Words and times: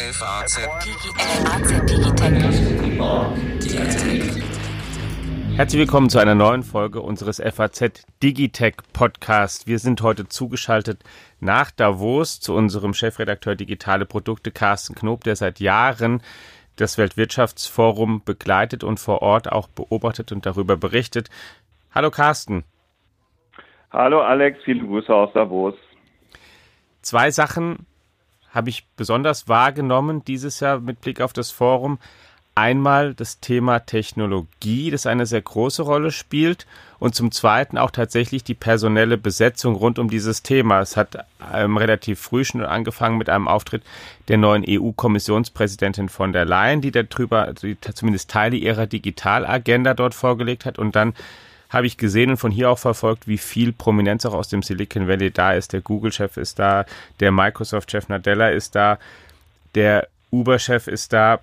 FAZ 0.00 0.60
Digitech. 0.84 2.32
Herzlich 5.56 5.80
willkommen 5.80 6.08
zu 6.08 6.20
einer 6.20 6.36
neuen 6.36 6.62
Folge 6.62 7.00
unseres 7.00 7.42
FAZ 7.42 8.06
Digitech 8.22 8.76
Podcast. 8.92 9.66
Wir 9.66 9.80
sind 9.80 10.00
heute 10.02 10.28
zugeschaltet 10.28 11.02
nach 11.40 11.72
Davos 11.72 12.38
zu 12.38 12.54
unserem 12.54 12.94
Chefredakteur 12.94 13.56
Digitale 13.56 14.06
Produkte 14.06 14.52
Carsten 14.52 14.94
Knob, 14.94 15.24
der 15.24 15.34
seit 15.34 15.58
Jahren 15.58 16.22
das 16.76 16.96
Weltwirtschaftsforum 16.96 18.22
begleitet 18.24 18.84
und 18.84 19.00
vor 19.00 19.20
Ort 19.20 19.50
auch 19.50 19.66
beobachtet 19.66 20.30
und 20.30 20.46
darüber 20.46 20.76
berichtet. 20.76 21.28
Hallo 21.92 22.12
Carsten. 22.12 22.62
Hallo 23.90 24.20
Alex, 24.20 24.60
viele 24.64 24.86
Grüße 24.86 25.12
aus 25.12 25.32
Davos. 25.32 25.74
Zwei 27.02 27.32
Sachen 27.32 27.84
habe 28.50 28.70
ich 28.70 28.86
besonders 28.96 29.48
wahrgenommen 29.48 30.24
dieses 30.24 30.60
Jahr 30.60 30.80
mit 30.80 31.00
Blick 31.00 31.20
auf 31.20 31.32
das 31.32 31.50
Forum. 31.50 31.98
Einmal 32.54 33.14
das 33.14 33.38
Thema 33.38 33.78
Technologie, 33.78 34.90
das 34.90 35.06
eine 35.06 35.26
sehr 35.26 35.42
große 35.42 35.82
Rolle 35.82 36.10
spielt, 36.10 36.66
und 36.98 37.14
zum 37.14 37.30
Zweiten 37.30 37.78
auch 37.78 37.92
tatsächlich 37.92 38.42
die 38.42 38.54
personelle 38.54 39.16
Besetzung 39.16 39.76
rund 39.76 40.00
um 40.00 40.10
dieses 40.10 40.42
Thema. 40.42 40.80
Es 40.80 40.96
hat 40.96 41.24
ähm, 41.54 41.76
relativ 41.76 42.18
früh 42.18 42.44
schon 42.44 42.64
angefangen 42.64 43.16
mit 43.16 43.28
einem 43.28 43.46
Auftritt 43.46 43.84
der 44.26 44.38
neuen 44.38 44.64
EU-Kommissionspräsidentin 44.66 46.08
von 46.08 46.32
der 46.32 46.44
Leyen, 46.44 46.80
die 46.80 46.90
darüber, 46.90 47.52
die 47.52 47.76
zumindest 47.80 48.28
Teile 48.28 48.56
ihrer 48.56 48.88
Digitalagenda 48.88 49.94
dort 49.94 50.14
vorgelegt 50.14 50.64
hat, 50.64 50.80
und 50.80 50.96
dann 50.96 51.14
habe 51.68 51.86
ich 51.86 51.96
gesehen 51.96 52.30
und 52.30 52.36
von 52.38 52.50
hier 52.50 52.70
auch 52.70 52.78
verfolgt, 52.78 53.28
wie 53.28 53.38
viel 53.38 53.72
Prominenz 53.72 54.24
auch 54.24 54.34
aus 54.34 54.48
dem 54.48 54.62
Silicon 54.62 55.06
Valley 55.06 55.30
da 55.30 55.52
ist. 55.52 55.72
Der 55.72 55.80
Google-Chef 55.80 56.36
ist 56.36 56.58
da, 56.58 56.86
der 57.20 57.32
Microsoft-Chef 57.32 58.08
Nadella 58.08 58.48
ist 58.48 58.74
da, 58.74 58.98
der 59.74 60.08
Uber-Chef 60.30 60.86
ist 60.86 61.12
da, 61.12 61.40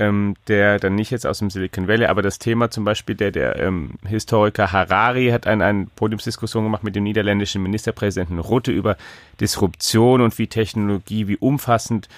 ähm, 0.00 0.34
der 0.48 0.78
dann 0.78 0.94
nicht 0.94 1.10
jetzt 1.10 1.26
aus 1.26 1.40
dem 1.40 1.50
Silicon 1.50 1.86
Valley, 1.86 2.06
aber 2.06 2.22
das 2.22 2.38
Thema 2.38 2.70
zum 2.70 2.84
Beispiel, 2.84 3.14
der, 3.14 3.30
der 3.30 3.56
ähm, 3.56 3.92
Historiker 4.08 4.72
Harari 4.72 5.28
hat 5.28 5.46
eine 5.46 5.64
ein 5.66 5.90
Podiumsdiskussion 5.94 6.64
gemacht 6.64 6.82
mit 6.82 6.96
dem 6.96 7.04
niederländischen 7.04 7.62
Ministerpräsidenten 7.62 8.38
Rutte 8.38 8.72
über 8.72 8.96
Disruption 9.40 10.22
und 10.22 10.38
wie 10.38 10.46
Technologie, 10.46 11.28
wie 11.28 11.36
umfassend 11.36 12.08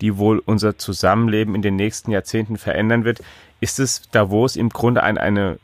die 0.00 0.18
wohl 0.18 0.42
unser 0.44 0.78
Zusammenleben 0.78 1.54
in 1.54 1.62
den 1.62 1.76
nächsten 1.76 2.10
Jahrzehnten 2.10 2.58
verändern 2.58 3.04
wird. 3.04 3.20
Ist 3.60 3.78
es 3.78 4.02
Davos 4.10 4.56
im 4.56 4.68
Grunde 4.68 5.02
ein, 5.02 5.16
eine 5.16 5.58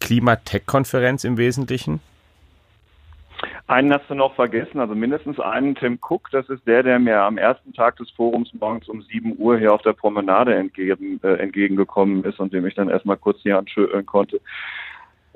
Klimatech-Konferenz 0.00 1.24
im 1.24 1.36
Wesentlichen? 1.36 2.00
Einen 3.66 3.92
hast 3.92 4.08
du 4.08 4.14
noch 4.14 4.34
vergessen, 4.34 4.78
also 4.78 4.94
mindestens 4.94 5.40
einen 5.40 5.74
Tim 5.74 5.98
Cook, 6.00 6.30
das 6.30 6.48
ist 6.48 6.66
der, 6.66 6.82
der 6.84 6.98
mir 6.98 7.20
am 7.20 7.36
ersten 7.36 7.72
Tag 7.72 7.96
des 7.96 8.08
Forums 8.10 8.48
morgens 8.54 8.88
um 8.88 9.02
7 9.02 9.34
Uhr 9.38 9.58
hier 9.58 9.74
auf 9.74 9.82
der 9.82 9.92
Promenade 9.92 10.54
entgegen, 10.54 11.20
äh, 11.24 11.34
entgegengekommen 11.34 12.24
ist 12.24 12.38
und 12.38 12.52
dem 12.52 12.64
ich 12.66 12.74
dann 12.74 12.88
erstmal 12.88 13.16
kurz 13.16 13.40
hier 13.42 13.58
anschütteln 13.58 14.06
konnte. 14.06 14.40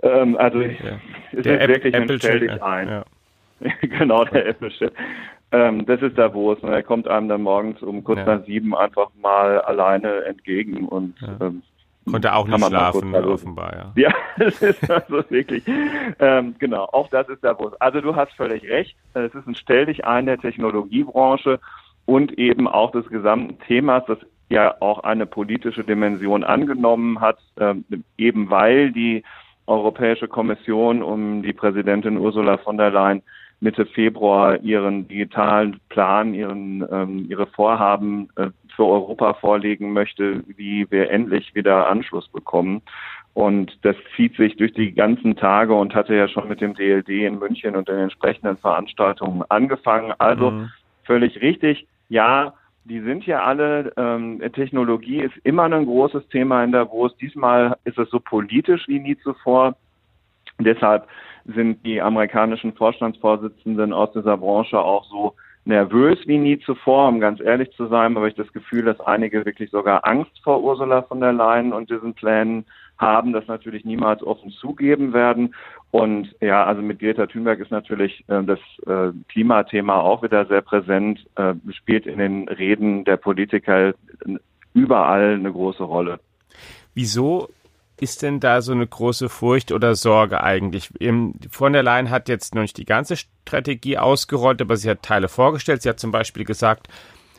Ähm, 0.02 0.36
also 0.36 0.60
ja. 0.60 1.00
der 1.32 1.38
ist 1.38 1.46
App 1.46 1.68
wirklich 1.68 1.94
ein 1.94 2.18
Stell 2.18 2.40
dich 2.40 2.62
ein. 2.62 2.88
Ja. 2.88 3.04
genau, 3.80 4.24
der 4.24 4.46
Apple-Chef. 4.46 4.92
Ähm, 5.52 5.84
das 5.86 6.00
ist 6.00 6.16
Davos. 6.16 6.58
Und 6.60 6.72
er 6.72 6.82
kommt 6.82 7.08
einem 7.08 7.28
dann 7.28 7.42
morgens 7.42 7.82
um 7.82 8.04
kurz 8.04 8.18
ja. 8.18 8.36
nach 8.36 8.46
sieben 8.46 8.74
einfach 8.74 9.10
mal 9.20 9.60
alleine 9.60 10.24
entgegen 10.24 10.86
und 10.86 11.16
ähm, 11.40 11.62
Konnte 12.08 12.34
auch 12.34 12.48
nicht 12.48 12.64
schlafen, 12.64 13.14
offenbar, 13.14 13.92
ja. 13.96 14.08
Ja, 14.08 14.14
das 14.38 14.62
ist 14.62 14.90
also 14.90 15.22
wirklich, 15.28 15.62
ähm, 16.18 16.54
genau, 16.58 16.84
auch 16.84 17.08
das 17.08 17.28
ist 17.28 17.44
der 17.44 17.54
Bus. 17.54 17.74
Also 17.80 18.00
du 18.00 18.16
hast 18.16 18.32
völlig 18.32 18.62
recht, 18.68 18.96
es 19.14 19.34
ist 19.34 19.46
ein 19.46 19.54
Stell 19.54 19.86
dich 19.86 20.04
ein 20.04 20.26
der 20.26 20.38
Technologiebranche 20.38 21.60
und 22.06 22.38
eben 22.38 22.66
auch 22.66 22.90
des 22.92 23.06
gesamten 23.08 23.58
Themas, 23.66 24.02
das 24.06 24.18
ja 24.48 24.74
auch 24.80 25.00
eine 25.04 25.26
politische 25.26 25.84
Dimension 25.84 26.42
angenommen 26.42 27.20
hat, 27.20 27.38
ähm, 27.58 27.84
eben 28.16 28.50
weil 28.50 28.92
die 28.92 29.22
Europäische 29.66 30.26
Kommission 30.26 31.02
um 31.02 31.42
die 31.42 31.52
Präsidentin 31.52 32.18
Ursula 32.18 32.58
von 32.58 32.76
der 32.76 32.90
Leyen 32.90 33.22
Mitte 33.60 33.84
Februar 33.86 34.58
ihren 34.62 35.06
digitalen 35.06 35.80
Plan, 35.90 36.34
ihren, 36.34 36.84
ähm, 36.90 37.26
ihre 37.28 37.46
Vorhaben 37.46 38.30
äh, 38.36 38.48
für 38.80 38.86
Europa 38.86 39.34
vorlegen 39.34 39.92
möchte, 39.92 40.42
wie 40.56 40.90
wir 40.90 41.10
endlich 41.10 41.54
wieder 41.54 41.90
Anschluss 41.90 42.26
bekommen. 42.28 42.80
Und 43.34 43.78
das 43.82 43.94
zieht 44.16 44.36
sich 44.36 44.56
durch 44.56 44.72
die 44.72 44.92
ganzen 44.92 45.36
Tage 45.36 45.74
und 45.74 45.94
hatte 45.94 46.14
ja 46.14 46.28
schon 46.28 46.48
mit 46.48 46.62
dem 46.62 46.72
DLD 46.72 47.10
in 47.10 47.38
München 47.38 47.76
und 47.76 47.88
den 47.88 47.98
entsprechenden 47.98 48.56
Veranstaltungen 48.56 49.44
angefangen. 49.50 50.14
Also 50.16 50.52
mhm. 50.52 50.70
völlig 51.04 51.42
richtig. 51.42 51.86
Ja, 52.08 52.54
die 52.84 53.00
sind 53.00 53.26
ja 53.26 53.42
alle, 53.42 53.92
ähm, 53.98 54.40
Technologie 54.54 55.20
ist 55.20 55.36
immer 55.44 55.64
ein 55.64 55.84
großes 55.84 56.26
Thema 56.28 56.64
in 56.64 56.72
Davos. 56.72 57.14
Diesmal 57.18 57.76
ist 57.84 57.98
es 57.98 58.08
so 58.08 58.18
politisch 58.18 58.88
wie 58.88 58.98
nie 58.98 59.18
zuvor. 59.18 59.76
Deshalb 60.58 61.06
sind 61.44 61.84
die 61.84 62.00
amerikanischen 62.00 62.72
Vorstandsvorsitzenden 62.72 63.92
aus 63.92 64.10
dieser 64.12 64.38
Branche 64.38 64.80
auch 64.80 65.04
so 65.04 65.34
nervös 65.64 66.18
wie 66.26 66.38
nie 66.38 66.58
zuvor, 66.58 67.08
um 67.08 67.20
ganz 67.20 67.40
ehrlich 67.40 67.70
zu 67.72 67.86
sein, 67.86 68.16
habe 68.16 68.28
ich 68.28 68.34
das 68.34 68.52
Gefühl, 68.52 68.84
dass 68.84 69.00
einige 69.00 69.44
wirklich 69.44 69.70
sogar 69.70 70.06
Angst 70.06 70.32
vor 70.42 70.62
Ursula 70.62 71.02
von 71.02 71.20
der 71.20 71.32
Leyen 71.32 71.72
und 71.72 71.90
diesen 71.90 72.14
Plänen 72.14 72.64
haben, 72.98 73.32
das 73.32 73.46
natürlich 73.46 73.84
niemals 73.84 74.22
offen 74.22 74.50
zugeben 74.50 75.12
werden. 75.12 75.54
Und 75.90 76.34
ja, 76.40 76.64
also 76.64 76.82
mit 76.82 77.00
Greta 77.00 77.26
Thunberg 77.26 77.60
ist 77.60 77.70
natürlich 77.70 78.24
äh, 78.28 78.42
das 78.44 78.58
äh, 78.86 79.12
Klimathema 79.28 80.00
auch 80.00 80.22
wieder 80.22 80.46
sehr 80.46 80.60
präsent, 80.60 81.26
äh, 81.36 81.54
spielt 81.72 82.06
in 82.06 82.18
den 82.18 82.48
Reden 82.48 83.04
der 83.04 83.16
Politiker 83.16 83.94
überall 84.74 85.34
eine 85.34 85.52
große 85.52 85.82
Rolle. 85.82 86.20
Wieso 86.94 87.48
ist 88.00 88.22
denn 88.22 88.40
da 88.40 88.62
so 88.62 88.72
eine 88.72 88.86
große 88.86 89.28
Furcht 89.28 89.72
oder 89.72 89.94
Sorge 89.94 90.42
eigentlich? 90.42 90.90
Von 91.50 91.72
der 91.72 91.82
Leyen 91.82 92.10
hat 92.10 92.28
jetzt 92.28 92.54
noch 92.54 92.62
nicht 92.62 92.76
die 92.76 92.84
ganze 92.84 93.16
Strategie 93.16 93.98
ausgerollt, 93.98 94.62
aber 94.62 94.76
sie 94.76 94.88
hat 94.90 95.02
Teile 95.02 95.28
vorgestellt. 95.28 95.82
Sie 95.82 95.88
hat 95.88 96.00
zum 96.00 96.10
Beispiel 96.10 96.44
gesagt, 96.44 96.88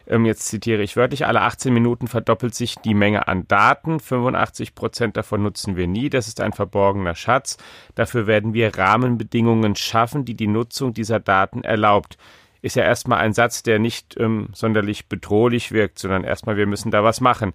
ähm, 0.07 0.25
jetzt 0.25 0.47
zitiere 0.47 0.83
ich 0.83 0.97
wörtlich, 0.97 1.25
alle 1.25 1.41
18 1.41 1.73
Minuten 1.73 2.07
verdoppelt 2.07 2.53
sich 2.53 2.75
die 2.75 2.93
Menge 2.93 3.27
an 3.27 3.47
Daten. 3.47 3.99
85 3.99 4.75
Prozent 4.75 5.17
davon 5.17 5.41
nutzen 5.41 5.75
wir 5.75 5.87
nie. 5.87 6.09
Das 6.09 6.27
ist 6.27 6.41
ein 6.41 6.53
verborgener 6.53 7.15
Schatz. 7.15 7.57
Dafür 7.95 8.27
werden 8.27 8.53
wir 8.53 8.77
Rahmenbedingungen 8.77 9.75
schaffen, 9.75 10.25
die 10.25 10.35
die 10.35 10.47
Nutzung 10.47 10.93
dieser 10.93 11.19
Daten 11.19 11.63
erlaubt. 11.63 12.17
Ist 12.61 12.75
ja 12.75 12.83
erstmal 12.83 13.19
ein 13.19 13.33
Satz, 13.33 13.63
der 13.63 13.79
nicht 13.79 14.15
ähm, 14.19 14.49
sonderlich 14.53 15.07
bedrohlich 15.07 15.71
wirkt, 15.71 15.97
sondern 15.97 16.23
erstmal, 16.23 16.57
wir 16.57 16.67
müssen 16.67 16.91
da 16.91 17.03
was 17.03 17.21
machen. 17.21 17.53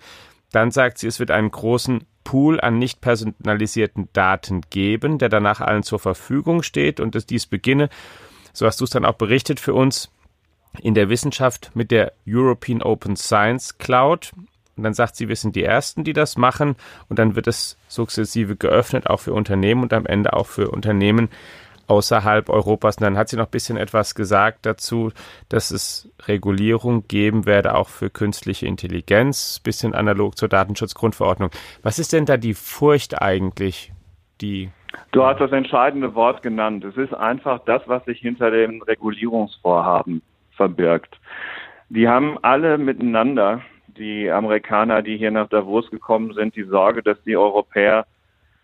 Dann 0.51 0.71
sagt 0.71 0.99
sie, 0.99 1.07
es 1.07 1.21
wird 1.21 1.31
einen 1.31 1.51
großen 1.51 2.07
Pool 2.27 2.61
an 2.61 2.81
nicht 2.81 3.01
personalisierten 3.01 4.09
Daten 4.13 4.63
geben, 4.69 5.19
der 5.19 5.29
danach 5.29 5.61
allen 5.61 5.85
zur 5.85 6.01
Verfügung 6.01 6.65
steht 6.65 6.99
und 6.99 7.15
dass 7.15 7.25
dies 7.25 7.47
beginne, 7.47 7.89
so 8.53 8.67
hast 8.67 8.81
du 8.81 8.85
es 8.85 8.91
dann 8.91 9.05
auch 9.05 9.15
berichtet 9.15 9.61
für 9.61 9.75
uns, 9.75 10.11
in 10.83 10.95
der 10.95 11.09
Wissenschaft 11.09 11.71
mit 11.75 11.93
der 11.93 12.13
European 12.27 12.83
Open 12.83 13.15
Science 13.15 13.79
Cloud. 13.79 14.33
Und 14.77 14.83
dann 14.83 14.93
sagt 14.93 15.15
sie, 15.15 15.29
wir 15.29 15.37
sind 15.37 15.55
die 15.55 15.63
Ersten, 15.63 16.03
die 16.03 16.13
das 16.13 16.37
machen. 16.37 16.75
Und 17.09 17.19
dann 17.19 17.37
wird 17.37 17.47
es 17.47 17.79
sukzessive 17.89 18.57
geöffnet, 18.57 19.07
auch 19.07 19.21
für 19.21 19.33
Unternehmen 19.33 19.83
und 19.83 19.93
am 19.93 20.05
Ende 20.05 20.33
auch 20.33 20.47
für 20.47 20.71
Unternehmen 20.71 21.29
außerhalb 21.87 22.49
Europas. 22.49 22.97
Und 22.97 23.05
dann 23.05 23.17
hat 23.17 23.29
sie 23.29 23.37
noch 23.37 23.47
ein 23.47 23.51
bisschen 23.51 23.77
etwas 23.77 24.15
gesagt 24.15 24.67
dazu, 24.67 25.11
dass 25.49 25.71
es 25.71 26.11
Regulierung 26.27 27.07
geben 27.09 27.47
werde, 27.47 27.75
auch 27.75 27.89
für 27.89 28.11
künstliche 28.11 28.67
Intelligenz, 28.67 29.61
bisschen 29.61 29.95
analog 29.95 30.37
zur 30.37 30.49
Datenschutzgrundverordnung. 30.49 31.51
Was 31.83 31.99
ist 31.99 32.13
denn 32.13 32.27
da 32.27 32.37
die 32.37 32.55
Furcht 32.55 33.21
eigentlich, 33.21 33.93
die 34.41 34.71
Du 35.13 35.25
hast 35.25 35.41
das 35.41 35.53
entscheidende 35.53 36.15
Wort 36.15 36.43
genannt. 36.43 36.85
Es 36.85 36.97
ist 36.97 37.13
einfach 37.13 37.61
das, 37.67 37.83
was 37.87 38.05
sich 38.05 38.19
hinter 38.21 38.51
den 38.51 38.83
Regulierungsvorhaben 38.83 40.23
verbirgt. 40.53 41.19
Die 41.89 42.09
haben 42.09 42.39
alle 42.43 42.79
miteinander, 42.79 43.63
die 43.89 44.31
Amerikaner, 44.31 45.03
die 45.03 45.17
hier 45.17 45.31
nach 45.31 45.49
Davos 45.49 45.91
gekommen 45.91 46.33
sind, 46.35 46.57
die 46.57 46.65
Sorge, 46.65 47.03
dass 47.03 47.23
die 47.25 47.37
Europäer 47.37 48.07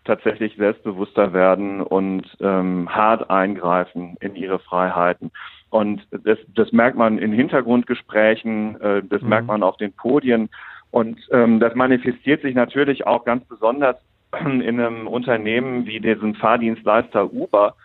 tatsächlich 0.05 0.55
selbstbewusster 0.57 1.33
werden 1.33 1.81
und 1.81 2.23
ähm, 2.41 2.93
hart 2.93 3.29
eingreifen 3.29 4.17
in 4.19 4.35
ihre 4.35 4.59
Freiheiten. 4.59 5.31
Und 5.69 6.05
das, 6.11 6.37
das 6.55 6.71
merkt 6.71 6.97
man 6.97 7.17
in 7.17 7.31
Hintergrundgesprächen, 7.31 8.79
äh, 8.81 9.03
das 9.03 9.21
mhm. 9.21 9.29
merkt 9.29 9.47
man 9.47 9.63
auf 9.63 9.77
den 9.77 9.93
Podien. 9.93 10.49
Und 10.91 11.19
ähm, 11.31 11.59
das 11.59 11.73
manifestiert 11.73 12.41
sich 12.43 12.53
natürlich 12.53 13.07
auch 13.07 13.25
ganz 13.25 13.43
besonders 13.45 13.95
in 14.39 14.61
einem 14.61 15.07
Unternehmen 15.07 15.85
wie 15.85 15.99
diesem 15.99 16.35
Fahrdienstleister 16.35 17.33
Uber, 17.33 17.75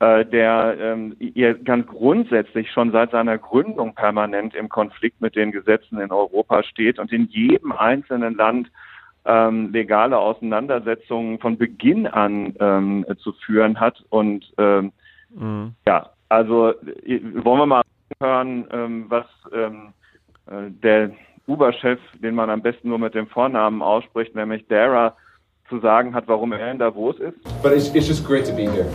äh, 0.00 0.24
der 0.24 0.76
ähm, 0.78 1.16
ihr 1.18 1.54
ganz 1.54 1.86
grundsätzlich 1.86 2.70
schon 2.70 2.92
seit 2.92 3.10
seiner 3.10 3.38
Gründung 3.38 3.94
permanent 3.94 4.54
im 4.54 4.68
Konflikt 4.68 5.20
mit 5.20 5.34
den 5.34 5.50
Gesetzen 5.50 5.98
in 6.00 6.12
Europa 6.12 6.62
steht 6.62 6.98
und 6.98 7.10
in 7.12 7.26
jedem 7.26 7.72
einzelnen 7.72 8.34
Land 8.34 8.70
ähm, 9.26 9.72
legale 9.72 10.18
Auseinandersetzungen 10.18 11.38
von 11.38 11.56
Beginn 11.56 12.06
an 12.06 12.54
ähm, 12.60 13.06
zu 13.18 13.32
führen 13.32 13.80
hat. 13.80 14.02
Und 14.10 14.52
ähm, 14.58 14.92
mhm. 15.30 15.74
ja, 15.86 16.10
also 16.28 16.74
wollen 16.74 17.58
wir 17.58 17.66
mal 17.66 17.82
hören, 18.20 18.66
ähm, 18.72 19.06
was 19.08 19.26
ähm, 19.52 19.92
äh, 20.46 20.70
der 20.82 21.10
Uber-Chef, 21.46 21.98
den 22.22 22.34
man 22.34 22.50
am 22.50 22.62
besten 22.62 22.88
nur 22.88 22.98
mit 22.98 23.14
dem 23.14 23.26
Vornamen 23.26 23.82
ausspricht, 23.82 24.34
nämlich 24.34 24.66
Dara, 24.68 25.14
zu 25.68 25.80
sagen 25.80 26.14
hat, 26.14 26.28
warum 26.28 26.52
er 26.52 26.70
in 26.70 26.78
Davos 26.78 27.18
ist. 27.18 27.36
But 27.62 27.72
it's, 27.72 27.88
it's 27.94 28.06
just 28.06 28.24
great 28.24 28.44
to 28.46 28.52
be 28.52 28.68
here. 28.68 28.86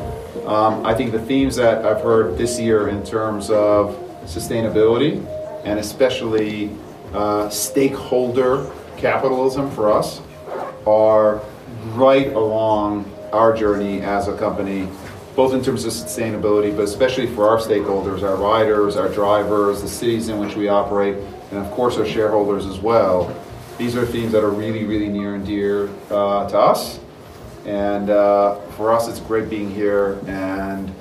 Um, 0.45 0.85
I 0.85 0.93
think 0.93 1.11
the 1.11 1.19
themes 1.19 1.55
that 1.55 1.83
I've 1.83 2.03
heard 2.03 2.37
this 2.37 2.59
year 2.59 2.87
in 2.87 3.03
terms 3.03 3.49
of 3.49 3.95
sustainability 4.25 5.19
and 5.65 5.79
especially 5.79 6.69
uh, 7.13 7.49
stakeholder 7.49 8.67
capitalism 8.99 9.71
for 9.71 9.91
us 9.91 10.21
are 10.85 11.41
right 11.93 12.27
along 12.33 13.11
our 13.31 13.55
journey 13.55 14.01
as 14.01 14.27
a 14.27 14.37
company, 14.37 14.87
both 15.35 15.53
in 15.53 15.63
terms 15.63 15.85
of 15.85 15.93
sustainability, 15.93 16.75
but 16.75 16.83
especially 16.83 17.27
for 17.27 17.47
our 17.47 17.57
stakeholders, 17.57 18.23
our 18.23 18.35
riders, 18.35 18.95
our 18.95 19.09
drivers, 19.09 19.81
the 19.81 19.87
cities 19.87 20.29
in 20.29 20.39
which 20.39 20.55
we 20.55 20.67
operate, 20.67 21.15
and 21.51 21.59
of 21.59 21.71
course 21.71 21.97
our 21.97 22.05
shareholders 22.05 22.65
as 22.65 22.79
well. 22.79 23.33
These 23.77 23.95
are 23.95 24.05
themes 24.05 24.33
that 24.33 24.43
are 24.43 24.49
really, 24.49 24.83
really 24.83 25.07
near 25.07 25.35
and 25.35 25.45
dear 25.45 25.89
uh, 26.09 26.49
to 26.49 26.57
us. 26.57 26.99
And 27.65 28.09
uh, 28.09 28.59
for 28.71 28.91
us, 28.91 29.07
it's 29.07 29.19
great 29.19 29.49
being 29.49 29.73
here 29.73 30.19
and 30.27 30.93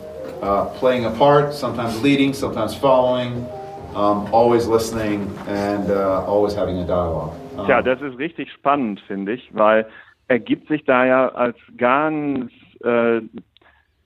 uh, 0.42 0.66
playing 0.66 1.06
a 1.06 1.10
part, 1.10 1.54
sometimes 1.54 2.00
leading, 2.02 2.32
sometimes 2.32 2.76
following, 2.76 3.48
um, 3.94 4.32
always 4.32 4.66
listening 4.66 5.36
and 5.48 5.90
uh, 5.90 6.24
always 6.24 6.54
having 6.54 6.78
a 6.78 6.86
dialogue. 6.86 7.34
Tja, 7.66 7.82
das 7.82 8.00
ist 8.00 8.18
richtig 8.18 8.52
spannend, 8.52 9.00
finde 9.00 9.32
ich, 9.32 9.50
weil 9.52 9.86
er 10.28 10.38
gibt 10.38 10.68
sich 10.68 10.84
da 10.84 11.04
ja 11.06 11.28
als 11.28 11.56
ganz 11.76 12.50
äh, 12.84 13.20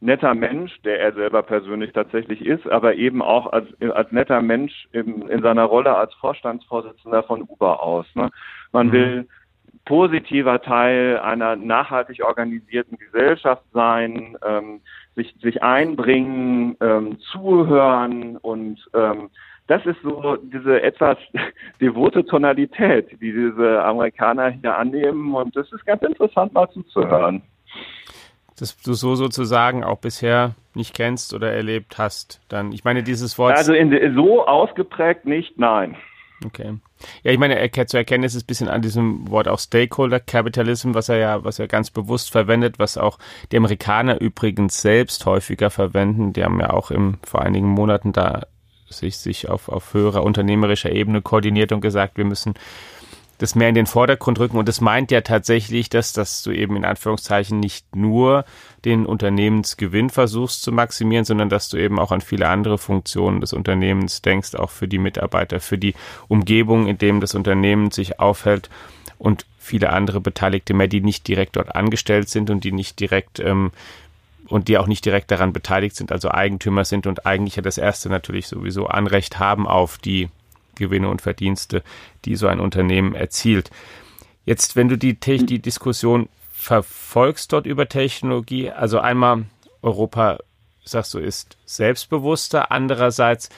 netter 0.01 0.35
Mensch, 0.35 0.73
der 0.83 1.01
er 1.01 1.13
selber 1.13 1.43
persönlich 1.43 1.93
tatsächlich 1.93 2.45
ist, 2.45 2.67
aber 2.69 2.95
eben 2.95 3.23
auch 3.23 3.53
als, 3.53 3.69
als 3.81 4.11
netter 4.11 4.43
Mensch 4.43 4.89
in, 4.93 5.29
in 5.29 5.43
seiner 5.43 5.65
Rolle 5.65 5.97
als 5.97 6.13
Vorstandsvorsitzender 6.15 7.23
von 7.23 7.43
Uber 7.43 7.83
aus. 7.83 8.07
Ne? 8.15 8.31
Man 8.73 8.89
mhm. 8.89 8.93
will 8.93 9.29
positiver 9.85 10.61
Teil 10.61 11.19
einer 11.19 11.57
nachhaltig 11.57 12.25
organisierten 12.25 12.99
Gesellschaft 12.99 13.63
sein, 13.73 14.37
ähm, 14.45 14.81
sich, 15.17 15.35
sich 15.41 15.63
einbringen, 15.63 16.77
ähm, 16.81 17.19
zuhören 17.19 18.37
und 18.37 18.79
ähm, 18.95 19.31
das 19.67 19.85
ist 19.87 19.99
so 20.03 20.37
diese 20.37 20.83
etwas 20.83 21.19
devote 21.81 22.25
Tonalität, 22.25 23.11
die 23.13 23.33
diese 23.33 23.83
Amerikaner 23.83 24.51
hier 24.51 24.77
annehmen 24.77 25.35
und 25.35 25.55
das 25.57 25.71
ist 25.73 25.85
ganz 25.87 26.03
interessant 26.03 26.53
mal 26.53 26.69
zuzuhören. 26.71 27.43
Das 28.59 28.77
du 28.77 28.93
so 28.93 29.15
sozusagen 29.15 29.83
auch 29.83 29.99
bisher 29.99 30.55
nicht 30.75 30.95
kennst 30.95 31.35
oder 31.35 31.53
erlebt 31.53 31.99
hast, 31.99 32.41
dann, 32.49 32.73
ich 32.73 32.85
meine, 32.85 33.03
dieses 33.03 33.39
Wort. 33.39 33.57
Also 33.57 33.73
in, 33.73 34.15
so 34.15 34.47
ausgeprägt 34.47 35.25
nicht, 35.25 35.59
nein. 35.59 35.97
Okay. 36.45 36.79
Ja, 37.23 37.33
ich 37.33 37.39
meine, 37.39 37.59
er, 37.59 37.87
zu 37.87 37.97
erkennen 37.97 38.25
ist 38.25 38.35
es 38.35 38.45
ein 38.45 38.47
bisschen 38.47 38.69
an 38.69 38.83
diesem 38.83 39.31
Wort 39.31 39.49
auch 39.49 39.59
Stakeholder 39.59 40.21
Capitalism, 40.21 40.95
was 40.95 41.09
er 41.09 41.17
ja, 41.17 41.45
was 41.45 41.59
er 41.59 41.69
ganz 41.69 41.91
bewusst 41.91 42.31
verwendet, 42.31 42.79
was 42.79 42.99
auch 42.99 43.19
die 43.51 43.57
Amerikaner 43.57 44.21
übrigens 44.21 44.81
selbst 44.81 45.27
häufiger 45.27 45.71
verwenden. 45.71 46.33
Die 46.33 46.45
haben 46.45 46.61
ja 46.61 46.71
auch 46.71 46.91
im, 46.91 47.19
vor 47.25 47.43
einigen 47.43 47.69
Monaten 47.69 48.13
da 48.13 48.47
sich, 48.93 49.19
sich 49.19 49.49
auf, 49.49 49.69
auf 49.69 49.95
höherer 49.95 50.23
unternehmerischer 50.23 50.93
Ebene 50.93 51.23
koordiniert 51.23 51.73
und 51.73 51.81
gesagt, 51.81 52.17
wir 52.17 52.25
müssen 52.25 52.55
das 53.43 53.57
mehr 53.57 53.69
in 53.69 53.75
den 53.75 53.87
Vordergrund 53.87 54.39
rücken. 54.39 54.57
Und 54.57 54.69
das 54.69 54.81
meint 54.81 55.11
ja 55.11 55.21
tatsächlich, 55.21 55.91
dass, 55.91 56.13
dass 56.13 56.45
du 56.45 56.53
eben 56.53 56.77
in 56.77 56.85
Anführungszeichen 56.85 57.59
nicht 57.59 57.97
nur 57.97 58.45
den 58.85 59.05
Unternehmensgewinn 59.05 60.11
versuchst 60.11 60.63
zu 60.63 60.71
maximieren, 60.71 61.25
sondern 61.25 61.49
dass 61.49 61.69
du 61.69 61.77
eben 61.77 61.99
auch 61.99 62.13
an 62.13 62.21
viele 62.21 62.49
andere 62.49 62.79
Funktionen 62.79 63.41
des 63.41 63.53
Unternehmens 63.53 64.23
denkst, 64.23 64.55
auch 64.55 64.71
für 64.71 64.87
die 64.87 64.99
Mitarbeiter, 64.99 65.59
für 65.59 65.77
die 65.77 65.95
Umgebung, 66.29 66.87
in 66.87 66.99
dem 66.99 67.21
das 67.21 67.35
Unternehmen 67.35 67.91
sich 67.91 68.21
aufhält 68.21 68.71
und 69.19 69.45
viele 69.59 69.91
andere 69.91 70.21
Beteiligte 70.21 70.75
mehr, 70.75 70.89
die 70.89 71.01
nicht 71.01 71.27
direkt 71.27 71.57
dort 71.57 71.75
angestellt 71.75 72.29
sind 72.29 72.51
und 72.51 72.65
die 72.65 72.73
nicht 72.73 73.01
direkt 73.01 73.41
ähm, 73.41 73.73
und 74.53 74.69
die 74.69 74.77
auch 74.77 74.87
nicht 74.87 75.05
direkt 75.05 75.31
daran 75.31 75.55
beteiligt 75.55 75.97
sind, 75.97 76.13
also 76.13 76.31
Eigentümer 76.31 76.85
sind 76.85 77.07
und 77.07 77.25
eigentlich 77.25 77.57
ja 77.57 77.63
das 77.63 77.79
erste 77.79 78.11
natürlich 78.11 78.49
sowieso 78.49 78.87
Anrecht 78.87 79.39
haben 79.39 79.67
auf 79.67 79.97
die 79.97 80.29
Gewinne 80.75 81.09
und 81.09 81.23
Verdienste, 81.23 81.83
die 82.27 82.37
so 82.37 82.49
ein 82.49 82.61
Unternehmen 82.61 83.15
erzielt. 83.15 83.71
Jetzt, 84.45 84.77
wenn 84.77 84.89
du 84.89 84.99
die, 84.99 85.15
die 85.19 85.59
Diskussion 85.59 86.29
verfolgst 86.53 87.53
dort 87.53 87.65
über 87.65 87.89
Technologie, 87.89 88.71
also 88.71 88.99
einmal 88.99 89.47
Europa, 89.81 90.39
sagst 90.85 91.15
du, 91.15 91.19
ist 91.19 91.57
selbstbewusster, 91.65 92.71
andererseits 92.71 93.49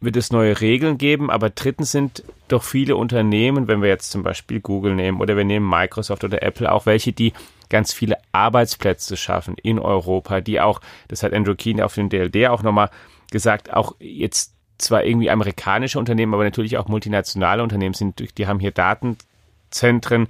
wird 0.00 0.16
es 0.16 0.30
neue 0.30 0.60
Regeln 0.60 0.96
geben, 0.96 1.30
aber 1.30 1.50
drittens 1.50 1.92
sind 1.92 2.22
doch 2.46 2.62
viele 2.62 2.96
Unternehmen, 2.96 3.66
wenn 3.66 3.82
wir 3.82 3.88
jetzt 3.88 4.10
zum 4.10 4.22
Beispiel 4.22 4.60
Google 4.60 4.94
nehmen 4.94 5.20
oder 5.20 5.36
wir 5.36 5.44
nehmen 5.44 5.68
Microsoft 5.68 6.24
oder 6.24 6.42
Apple, 6.42 6.70
auch 6.70 6.86
welche, 6.86 7.12
die 7.12 7.32
ganz 7.68 7.92
viele 7.92 8.16
Arbeitsplätze 8.32 9.16
schaffen 9.16 9.56
in 9.60 9.78
Europa, 9.78 10.40
die 10.40 10.60
auch, 10.60 10.80
das 11.08 11.22
hat 11.22 11.32
Andrew 11.32 11.54
Keane 11.54 11.84
auf 11.84 11.94
dem 11.94 12.08
DLD 12.08 12.48
auch 12.48 12.62
nochmal 12.62 12.90
gesagt, 13.30 13.72
auch 13.72 13.96
jetzt 13.98 14.54
zwar 14.78 15.04
irgendwie 15.04 15.30
amerikanische 15.30 15.98
Unternehmen, 15.98 16.32
aber 16.34 16.44
natürlich 16.44 16.78
auch 16.78 16.88
multinationale 16.88 17.62
Unternehmen 17.62 17.94
sind, 17.94 18.38
die 18.38 18.46
haben 18.46 18.60
hier 18.60 18.70
Datenzentren, 18.70 20.28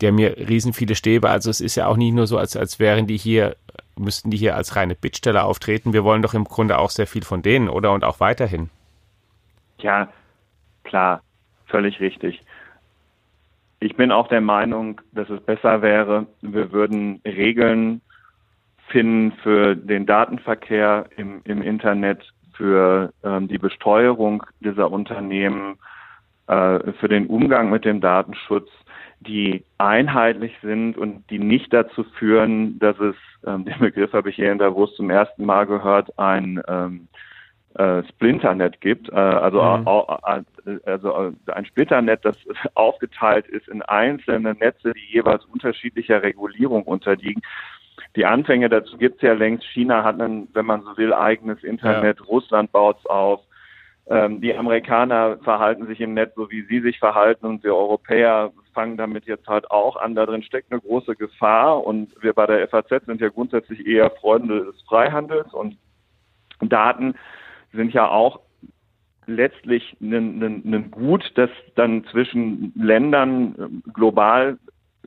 die 0.00 0.06
haben 0.06 0.18
hier 0.18 0.36
riesen 0.36 0.72
viele 0.72 0.94
Stäbe. 0.94 1.28
Also 1.28 1.50
es 1.50 1.60
ist 1.60 1.74
ja 1.74 1.86
auch 1.86 1.96
nicht 1.96 2.14
nur 2.14 2.26
so, 2.26 2.38
als, 2.38 2.56
als 2.56 2.78
wären 2.78 3.06
die 3.06 3.18
hier, 3.18 3.56
müssten 3.96 4.30
die 4.30 4.38
hier 4.38 4.56
als 4.56 4.74
reine 4.74 4.94
Bittsteller 4.94 5.44
auftreten. 5.44 5.92
Wir 5.92 6.04
wollen 6.04 6.22
doch 6.22 6.32
im 6.32 6.44
Grunde 6.44 6.78
auch 6.78 6.88
sehr 6.88 7.06
viel 7.06 7.22
von 7.22 7.42
denen, 7.42 7.68
oder? 7.68 7.92
Und 7.92 8.02
auch 8.04 8.18
weiterhin. 8.18 8.70
Ja, 9.82 10.08
klar, 10.84 11.22
völlig 11.66 12.00
richtig. 12.00 12.42
Ich 13.80 13.96
bin 13.96 14.12
auch 14.12 14.28
der 14.28 14.42
Meinung, 14.42 15.00
dass 15.12 15.30
es 15.30 15.40
besser 15.42 15.80
wäre, 15.80 16.26
wir 16.42 16.70
würden 16.72 17.20
Regeln 17.24 18.02
finden 18.88 19.32
für 19.42 19.74
den 19.74 20.04
Datenverkehr 20.04 21.06
im, 21.16 21.40
im 21.44 21.62
Internet, 21.62 22.22
für 22.54 23.12
ähm, 23.24 23.48
die 23.48 23.56
Besteuerung 23.56 24.42
dieser 24.60 24.90
Unternehmen, 24.90 25.78
äh, 26.46 26.92
für 26.94 27.08
den 27.08 27.26
Umgang 27.28 27.70
mit 27.70 27.86
dem 27.86 28.02
Datenschutz, 28.02 28.68
die 29.20 29.64
einheitlich 29.78 30.52
sind 30.60 30.98
und 30.98 31.28
die 31.30 31.38
nicht 31.38 31.72
dazu 31.72 32.04
führen, 32.18 32.78
dass 32.78 32.98
es, 32.98 33.16
ähm, 33.46 33.64
den 33.64 33.78
Begriff 33.78 34.12
habe 34.12 34.28
ich 34.28 34.36
hier 34.36 34.52
in 34.52 34.58
Davos 34.58 34.94
zum 34.96 35.08
ersten 35.08 35.46
Mal 35.46 35.66
gehört, 35.66 36.18
ein 36.18 36.60
ähm, 36.68 37.08
äh, 37.74 38.02
Splinternet 38.08 38.80
gibt, 38.80 39.08
äh, 39.10 39.14
also, 39.14 39.62
mhm. 39.62 39.86
äh, 39.86 40.90
also 40.90 41.32
ein 41.46 41.64
Splitternet, 41.64 42.24
das 42.24 42.36
aufgeteilt 42.74 43.46
ist 43.46 43.68
in 43.68 43.82
einzelne 43.82 44.54
Netze, 44.54 44.92
die 44.92 45.12
jeweils 45.12 45.44
unterschiedlicher 45.46 46.22
Regulierung 46.22 46.82
unterliegen 46.84 47.42
die 48.16 48.26
Anfänge 48.26 48.68
dazu 48.68 48.96
gibt's 48.98 49.22
ja 49.22 49.34
längst. 49.34 49.64
China 49.66 50.02
hat 50.02 50.20
ein, 50.20 50.48
wenn 50.52 50.66
man 50.66 50.82
so 50.82 50.96
will, 50.96 51.12
eigenes 51.12 51.62
Internet. 51.62 52.18
Ja. 52.18 52.26
Russland 52.26 52.72
baut's 52.72 53.06
auf. 53.06 53.40
Ähm, 54.08 54.40
die 54.40 54.54
Amerikaner 54.54 55.38
verhalten 55.44 55.86
sich 55.86 56.00
im 56.00 56.14
Netz 56.14 56.34
so, 56.34 56.50
wie 56.50 56.62
sie 56.62 56.80
sich 56.80 56.98
verhalten 56.98 57.46
und 57.46 57.62
wir 57.62 57.76
Europäer 57.76 58.50
fangen 58.74 58.96
damit 58.96 59.26
jetzt 59.26 59.46
halt 59.46 59.70
auch 59.70 59.96
an. 59.96 60.16
Da 60.16 60.26
drin 60.26 60.42
steckt 60.42 60.72
eine 60.72 60.80
große 60.80 61.14
Gefahr 61.14 61.84
und 61.84 62.10
wir 62.20 62.32
bei 62.32 62.46
der 62.46 62.66
FAZ 62.68 63.06
sind 63.06 63.20
ja 63.20 63.28
grundsätzlich 63.28 63.86
eher 63.86 64.10
Freunde 64.10 64.64
des 64.64 64.82
Freihandels 64.82 65.52
und 65.54 65.76
Daten 66.60 67.14
sind 67.72 67.92
ja 67.92 68.08
auch 68.08 68.40
letztlich 69.26 69.96
ein, 70.00 70.90
Gut, 70.90 71.30
das 71.34 71.50
dann 71.76 72.04
zwischen 72.06 72.72
Ländern 72.76 73.54
ähm, 73.58 73.82
global 73.92 74.58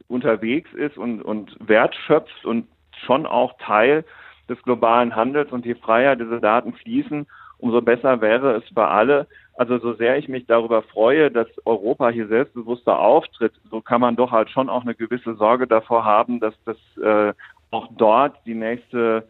unterwegs 0.08 0.72
ist 0.74 0.98
und, 0.98 1.22
und 1.22 1.56
Wert 1.60 1.96
und 2.44 2.68
schon 3.06 3.26
auch 3.26 3.58
Teil 3.60 4.06
des 4.50 4.62
globalen 4.64 5.16
Handels 5.16 5.52
und 5.52 5.66
je 5.66 5.76
freier 5.76 6.16
diese 6.16 6.40
Daten 6.40 6.74
fließen, 6.74 7.26
umso 7.58 7.82
besser 7.82 8.22
wäre 8.22 8.56
es 8.56 8.64
für 8.74 8.88
alle. 8.88 9.28
Also 9.56 9.78
so 9.78 9.94
sehr 9.94 10.18
ich 10.18 10.28
mich 10.28 10.46
darüber 10.48 10.82
freue, 10.82 11.32
dass 11.32 11.48
Europa 11.66 12.10
hier 12.10 12.28
selbstbewusster 12.28 13.00
auftritt, 13.00 13.54
so 13.70 13.82
kann 13.82 14.02
man 14.02 14.16
doch 14.16 14.32
halt 14.32 14.50
schon 14.50 14.70
auch 14.70 14.82
eine 14.82 14.96
gewisse 14.96 15.36
Sorge 15.36 15.68
davor 15.68 16.04
haben, 16.04 16.40
dass 16.40 16.56
das 16.66 16.78
äh, 16.98 17.34
auch 17.72 17.88
dort 17.98 18.36
die 18.46 18.56
nächste 18.56 19.28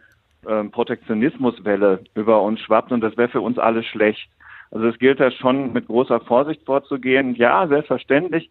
äh, 0.47 0.63
Protektionismuswelle 0.65 2.03
über 2.15 2.41
uns 2.41 2.59
schwappt 2.61 2.91
und 2.91 3.01
das 3.01 3.17
wäre 3.17 3.29
für 3.29 3.41
uns 3.41 3.57
alle 3.57 3.83
schlecht. 3.83 4.29
Also 4.71 4.87
es 4.87 4.97
gilt 4.97 5.19
da 5.19 5.29
schon 5.31 5.71
mit 5.73 5.87
großer 5.87 6.19
Vorsicht 6.21 6.65
vorzugehen. 6.65 7.35
Ja, 7.35 7.67
selbstverständlich 7.67 8.49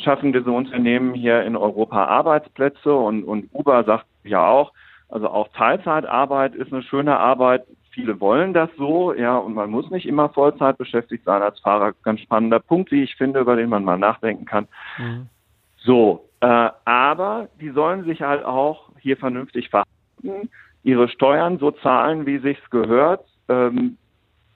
schaffen 0.00 0.32
diese 0.32 0.50
Unternehmen 0.50 1.14
hier 1.14 1.42
in 1.44 1.56
Europa 1.56 2.04
Arbeitsplätze 2.04 2.92
und, 2.92 3.24
und 3.24 3.48
Uber 3.52 3.84
sagt 3.84 4.06
ja 4.24 4.46
auch, 4.46 4.72
also 5.08 5.28
auch 5.28 5.48
Teilzeitarbeit 5.48 6.54
ist 6.54 6.72
eine 6.72 6.82
schöne 6.82 7.18
Arbeit. 7.18 7.64
Viele 7.90 8.20
wollen 8.20 8.54
das 8.54 8.70
so, 8.78 9.12
ja, 9.12 9.36
und 9.36 9.54
man 9.54 9.70
muss 9.70 9.90
nicht 9.90 10.06
immer 10.06 10.30
Vollzeit 10.30 10.78
beschäftigt 10.78 11.24
sein 11.24 11.42
als 11.42 11.60
Fahrer. 11.60 11.92
Ganz 12.02 12.20
spannender 12.20 12.58
Punkt, 12.58 12.90
wie 12.90 13.02
ich 13.02 13.16
finde, 13.16 13.40
über 13.40 13.56
den 13.56 13.68
man 13.68 13.84
mal 13.84 13.98
nachdenken 13.98 14.46
kann. 14.46 14.66
Mhm. 14.98 15.28
So, 15.76 16.28
äh, 16.40 16.70
aber 16.84 17.48
die 17.60 17.70
sollen 17.70 18.04
sich 18.04 18.22
halt 18.22 18.44
auch 18.44 18.90
hier 18.98 19.16
vernünftig 19.16 19.68
verhalten, 19.68 20.48
ihre 20.82 21.08
Steuern 21.08 21.58
so 21.58 21.70
zahlen, 21.70 22.26
wie 22.26 22.38
sich's 22.38 22.68
gehört. 22.70 23.24
Ähm, 23.48 23.96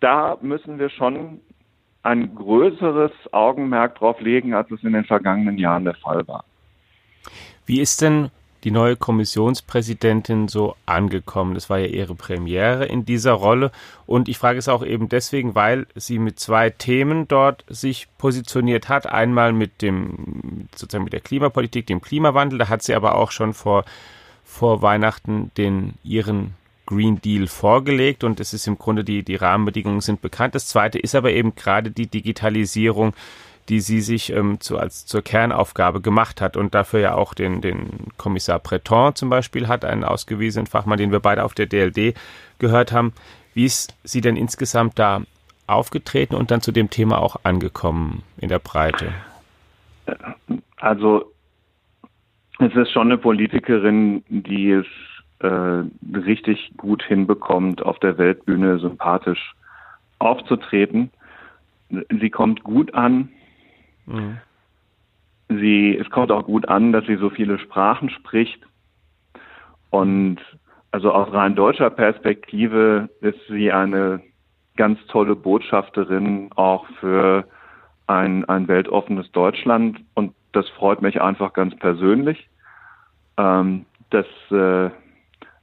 da 0.01 0.37
müssen 0.41 0.79
wir 0.79 0.91
schon 0.91 1.41
ein 2.03 2.35
größeres 2.35 3.13
Augenmerk 3.33 3.97
drauf 3.97 4.21
legen, 4.21 4.55
als 4.55 4.71
es 4.71 4.83
in 4.85 4.93
den 4.93 5.05
vergangenen 5.05 5.59
Jahren 5.59 5.85
der 5.85 5.95
Fall 5.95 6.27
war. 6.29 6.45
Wie 7.65 7.81
ist 7.81 8.01
denn 8.01 8.31
die 8.63 8.71
neue 8.71 8.97
Kommissionspräsidentin 8.97 10.47
so 10.47 10.77
angekommen? 10.87 11.55
Das 11.55 11.69
war 11.69 11.79
ja 11.79 11.87
ihre 11.87 12.15
Premiere 12.15 12.87
in 12.87 13.05
dieser 13.05 13.33
Rolle. 13.33 13.73
Und 14.07 14.29
ich 14.29 14.39
frage 14.39 14.59
es 14.59 14.69
auch 14.69 14.85
eben 14.85 15.09
deswegen, 15.09 15.57
weil 15.57 15.87
sie 15.97 16.21
mit 16.21 16.39
zwei 16.39 16.71
Themen 16.71 17.27
dort 17.27 17.65
sich 17.69 18.07
positioniert 18.19 18.89
hat. 18.89 19.07
Einmal 19.07 19.53
mit 19.53 19.83
dem, 19.83 20.69
sozusagen 20.75 21.05
mit 21.05 21.13
der 21.13 21.21
Klimapolitik, 21.21 21.87
dem 21.87 22.01
Klimawandel. 22.01 22.61
Da 22.61 22.69
hat 22.69 22.83
sie 22.83 22.95
aber 22.95 23.17
auch 23.17 23.33
schon 23.33 23.53
vor, 23.53 23.85
vor 24.47 24.81
Weihnachten 24.81 25.51
den 25.59 25.95
ihren 26.03 26.55
Green 26.87 27.21
Deal 27.21 27.49
vorgelegt 27.49 28.25
und 28.25 28.41
es 28.41 28.55
ist 28.55 28.67
im 28.69 28.79
Grunde 28.79 29.05
die, 29.05 29.25
die 29.25 29.35
Rahmenbedingungen 29.35 30.01
sind 30.01 30.23
bekannt. 30.23 30.55
Das 30.55 30.69
zweite 30.69 30.99
ist 30.99 31.15
aber 31.15 31.33
eben 31.33 31.55
gerade 31.57 31.91
die 31.91 32.07
Digitalisierung, 32.07 33.13
die 33.69 33.81
sie 33.81 34.01
sich 34.01 34.33
ähm, 34.33 34.61
zu, 34.61 34.79
als 34.79 35.05
zur 35.05 35.23
Kernaufgabe 35.23 36.01
gemacht 36.01 36.41
hat 36.41 36.57
und 36.57 36.75
dafür 36.75 37.01
ja 37.01 37.15
auch 37.15 37.35
den, 37.35 37.61
den 37.61 38.13
Kommissar 38.17 38.61
Breton 38.61 39.17
zum 39.17 39.29
Beispiel 39.29 39.67
hat, 39.67 39.85
einen 39.85 40.05
ausgewiesenen 40.05 40.69
Fachmann, 40.69 40.99
den 40.99 41.11
wir 41.11 41.21
beide 41.21 41.43
auf 41.43 41.55
der 41.55 41.67
DLD 41.67 42.15
gehört 42.61 42.93
haben. 42.93 43.13
Wie 43.53 43.65
ist 43.65 43.95
sie 44.05 44.21
denn 44.21 44.37
insgesamt 44.37 44.99
da 44.99 45.23
aufgetreten 45.67 46.37
und 46.37 46.53
dann 46.53 46.61
zu 46.61 46.71
dem 46.71 46.91
Thema 46.91 47.19
auch 47.19 47.37
angekommen 47.43 48.23
in 48.39 48.49
der 48.49 48.61
Breite? 48.61 49.13
Also 50.77 51.33
es 52.59 52.75
ist 52.75 52.91
schon 52.93 53.09
eine 53.09 53.19
Politikerin, 53.19 54.25
die 54.29 54.71
es 54.71 54.87
äh, 55.41 55.83
richtig 56.17 56.73
gut 56.77 57.03
hinbekommt, 57.03 57.83
auf 57.83 57.99
der 57.99 58.19
Weltbühne 58.19 58.79
sympathisch 58.79 59.55
aufzutreten. 60.19 61.11
Sie 61.91 62.31
kommt 62.31 62.65
gut 62.65 62.95
an. 62.95 63.29
Mhm. 64.07 64.39
Sie, 65.49 65.97
es 65.97 66.11
kommt 66.11 66.33
auch 66.33 66.45
gut 66.45 66.69
an, 66.69 66.93
dass 66.93 67.07
sie 67.07 67.17
so 67.17 67.31
viele 67.31 67.59
Sprachen 67.59 68.11
spricht. 68.11 68.61
Und 69.91 70.39
also 70.91 71.13
aus 71.13 71.33
rein 71.33 71.55
deutscher 71.55 71.91
Perspektive 71.91 73.11
ist 73.21 73.39
sie 73.49 73.71
eine 73.71 74.23
ganz 74.77 74.99
tolle 75.09 75.37
Botschafterin 75.37 76.51
auch 76.57 76.87
für 77.01 77.47
ein, 78.07 78.45
ein 78.47 78.67
weltoffenes 78.69 79.31
Deutschland. 79.33 80.01
Und 80.15 80.35
das 80.53 80.69
freut 80.71 81.03
mich 81.03 81.21
einfach 81.21 81.53
ganz 81.53 81.77
persönlich. 81.77 82.49
Ähm, 83.39 83.85
dass 84.11 84.27
äh, 84.51 84.91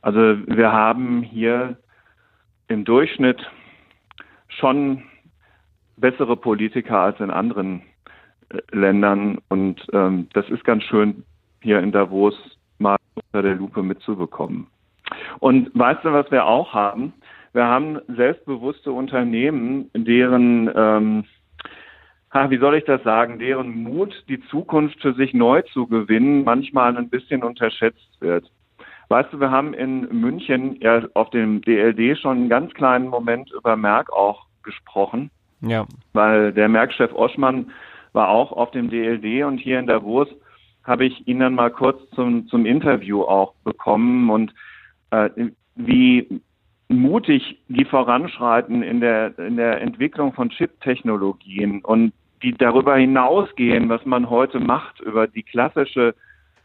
also 0.01 0.19
wir 0.19 0.71
haben 0.71 1.23
hier 1.23 1.77
im 2.67 2.83
Durchschnitt 2.83 3.39
schon 4.49 5.03
bessere 5.97 6.35
Politiker 6.35 6.99
als 6.99 7.19
in 7.19 7.31
anderen 7.31 7.81
äh, 8.49 8.59
Ländern 8.71 9.39
und 9.49 9.85
ähm, 9.93 10.27
das 10.33 10.49
ist 10.49 10.63
ganz 10.65 10.83
schön 10.83 11.23
hier 11.61 11.79
in 11.79 11.91
Davos 11.91 12.35
mal 12.79 12.97
unter 13.15 13.41
der 13.41 13.55
Lupe 13.55 13.81
mitzubekommen. 13.81 14.67
Und 15.39 15.71
weißt 15.73 16.03
du, 16.03 16.11
was 16.11 16.29
wir 16.31 16.45
auch 16.45 16.73
haben? 16.73 17.13
Wir 17.53 17.65
haben 17.65 17.99
selbstbewusste 18.07 18.91
Unternehmen, 18.91 19.89
deren, 19.93 20.69
ähm, 20.75 21.25
wie 22.33 22.57
soll 22.57 22.75
ich 22.75 22.85
das 22.85 23.03
sagen, 23.03 23.39
deren 23.39 23.83
Mut, 23.83 24.23
die 24.27 24.41
Zukunft 24.47 24.99
für 25.01 25.13
sich 25.13 25.33
neu 25.33 25.61
zu 25.61 25.87
gewinnen, 25.87 26.43
manchmal 26.43 26.97
ein 26.97 27.09
bisschen 27.09 27.43
unterschätzt 27.43 28.19
wird. 28.19 28.49
Weißt 29.09 29.31
du, 29.31 29.39
wir 29.39 29.51
haben 29.51 29.73
in 29.73 30.07
München 30.19 30.77
ja 30.81 31.03
auf 31.13 31.29
dem 31.29 31.61
DLD 31.61 32.17
schon 32.17 32.37
einen 32.37 32.49
ganz 32.49 32.73
kleinen 32.73 33.07
Moment 33.07 33.51
über 33.51 33.75
Merck 33.75 34.11
auch 34.11 34.47
gesprochen. 34.63 35.29
Ja. 35.61 35.85
Weil 36.13 36.51
der 36.53 36.67
Merck-Chef 36.67 37.13
Oschmann 37.13 37.71
war 38.13 38.29
auch 38.29 38.51
auf 38.51 38.71
dem 38.71 38.89
DLD 38.89 39.45
und 39.45 39.59
hier 39.59 39.79
in 39.79 39.87
Davos 39.87 40.27
habe 40.83 41.05
ich 41.05 41.27
ihn 41.27 41.39
dann 41.39 41.55
mal 41.55 41.71
kurz 41.71 41.97
zum, 42.11 42.47
zum 42.47 42.65
Interview 42.65 43.21
auch 43.21 43.53
bekommen 43.63 44.29
und 44.29 44.53
äh, 45.11 45.29
wie 45.75 46.41
mutig 46.89 47.59
die 47.69 47.85
voranschreiten 47.85 48.83
in 48.83 48.99
der, 48.99 49.37
in 49.39 49.55
der 49.55 49.81
Entwicklung 49.81 50.33
von 50.33 50.49
Chip-Technologien 50.49 51.81
und 51.81 52.13
die 52.43 52.53
darüber 52.53 52.97
hinausgehen, 52.97 53.89
was 53.89 54.05
man 54.05 54.29
heute 54.29 54.59
macht, 54.59 54.99
über 54.99 55.27
die 55.27 55.43
klassische 55.43 56.13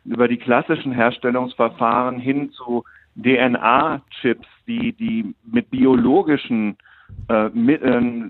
über 0.04 0.28
die 0.28 0.38
klassischen 0.38 0.92
Herstellungsverfahren 0.92 2.18
hin 2.18 2.50
zu 2.52 2.84
DNA-Chips, 3.16 4.46
die, 4.66 4.92
die 4.92 5.34
mit 5.44 5.70
biologischen 5.70 6.76
äh, 7.28 7.48
mit, 7.50 7.82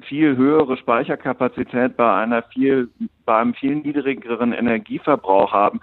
viel 0.04 0.36
höhere 0.36 0.76
Speicherkapazität 0.76 1.96
bei 1.96 2.14
einer 2.14 2.42
viel, 2.42 2.88
bei 3.24 3.38
einem 3.38 3.54
viel 3.54 3.76
niedrigeren 3.76 4.52
Energieverbrauch 4.52 5.52
haben. 5.52 5.80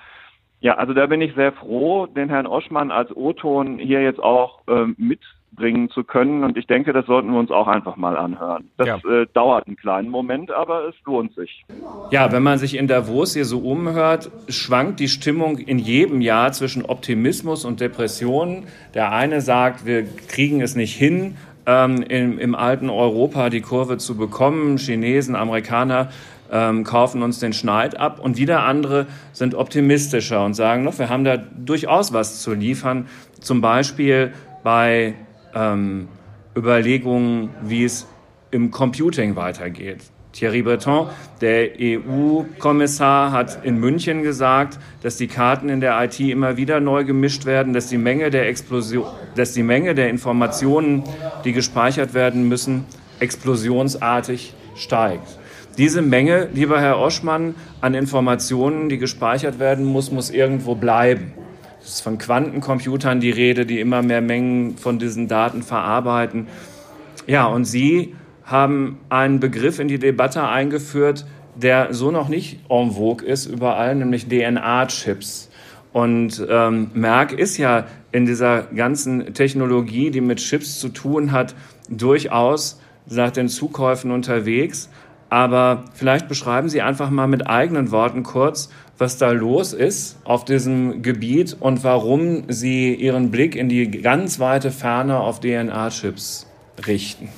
Ja, 0.60 0.76
also 0.76 0.94
da 0.94 1.06
bin 1.06 1.22
ich 1.22 1.36
sehr 1.36 1.52
froh, 1.54 2.08
den 2.08 2.30
Herrn 2.30 2.48
Oschmann 2.48 2.92
als 2.92 3.16
O-Ton 3.16 3.78
hier 3.78 4.02
jetzt 4.02 4.22
auch 4.22 4.68
äh, 4.68 4.88
mit 4.98 5.20
bringen 5.56 5.90
zu 5.90 6.04
können. 6.04 6.44
Und 6.44 6.58
ich 6.58 6.68
denke, 6.68 6.94
das 6.94 7.06
sollten 7.06 7.32
wir 7.32 7.40
uns 7.40 7.52
auch 7.52 7.68
einfach 7.68 7.96
mal 7.96 8.18
anhören. 8.18 8.70
Das 8.78 8.88
ja. 8.88 8.98
äh, 8.98 9.28
dauert 9.34 9.68
einen 9.68 9.76
kleinen 9.76 10.10
Moment, 10.10 10.52
aber 10.52 10.88
es 10.88 10.96
lohnt 11.06 11.34
sich. 11.36 11.66
Ja, 12.12 12.32
wenn 12.32 12.44
man 12.44 12.58
sich 12.58 12.76
in 12.76 12.88
Davos 12.88 13.34
hier 13.34 13.46
so 13.46 13.60
umhört, 13.60 14.32
schwankt 14.50 15.00
die 15.00 15.08
Stimmung 15.08 15.58
in 15.58 15.80
jedem 15.80 16.22
Jahr 16.22 16.52
zwischen 16.52 16.86
Optimismus 16.86 17.66
und 17.66 17.80
Depressionen. 17.80 18.68
Der 18.94 19.12
eine 19.12 19.42
sagt, 19.42 19.86
wir 19.86 20.06
kriegen 20.28 20.62
es 20.62 20.76
nicht 20.76 20.96
hin, 20.96 21.36
ähm, 21.66 22.04
im, 22.04 22.38
im 22.40 22.56
alten 22.56 22.90
Europa 22.90 23.50
die 23.50 23.62
Kurve 23.62 23.98
zu 23.98 24.16
bekommen. 24.16 24.78
Chinesen, 24.78 25.36
Amerikaner 25.36 26.10
ähm, 26.52 26.84
kaufen 26.84 27.24
uns 27.24 27.40
den 27.40 27.54
Schneid 27.54 27.98
ab 28.00 28.20
und 28.20 28.38
wieder 28.38 28.64
andere 28.64 29.08
sind 29.34 29.56
optimistischer 29.56 30.46
und 30.46 30.54
sagen, 30.54 30.84
noch, 30.84 31.00
wir 31.00 31.10
haben 31.10 31.24
da 31.24 31.38
durchaus 31.38 32.14
was 32.14 32.42
zu 32.42 32.54
liefern. 32.54 33.08
Zum 33.40 33.62
Beispiel 33.62 34.34
bei 34.64 35.16
ähm, 35.56 36.08
Überlegungen, 36.56 37.50
wie 37.64 37.84
es 37.84 38.08
im 38.52 38.72
Computing 38.72 39.36
weitergeht. 39.36 40.00
Thierry 40.36 40.64
Breton, 40.64 41.08
der 41.40 41.70
EU-Kommissar, 41.80 43.32
hat 43.32 43.64
in 43.64 43.80
München 43.80 44.22
gesagt, 44.22 44.78
dass 45.02 45.16
die 45.16 45.28
Karten 45.28 45.70
in 45.70 45.80
der 45.80 46.02
IT 46.04 46.20
immer 46.20 46.58
wieder 46.58 46.82
neu 46.82 47.06
gemischt 47.06 47.46
werden, 47.46 47.72
dass 47.72 47.88
die 47.88 47.98
Menge 47.98 48.30
der 48.32 48.50
Explosion, 48.50 49.06
dass 49.36 49.54
die 49.54 49.64
Menge 49.64 49.96
der 49.96 50.10
Informationen, 50.10 51.04
die 51.46 51.54
gespeichert 51.54 52.14
werden 52.14 52.50
müssen, 52.50 52.86
explosionsartig 53.22 54.54
steigt. 54.76 55.40
Diese 55.78 56.02
Menge, 56.02 56.50
lieber 56.54 56.82
Herr 56.82 57.00
Oschmann, 57.00 57.56
an 57.80 57.94
Informationen, 57.94 58.90
die 58.90 58.98
gespeichert 58.98 59.60
werden 59.60 59.86
muss, 59.86 60.12
muss 60.12 60.30
irgendwo 60.30 60.76
bleiben. 60.76 61.34
Es 61.86 61.96
ist 61.96 62.02
von 62.02 62.18
Quantencomputern 62.18 63.20
die 63.20 63.30
Rede, 63.30 63.68
die 63.68 63.80
immer 63.80 64.02
mehr 64.02 64.22
Mengen 64.22 64.76
von 64.76 64.98
diesen 64.98 65.28
Daten 65.28 65.62
verarbeiten. 65.62 66.48
Ja, 67.28 67.46
und 67.46 67.66
Sie 67.66 68.16
haben 68.44 68.98
einen 69.10 69.40
Begriff 69.40 69.78
in 69.78 69.88
die 69.88 70.00
Debatte 70.00 70.48
eingeführt, 70.48 71.28
der 71.54 71.94
so 71.94 72.10
noch 72.10 72.28
nicht 72.28 72.60
en 72.70 72.92
vogue 72.92 73.24
ist 73.26 73.46
überall, 73.46 73.94
nämlich 73.94 74.28
DNA-Chips. 74.28 75.52
Und 75.94 76.46
ähm, 76.50 76.90
Merck 76.96 77.34
ist 77.34 77.58
ja 77.58 77.86
in 78.12 78.26
dieser 78.26 78.64
ganzen 78.64 79.36
Technologie, 79.36 80.10
die 80.10 80.22
mit 80.22 80.40
Chips 80.40 80.80
zu 80.80 80.90
tun 80.90 81.32
hat, 81.32 81.54
durchaus 81.88 82.82
nach 83.06 83.30
den 83.30 83.48
Zukäufen 83.48 84.10
unterwegs. 84.10 84.90
Aber 85.30 85.86
vielleicht 85.94 86.28
beschreiben 86.28 86.68
Sie 86.68 86.82
einfach 86.82 87.12
mal 87.12 87.28
mit 87.28 87.48
eigenen 87.48 87.92
Worten 87.92 88.24
kurz, 88.24 88.70
was 88.98 89.18
da 89.18 89.32
los 89.32 89.74
ist 89.74 90.18
auf 90.24 90.46
diesem 90.46 91.02
Gebiet 91.02 91.58
und 91.60 91.84
warum 91.84 92.44
Sie 92.48 92.94
Ihren 92.94 93.32
Blick 93.32 93.56
in 93.56 93.70
die 93.70 93.90
ganz 93.90 94.40
weite 94.40 94.72
Ferne 94.72 95.20
auf 95.20 95.40
DNA-Chips 95.42 96.48
richten. 96.88 97.30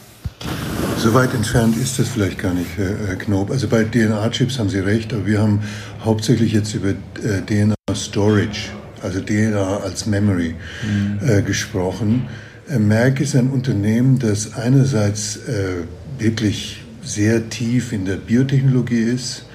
So 0.98 1.14
weit 1.14 1.34
entfernt 1.34 1.78
ist 1.78 2.00
das 2.00 2.10
vielleicht 2.10 2.40
gar 2.40 2.54
nicht, 2.54 2.70
Herr 2.78 3.16
Knob. 3.16 3.52
Also 3.52 3.68
bei 3.68 3.84
DNA-Chips 3.84 4.60
haben 4.60 4.70
Sie 4.70 4.80
recht, 4.80 5.14
aber 5.14 5.26
wir 5.26 5.40
haben 5.40 5.62
hauptsächlich 6.04 6.54
jetzt 6.54 6.74
über 6.74 6.90
äh, 6.90 7.42
DNA-Storage, 7.46 8.70
also 9.02 9.20
DNA 9.22 9.78
als 9.78 10.06
Memory, 10.06 10.56
mhm. 10.84 11.20
äh, 11.28 11.42
gesprochen. 11.42 12.28
Äh, 12.70 12.80
Merck 12.80 13.20
ist 13.20 13.36
ein 13.36 13.50
Unternehmen, 13.50 14.20
das 14.20 14.56
einerseits 14.56 15.38
äh, 15.38 15.84
wirklich 16.20 16.84
sehr 17.04 17.50
tief 17.50 17.94
in 17.94 18.06
der 18.06 18.18
Biotechnologie 18.18 19.02
ist 19.02 19.47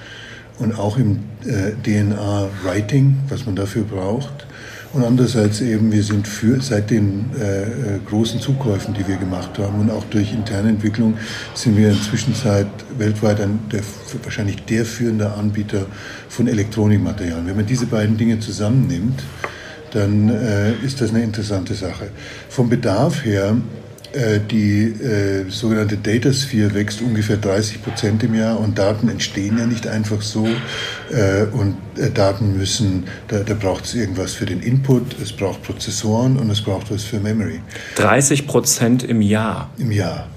und 0.63 0.79
auch 0.79 0.97
im 0.97 1.19
äh, 1.45 1.71
DNA-Writing, 1.83 3.17
was 3.29 3.45
man 3.45 3.55
dafür 3.55 3.83
braucht. 3.83 4.47
Und 4.93 5.03
andererseits 5.03 5.59
eben, 5.59 5.91
wir 5.91 6.03
sind 6.03 6.27
für, 6.27 6.61
seit 6.61 6.91
den 6.91 7.31
äh, 7.39 7.63
äh, 7.63 7.65
großen 8.07 8.39
Zukäufen, 8.39 8.93
die 8.93 9.07
wir 9.07 9.17
gemacht 9.17 9.57
haben 9.57 9.81
und 9.81 9.89
auch 9.89 10.03
durch 10.05 10.31
interne 10.31 10.69
Entwicklung, 10.69 11.17
sind 11.55 11.75
wir 11.77 11.89
inzwischen 11.89 12.35
weltweit 12.97 13.41
ein, 13.41 13.59
der, 13.71 13.81
wahrscheinlich 14.21 14.63
der 14.65 14.85
führende 14.85 15.33
Anbieter 15.33 15.87
von 16.29 16.47
Elektronikmaterialien. 16.47 17.47
Wenn 17.47 17.55
man 17.55 17.65
diese 17.65 17.87
beiden 17.87 18.17
Dinge 18.17 18.39
zusammennimmt, 18.39 19.23
dann 19.93 20.29
äh, 20.29 20.73
ist 20.85 21.01
das 21.01 21.09
eine 21.09 21.23
interessante 21.23 21.73
Sache. 21.73 22.09
Vom 22.49 22.69
Bedarf 22.69 23.25
her 23.25 23.57
die 24.39 24.83
äh, 24.83 25.49
sogenannte 25.49 25.97
Datasphere 25.97 26.73
wächst 26.73 27.01
ungefähr 27.01 27.37
30 27.37 27.81
Prozent 27.81 28.23
im 28.23 28.35
Jahr 28.35 28.59
und 28.59 28.77
Daten 28.77 29.09
entstehen 29.09 29.57
ja 29.57 29.65
nicht 29.65 29.87
einfach 29.87 30.21
so 30.21 30.47
äh, 31.11 31.45
und 31.51 31.77
äh, 31.97 32.11
Daten 32.11 32.55
müssen, 32.57 33.05
da, 33.27 33.39
da 33.39 33.53
braucht 33.53 33.85
es 33.85 33.95
irgendwas 33.95 34.33
für 34.33 34.45
den 34.45 34.61
Input, 34.61 35.19
es 35.19 35.31
braucht 35.33 35.63
Prozessoren 35.63 36.37
und 36.37 36.49
es 36.49 36.61
braucht 36.61 36.91
was 36.91 37.03
für 37.03 37.19
Memory. 37.19 37.61
30 37.95 38.45
Prozent 38.45 39.03
im 39.03 39.21
Jahr? 39.21 39.71
Im 39.77 39.91
Jahr 39.91 40.27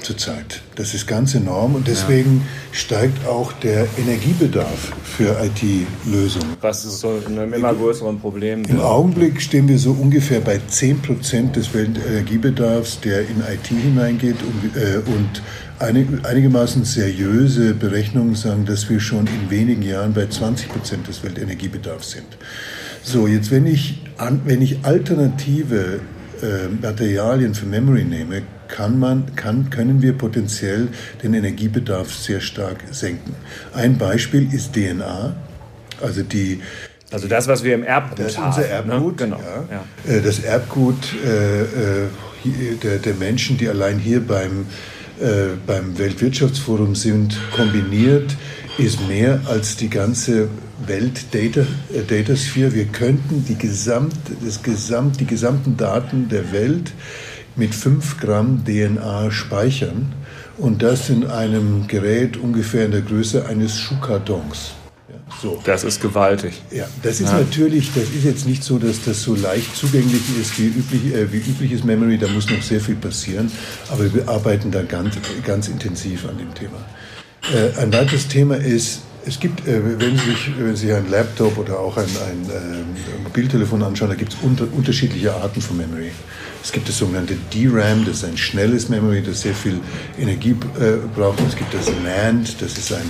zurzeit. 0.00 0.62
Das 0.74 0.94
ist 0.94 1.06
ganz 1.06 1.34
enorm 1.34 1.74
und 1.74 1.86
deswegen 1.86 2.38
ja. 2.38 2.76
steigt 2.78 3.26
auch 3.26 3.52
der 3.52 3.86
Energiebedarf 3.98 4.92
für 5.04 5.36
IT-Lösungen. 5.44 6.56
Was 6.60 6.84
ist 6.84 7.00
so 7.00 7.20
ein 7.26 7.52
immer 7.52 7.74
größeres 7.74 8.18
Problem? 8.20 8.64
Im 8.64 8.80
Augenblick 8.80 9.40
stehen 9.40 9.68
wir 9.68 9.78
so 9.78 9.92
ungefähr 9.92 10.40
bei 10.40 10.60
10 10.66 11.02
Prozent 11.02 11.56
des 11.56 11.72
Weltenergiebedarfs, 11.74 13.00
der 13.00 13.20
in 13.20 13.40
IT 13.40 13.66
hineingeht 13.66 14.36
und, 14.42 14.76
äh, 14.76 14.96
und 15.06 15.42
einigermaßen 15.78 16.84
seriöse 16.84 17.74
Berechnungen 17.74 18.34
sagen, 18.34 18.64
dass 18.64 18.88
wir 18.88 19.00
schon 19.00 19.26
in 19.26 19.50
wenigen 19.50 19.82
Jahren 19.82 20.12
bei 20.14 20.26
20 20.26 20.68
Prozent 20.68 21.08
des 21.08 21.24
Weltenergiebedarfs 21.24 22.12
sind. 22.12 22.26
So, 23.02 23.26
jetzt 23.26 23.50
wenn 23.50 23.66
ich, 23.66 24.00
wenn 24.44 24.62
ich 24.62 24.84
alternative 24.84 26.00
äh, 26.42 26.68
Materialien 26.80 27.54
für 27.54 27.66
Memory 27.66 28.04
nehme, 28.04 28.42
kann 28.68 28.98
man, 28.98 29.34
kann, 29.36 29.70
können 29.70 30.02
wir 30.02 30.14
potenziell 30.14 30.88
den 31.22 31.34
Energiebedarf 31.34 32.14
sehr 32.14 32.40
stark 32.40 32.78
senken. 32.90 33.34
Ein 33.74 33.98
Beispiel 33.98 34.52
ist 34.52 34.74
DNA, 34.74 35.34
also 36.00 36.22
die 36.22 36.60
also 37.12 37.28
das, 37.28 37.46
was 37.46 37.62
wir 37.62 37.74
im 37.74 37.84
Erbgut 37.84 38.18
das 38.18 38.32
ist 38.32 38.38
unser 38.38 38.62
haben. 38.70 38.88
Ne? 38.88 38.94
Erbgut, 38.94 39.20
ne? 39.20 39.26
genau. 39.26 39.40
Ja. 39.70 40.12
Äh, 40.12 40.22
das 40.22 40.40
Erbgut 40.40 40.96
äh, 41.24 41.62
äh 41.62 42.08
der, 42.82 42.98
der, 42.98 43.14
Menschen, 43.14 43.56
die 43.56 43.68
allein 43.68 44.00
hier 44.00 44.20
beim, 44.20 44.66
äh, 45.20 45.54
beim 45.64 45.96
Weltwirtschaftsforum 45.96 46.96
sind, 46.96 47.38
kombiniert, 47.54 48.34
ist 48.78 49.06
mehr 49.06 49.40
als 49.46 49.76
die 49.76 49.88
ganze 49.88 50.48
Welt-Datasphere. 50.88 51.66
Data 52.68 52.74
wir 52.74 52.84
könnten 52.86 53.44
die, 53.48 53.56
gesamt, 53.56 54.14
das 54.44 54.62
gesamt, 54.62 55.20
die 55.20 55.26
gesamten 55.26 55.76
Daten 55.76 56.28
der 56.28 56.52
Welt 56.52 56.92
mit 57.56 57.74
5 57.74 58.18
Gramm 58.18 58.64
DNA 58.64 59.30
speichern 59.30 60.12
und 60.58 60.82
das 60.82 61.10
in 61.10 61.26
einem 61.26 61.86
Gerät 61.86 62.36
ungefähr 62.36 62.86
in 62.86 62.92
der 62.92 63.02
Größe 63.02 63.46
eines 63.46 63.78
Schuhkartons. 63.78 64.72
Ja, 65.08 65.16
so. 65.40 65.60
Das 65.64 65.84
ist 65.84 66.00
gewaltig. 66.00 66.62
Ja, 66.70 66.86
das 67.02 67.20
ist 67.20 67.30
ja. 67.30 67.38
natürlich, 67.38 67.90
das 67.94 68.04
ist 68.04 68.24
jetzt 68.24 68.46
nicht 68.46 68.62
so, 68.62 68.78
dass 68.78 69.04
das 69.04 69.22
so 69.22 69.34
leicht 69.34 69.76
zugänglich 69.76 70.22
ist 70.40 70.58
wie, 70.58 70.66
üblich, 70.66 71.14
äh, 71.14 71.30
wie 71.32 71.38
übliches 71.38 71.84
Memory, 71.84 72.18
da 72.18 72.28
muss 72.28 72.48
noch 72.48 72.62
sehr 72.62 72.80
viel 72.80 72.96
passieren, 72.96 73.50
aber 73.90 74.12
wir 74.14 74.28
arbeiten 74.28 74.70
da 74.70 74.82
ganz, 74.82 75.16
ganz 75.44 75.68
intensiv 75.68 76.26
an 76.28 76.38
dem 76.38 76.54
Thema. 76.54 76.78
Äh, 77.52 77.78
ein 77.80 77.92
weiteres 77.92 78.28
Thema 78.28 78.56
ist, 78.56 79.00
es 79.26 79.38
gibt, 79.38 79.66
äh, 79.66 79.80
wenn, 79.98 80.16
Sie 80.18 80.30
sich, 80.30 80.52
wenn 80.58 80.76
Sie 80.76 80.92
einen 80.92 81.10
Laptop 81.10 81.56
oder 81.58 81.78
auch 81.78 81.96
ein, 81.96 82.04
ein, 82.04 82.50
ein 82.50 83.22
Mobiltelefon 83.24 83.82
anschauen, 83.82 84.10
da 84.10 84.16
gibt 84.16 84.32
es 84.32 84.38
unter, 84.42 84.66
unterschiedliche 84.72 85.34
Arten 85.34 85.60
von 85.60 85.76
Memory. 85.76 86.10
Es 86.62 86.72
gibt 86.72 86.88
das 86.88 86.98
sogenannte 86.98 87.36
DRAM, 87.52 88.04
das 88.04 88.18
ist 88.18 88.24
ein 88.24 88.36
schnelles 88.36 88.88
Memory, 88.88 89.22
das 89.22 89.42
sehr 89.42 89.54
viel 89.54 89.80
Energie 90.18 90.56
äh, 90.78 90.96
braucht. 91.14 91.40
Es 91.46 91.56
gibt 91.56 91.74
das 91.74 91.86
NAND, 92.04 92.60
das 92.60 92.78
ist 92.78 92.92
ein 92.92 93.06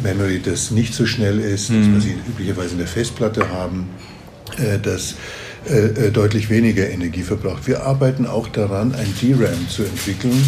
Memory, 0.00 0.40
das 0.42 0.70
nicht 0.70 0.94
so 0.94 1.06
schnell 1.06 1.40
ist, 1.40 1.70
mhm. 1.70 1.94
das 1.94 1.96
was 1.96 2.04
Sie 2.04 2.16
üblicherweise 2.28 2.72
in 2.72 2.78
der 2.78 2.86
Festplatte 2.86 3.48
haben, 3.50 3.88
äh, 4.58 4.78
das 4.78 5.14
äh, 5.66 6.10
deutlich 6.10 6.48
weniger 6.48 6.88
Energie 6.88 7.22
verbraucht. 7.22 7.66
Wir 7.66 7.82
arbeiten 7.82 8.26
auch 8.26 8.48
daran, 8.48 8.94
ein 8.94 9.12
DRAM 9.20 9.68
zu 9.68 9.82
entwickeln, 9.82 10.42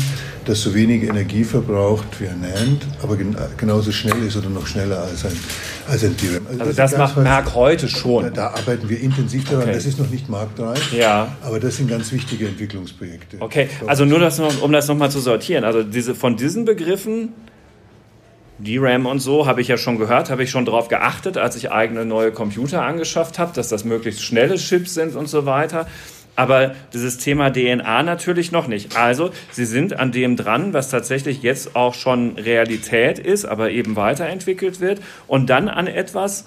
das 0.48 0.62
so 0.62 0.74
wenig 0.74 1.02
Energie 1.02 1.44
verbraucht 1.44 2.20
wie 2.20 2.26
ein 2.26 2.40
NAND, 2.40 2.86
aber 3.02 3.16
gen 3.16 3.36
genauso 3.58 3.92
schnell 3.92 4.22
ist 4.26 4.36
oder 4.36 4.48
noch 4.48 4.66
schneller 4.66 5.02
als 5.02 5.26
ein, 5.26 5.38
als 5.86 6.04
ein 6.04 6.16
DRAM. 6.16 6.46
Also, 6.46 6.60
also 6.60 6.72
das, 6.72 6.90
das 6.92 6.98
macht 6.98 7.16
Merck 7.18 7.54
heute 7.54 7.86
schon. 7.86 8.24
Da, 8.24 8.30
da, 8.30 8.46
arbeiten 8.48 8.88
wir 8.88 8.98
intensiv 8.98 9.44
daran. 9.44 9.64
Okay. 9.64 9.72
Das 9.74 9.84
ist 9.84 9.98
noch 9.98 10.08
nicht 10.08 10.30
marktreif, 10.30 10.92
ja. 10.94 11.36
aber 11.42 11.60
das 11.60 11.76
sind 11.76 11.90
ganz 11.90 12.10
wichtige 12.12 12.48
Entwicklungsprojekte. 12.48 13.36
Okay, 13.40 13.68
also 13.86 14.06
nur 14.06 14.20
das 14.20 14.38
noch, 14.38 14.62
um 14.62 14.72
das 14.72 14.88
nochmal 14.88 15.10
zu 15.10 15.20
sortieren. 15.20 15.64
Also 15.64 15.82
diese, 15.82 16.14
von 16.14 16.36
diesen 16.36 16.64
Begriffen 16.64 17.34
DRAM 18.58 19.04
und 19.04 19.20
so 19.20 19.46
habe 19.46 19.60
ich 19.60 19.68
ja 19.68 19.76
schon 19.76 19.98
gehört, 19.98 20.30
habe 20.30 20.42
ich 20.42 20.50
schon 20.50 20.64
darauf 20.64 20.88
geachtet, 20.88 21.36
als 21.36 21.56
ich 21.56 21.70
eigene 21.70 22.06
neue 22.06 22.32
Computer 22.32 22.82
angeschafft 22.82 23.38
habe, 23.38 23.52
dass 23.54 23.68
das 23.68 23.84
möglichst 23.84 24.22
schnelle 24.22 24.56
Chips 24.56 24.94
sind 24.94 25.14
und 25.14 25.28
so 25.28 25.44
weiter 25.44 25.86
aber 26.38 26.76
dieses 26.92 27.18
Thema 27.18 27.50
DNA 27.50 28.04
natürlich 28.04 28.52
noch 28.52 28.68
nicht. 28.68 28.96
Also 28.96 29.32
sie 29.50 29.64
sind 29.64 29.98
an 29.98 30.12
dem 30.12 30.36
dran, 30.36 30.72
was 30.72 30.88
tatsächlich 30.88 31.42
jetzt 31.42 31.74
auch 31.74 31.94
schon 31.94 32.36
Realität 32.38 33.18
ist, 33.18 33.44
aber 33.44 33.72
eben 33.72 33.96
weiterentwickelt 33.96 34.78
wird 34.78 35.00
und 35.26 35.50
dann 35.50 35.68
an 35.68 35.88
etwas, 35.88 36.44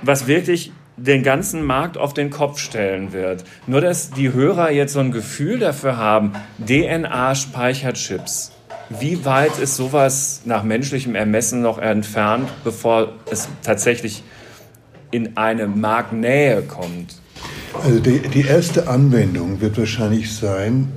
was 0.00 0.26
wirklich 0.26 0.72
den 0.96 1.22
ganzen 1.22 1.62
Markt 1.62 1.98
auf 1.98 2.14
den 2.14 2.30
Kopf 2.30 2.58
stellen 2.58 3.12
wird. 3.12 3.44
Nur 3.66 3.82
dass 3.82 4.10
die 4.10 4.32
Hörer 4.32 4.70
jetzt 4.70 4.94
so 4.94 5.00
ein 5.00 5.12
Gefühl 5.12 5.58
dafür 5.58 5.98
haben, 5.98 6.32
DNA-Speicherchips. 6.66 8.52
Wie 8.88 9.26
weit 9.26 9.58
ist 9.58 9.76
sowas 9.76 10.40
nach 10.46 10.62
menschlichem 10.62 11.14
Ermessen 11.14 11.60
noch 11.60 11.76
entfernt, 11.76 12.48
bevor 12.64 13.12
es 13.30 13.50
tatsächlich 13.62 14.22
in 15.10 15.36
eine 15.36 15.66
Marktnähe 15.66 16.62
kommt? 16.62 17.16
Also 17.82 17.98
die, 17.98 18.20
die 18.20 18.42
erste 18.42 18.88
Anwendung 18.88 19.60
wird 19.60 19.76
wahrscheinlich 19.78 20.32
sein, 20.32 20.88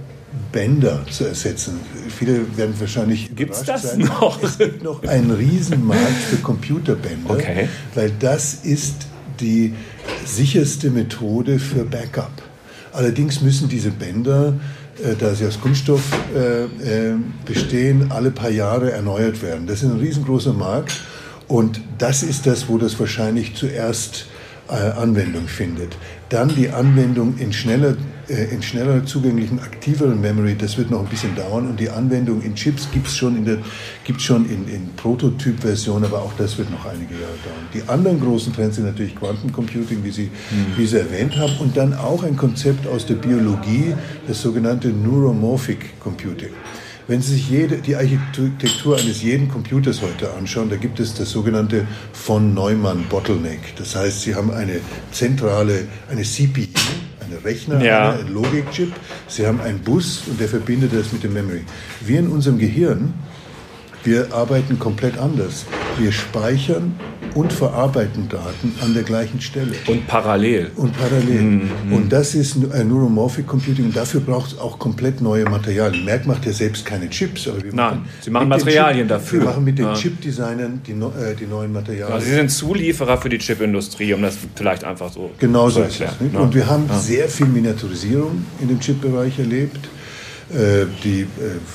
Bänder 0.51 1.05
zu 1.09 1.25
ersetzen. 1.25 1.79
Viele 2.09 2.57
werden 2.57 2.73
wahrscheinlich 2.79 3.35
Gibt's 3.35 3.63
das 3.63 3.83
sein. 3.83 3.99
noch? 3.99 4.41
Es 4.41 4.57
gibt 4.57 4.83
noch 4.83 5.03
einen 5.03 5.31
Riesenmarkt 5.31 6.21
für 6.29 6.37
Computerbänder, 6.37 7.31
okay. 7.31 7.69
weil 7.95 8.11
das 8.19 8.53
ist 8.63 9.07
die 9.39 9.73
sicherste 10.25 10.89
Methode 10.89 11.59
für 11.59 11.83
Backup. 11.83 12.31
Allerdings 12.93 13.41
müssen 13.41 13.69
diese 13.69 13.91
Bänder, 13.91 14.53
äh, 15.03 15.15
da 15.15 15.35
sie 15.35 15.45
aus 15.45 15.59
Kunststoff 15.61 16.01
äh, 16.35 16.63
äh, 16.63 17.15
bestehen, 17.45 18.11
alle 18.11 18.31
paar 18.31 18.49
Jahre 18.49 18.91
erneuert 18.91 19.41
werden. 19.41 19.67
Das 19.67 19.83
ist 19.83 19.89
ein 19.91 19.99
riesengroßer 19.99 20.53
Markt 20.53 21.01
und 21.47 21.81
das 21.97 22.23
ist 22.23 22.47
das, 22.47 22.67
wo 22.67 22.77
das 22.77 22.99
wahrscheinlich 22.99 23.55
zuerst 23.55 24.27
äh, 24.69 24.73
Anwendung 24.73 25.47
findet. 25.47 25.97
Dann 26.29 26.49
die 26.49 26.69
Anwendung 26.69 27.37
in 27.37 27.53
schneller, 27.53 27.95
äh, 28.27 28.53
in 28.53 28.61
schneller 28.61 29.05
zugänglichen, 29.05 29.59
aktiveren 29.59 30.19
Memory, 30.19 30.55
das 30.55 30.77
wird 30.77 30.91
noch 30.91 30.99
ein 30.99 31.05
bisschen 31.05 31.35
dauern. 31.35 31.67
Und 31.69 31.79
die 31.79 31.89
Anwendung 31.89 32.41
in 32.41 32.55
Chips 32.55 32.89
gibt 32.91 33.07
es 33.07 33.15
schon, 33.15 33.37
in, 33.37 33.45
der, 33.45 33.59
gibt's 34.03 34.23
schon 34.23 34.49
in, 34.49 34.67
in 34.67 34.89
Prototyp-Version, 34.97 36.03
aber 36.03 36.21
auch 36.21 36.33
das 36.37 36.57
wird 36.57 36.69
noch 36.69 36.85
einige 36.85 37.13
Jahre 37.13 37.37
dauern. 37.43 37.67
Die 37.73 37.83
anderen 37.87 38.19
großen 38.19 38.51
Trends 38.53 38.75
sind 38.75 38.85
natürlich 38.85 39.15
Quantencomputing, 39.15 40.03
wie 40.03 40.11
Sie, 40.11 40.29
mhm. 40.51 40.77
wie 40.77 40.85
Sie 40.85 40.97
erwähnt 40.97 41.37
haben, 41.37 41.53
und 41.59 41.77
dann 41.77 41.93
auch 41.93 42.23
ein 42.23 42.35
Konzept 42.35 42.87
aus 42.87 43.05
der 43.05 43.15
Biologie, 43.15 43.93
das 44.27 44.41
sogenannte 44.41 44.89
Neuromorphic 44.89 45.99
Computing. 46.01 46.51
Wenn 47.07 47.21
Sie 47.21 47.35
sich 47.35 47.49
jede, 47.49 47.77
die 47.77 47.95
Architektur 47.95 48.97
eines 48.97 49.23
jeden 49.23 49.47
Computers 49.47 50.01
heute 50.01 50.33
anschauen, 50.33 50.69
da 50.69 50.75
gibt 50.75 50.99
es 50.99 51.13
das 51.13 51.31
sogenannte 51.31 51.87
von 52.11 52.53
Neumann 52.53 53.05
Bottleneck. 53.09 53.77
Das 53.77 53.95
heißt, 53.95 54.23
Sie 54.23 54.35
haben 54.35 54.51
eine 54.51 54.81
zentrale, 55.13 55.87
eine 56.09 56.23
CPU, 56.23 56.63
eine 57.25 57.45
Rechner, 57.45 57.81
ja. 57.81 58.11
einen 58.11 58.33
Logikchip. 58.33 58.91
Sie 59.29 59.47
haben 59.47 59.61
einen 59.61 59.79
Bus 59.79 60.23
und 60.27 60.37
der 60.37 60.49
verbindet 60.49 60.91
das 60.93 61.13
mit 61.13 61.23
dem 61.23 61.31
Memory. 61.31 61.61
Wir 62.01 62.19
in 62.19 62.27
unserem 62.27 62.57
Gehirn, 62.57 63.13
wir 64.07 64.33
arbeiten 64.33 64.79
komplett 64.79 65.17
anders. 65.17 65.65
Wir 65.99 66.13
speichern 66.13 66.95
und 67.35 67.51
verarbeiten 67.51 68.29
Daten 68.29 68.73
an 68.81 68.93
der 68.93 69.03
gleichen 69.03 69.41
Stelle. 69.41 69.73
Und 69.85 70.07
parallel. 70.07 70.71
Und 70.77 70.97
parallel. 70.97 71.41
Mhm. 71.41 71.69
Und 71.91 72.13
das 72.13 72.33
ist 72.33 72.55
ein 72.55 72.87
Neuromorphic 72.87 73.45
Computing. 73.45 73.91
Dafür 73.91 74.21
braucht 74.21 74.53
es 74.53 74.59
auch 74.59 74.79
komplett 74.79 75.19
neue 75.19 75.43
Materialien. 75.43 76.05
Merck 76.05 76.25
macht 76.25 76.45
ja 76.45 76.53
selbst 76.53 76.85
keine 76.85 77.09
Chips. 77.09 77.49
Aber 77.49 77.61
wir 77.61 77.73
Nein, 77.73 78.05
sie 78.21 78.31
machen 78.31 78.47
Materialien 78.47 79.07
Chip, 79.07 79.09
dafür. 79.09 79.39
Wir 79.41 79.45
machen 79.49 79.63
mit 79.65 79.77
den 79.77 79.85
ja. 79.85 79.93
Chip-Designern 79.93 80.81
die, 80.87 80.93
äh, 80.93 81.35
die, 81.37 81.45
neuen 81.45 81.73
Materialien. 81.73 82.13
Also 82.13 82.27
sie 82.27 82.33
sind 82.33 82.49
Zulieferer 82.49 83.17
für 83.17 83.29
die 83.29 83.39
Chipindustrie, 83.39 84.13
um 84.13 84.21
das 84.21 84.37
vielleicht 84.55 84.85
einfach 84.85 85.11
so 85.11 85.31
genau 85.37 85.69
so 85.69 85.81
ist 85.81 85.99
es. 85.99 85.99
Ja. 85.99 86.39
Und 86.39 86.55
wir 86.55 86.65
haben 86.65 86.85
ja. 86.87 86.97
sehr 86.97 87.27
viel 87.27 87.47
Miniaturisierung 87.47 88.45
in 88.61 88.69
dem 88.69 88.79
Chip-Bereich 88.79 89.37
erlebt. 89.37 89.89
Äh, 90.49 90.85
die 91.03 91.21
äh, 91.21 91.25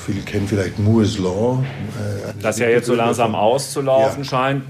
viele 0.05 0.21
kennen 0.21 0.47
vielleicht 0.47 0.79
Moore's 0.79 1.19
Law. 1.19 1.63
Äh, 1.63 2.33
das 2.41 2.57
ja 2.57 2.67
jetzt 2.67 2.87
so 2.87 2.95
langsam 2.95 3.35
auszulaufen 3.35 4.23
ja. 4.23 4.29
scheint. 4.29 4.63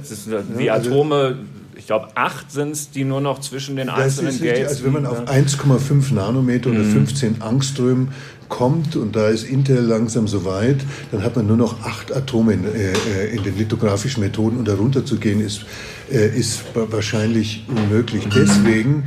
Wie 0.58 0.70
also 0.70 0.90
Atome. 0.90 1.38
Ich 1.76 1.88
glaube, 1.88 2.10
acht 2.16 2.50
sind 2.52 2.72
es, 2.72 2.92
die 2.92 3.04
nur 3.04 3.20
noch 3.20 3.40
zwischen 3.40 3.76
den 3.76 3.90
einzelnen 3.90 4.40
Gates. 4.40 4.70
Also 4.70 4.86
wenn 4.86 4.94
man 4.94 5.06
auf 5.06 5.28
1,5 5.28 6.14
Nanometer 6.14 6.70
oder 6.70 6.84
15 6.84 7.34
mhm. 7.34 7.42
Angström 7.42 8.08
kommt 8.48 8.96
und 8.96 9.16
da 9.16 9.28
ist 9.28 9.44
Intel 9.44 9.80
langsam 9.80 10.28
so 10.28 10.46
weit, 10.46 10.78
dann 11.12 11.24
hat 11.24 11.36
man 11.36 11.48
nur 11.48 11.58
noch 11.58 11.82
acht 11.84 12.16
Atome 12.16 12.54
in, 12.54 12.66
äh, 12.66 13.26
in 13.36 13.44
den 13.44 13.58
lithografischen 13.58 14.22
Methoden 14.22 14.58
und 14.58 14.68
darunter 14.68 15.06
zu 15.06 15.18
gehen 15.18 15.42
ist, 15.42 15.66
äh, 16.12 16.28
ist 16.28 16.64
wahrscheinlich 16.74 17.66
unmöglich. 17.68 18.28
Mhm. 18.28 18.32
Deswegen 18.34 19.04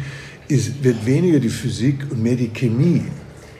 ist, 0.49 0.83
wird 0.83 1.07
weniger 1.07 1.39
die 1.39 1.49
Physik 1.49 2.07
und 2.11 2.23
mehr 2.23 2.37
die 2.37 2.49
Chemie 2.49 3.05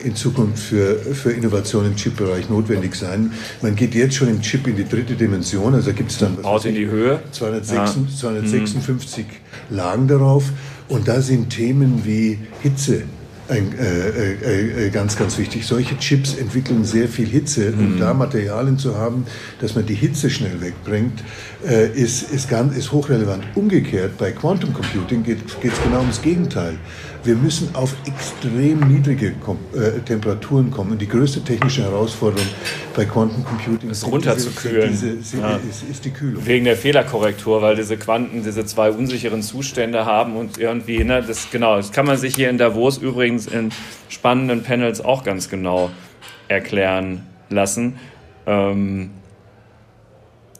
in 0.03 0.15
Zukunft 0.15 0.59
für, 0.59 0.95
für 0.97 1.31
Innovation 1.31 1.85
im 1.85 1.95
Chip-Bereich 1.95 2.49
notwendig 2.49 2.95
sein. 2.95 3.31
Man 3.61 3.75
geht 3.75 3.95
jetzt 3.95 4.15
schon 4.15 4.27
im 4.27 4.41
Chip 4.41 4.67
in 4.67 4.75
die 4.75 4.85
dritte 4.85 5.15
Dimension, 5.15 5.73
also 5.73 5.93
gibt 5.93 6.11
es 6.11 6.17
dann 6.17 6.37
was 6.41 6.65
in 6.65 6.75
die 6.75 6.87
Höhe 6.87 7.19
256, 7.31 8.13
ja. 8.13 8.19
256 8.19 9.25
mhm. 9.25 9.75
Lagen 9.75 10.07
darauf 10.07 10.45
und 10.87 11.07
da 11.07 11.21
sind 11.21 11.49
Themen 11.49 12.03
wie 12.05 12.39
Hitze, 12.61 13.03
ein, 13.49 13.73
äh, 13.79 14.33
äh, 14.33 14.87
äh, 14.87 14.89
ganz, 14.89 15.17
ganz 15.17 15.37
wichtig. 15.37 15.65
Solche 15.65 15.97
Chips 15.97 16.35
entwickeln 16.35 16.83
sehr 16.83 17.07
viel 17.07 17.27
Hitze 17.27 17.71
mhm. 17.71 17.79
und 17.79 17.99
da 17.99 18.13
Materialien 18.13 18.77
zu 18.77 18.97
haben, 18.97 19.25
dass 19.61 19.75
man 19.75 19.85
die 19.85 19.93
Hitze 19.93 20.29
schnell 20.29 20.59
wegbringt, 20.61 21.23
äh, 21.65 21.89
ist, 21.89 22.31
ist, 22.31 22.49
ganz, 22.49 22.75
ist 22.75 22.91
hochrelevant. 22.91 23.45
Umgekehrt, 23.55 24.17
bei 24.17 24.31
Quantum 24.31 24.73
Computing 24.73 25.23
geht 25.23 25.39
es 25.47 25.83
genau 25.83 25.99
ums 25.99 26.21
Gegenteil. 26.21 26.77
Wir 27.27 27.35
müssen 27.35 27.75
auf 27.75 27.93
extrem 28.05 28.79
niedrige 28.87 29.35
äh, 29.73 29.99
Temperaturen 30.05 30.71
kommen. 30.71 30.91
Und 30.91 31.01
die 31.01 31.09
größte 31.09 31.43
technische 31.43 31.83
Herausforderung 31.83 32.47
bei 32.95 33.03
Quantum 33.03 33.43
Computing 33.43 33.89
ist 33.89 34.07
runterzukühlen. 34.07 34.91
Diese, 34.91 35.17
diese, 35.17 35.39
ja. 35.39 35.59
ist, 35.69 35.83
ist, 35.91 36.05
die 36.05 36.11
Kühlung. 36.11 36.45
Wegen 36.45 36.63
der 36.63 36.77
Fehlerkorrektur, 36.77 37.61
weil 37.61 37.75
diese 37.75 37.97
Quanten 37.97 38.43
diese 38.43 38.65
zwei 38.65 38.91
unsicheren 38.91 39.41
Zustände 39.41 40.05
haben 40.05 40.37
und 40.37 40.57
irgendwie, 40.57 41.03
ne, 41.03 41.21
das 41.21 41.51
genau, 41.51 41.75
das 41.75 41.91
kann 41.91 42.05
man 42.05 42.15
sich 42.15 42.33
hier 42.33 42.49
in 42.49 42.57
Davos 42.57 42.97
übrigens 42.97 43.45
in 43.45 43.71
spannenden 44.07 44.63
Panels 44.63 45.01
auch 45.01 45.25
ganz 45.25 45.49
genau 45.49 45.89
erklären 46.47 47.23
lassen. 47.49 47.97
Ähm, 48.45 49.09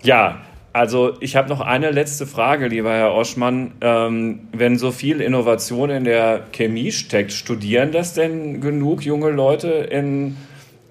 ja, 0.04 0.42
also 0.78 1.14
ich 1.22 1.36
habe 1.36 1.50
noch 1.50 1.60
eine 1.60 1.90
letzte 1.90 2.28
Frage, 2.28 2.68
lieber 2.68 2.92
Herr 2.92 3.14
Oschmann. 3.14 3.72
Ähm, 3.82 4.42
wenn 4.54 4.78
so 4.78 4.92
viel 4.92 5.22
Innovation 5.22 5.90
in 5.90 6.04
der 6.04 6.42
Chemie 6.52 6.92
steckt, 6.92 7.34
studieren 7.34 7.92
das 7.92 8.14
denn 8.14 8.62
genug 8.62 9.04
junge 9.04 9.32
Leute 9.32 9.70
in 9.70 10.38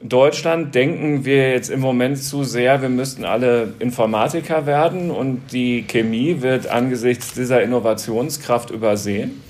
Deutschland? 0.02 0.74
Denken 0.74 1.24
wir 1.24 1.52
jetzt 1.52 1.70
im 1.70 1.78
Moment 1.78 2.18
zu 2.18 2.42
sehr, 2.42 2.82
wir 2.82 2.88
müssten 2.88 3.24
alle 3.24 3.74
Informatiker 3.78 4.66
werden 4.66 5.12
und 5.12 5.52
die 5.52 5.82
Chemie 5.82 6.42
wird 6.42 6.66
angesichts 6.66 7.34
dieser 7.34 7.62
Innovationskraft 7.62 8.70
übersehen? 8.70 9.40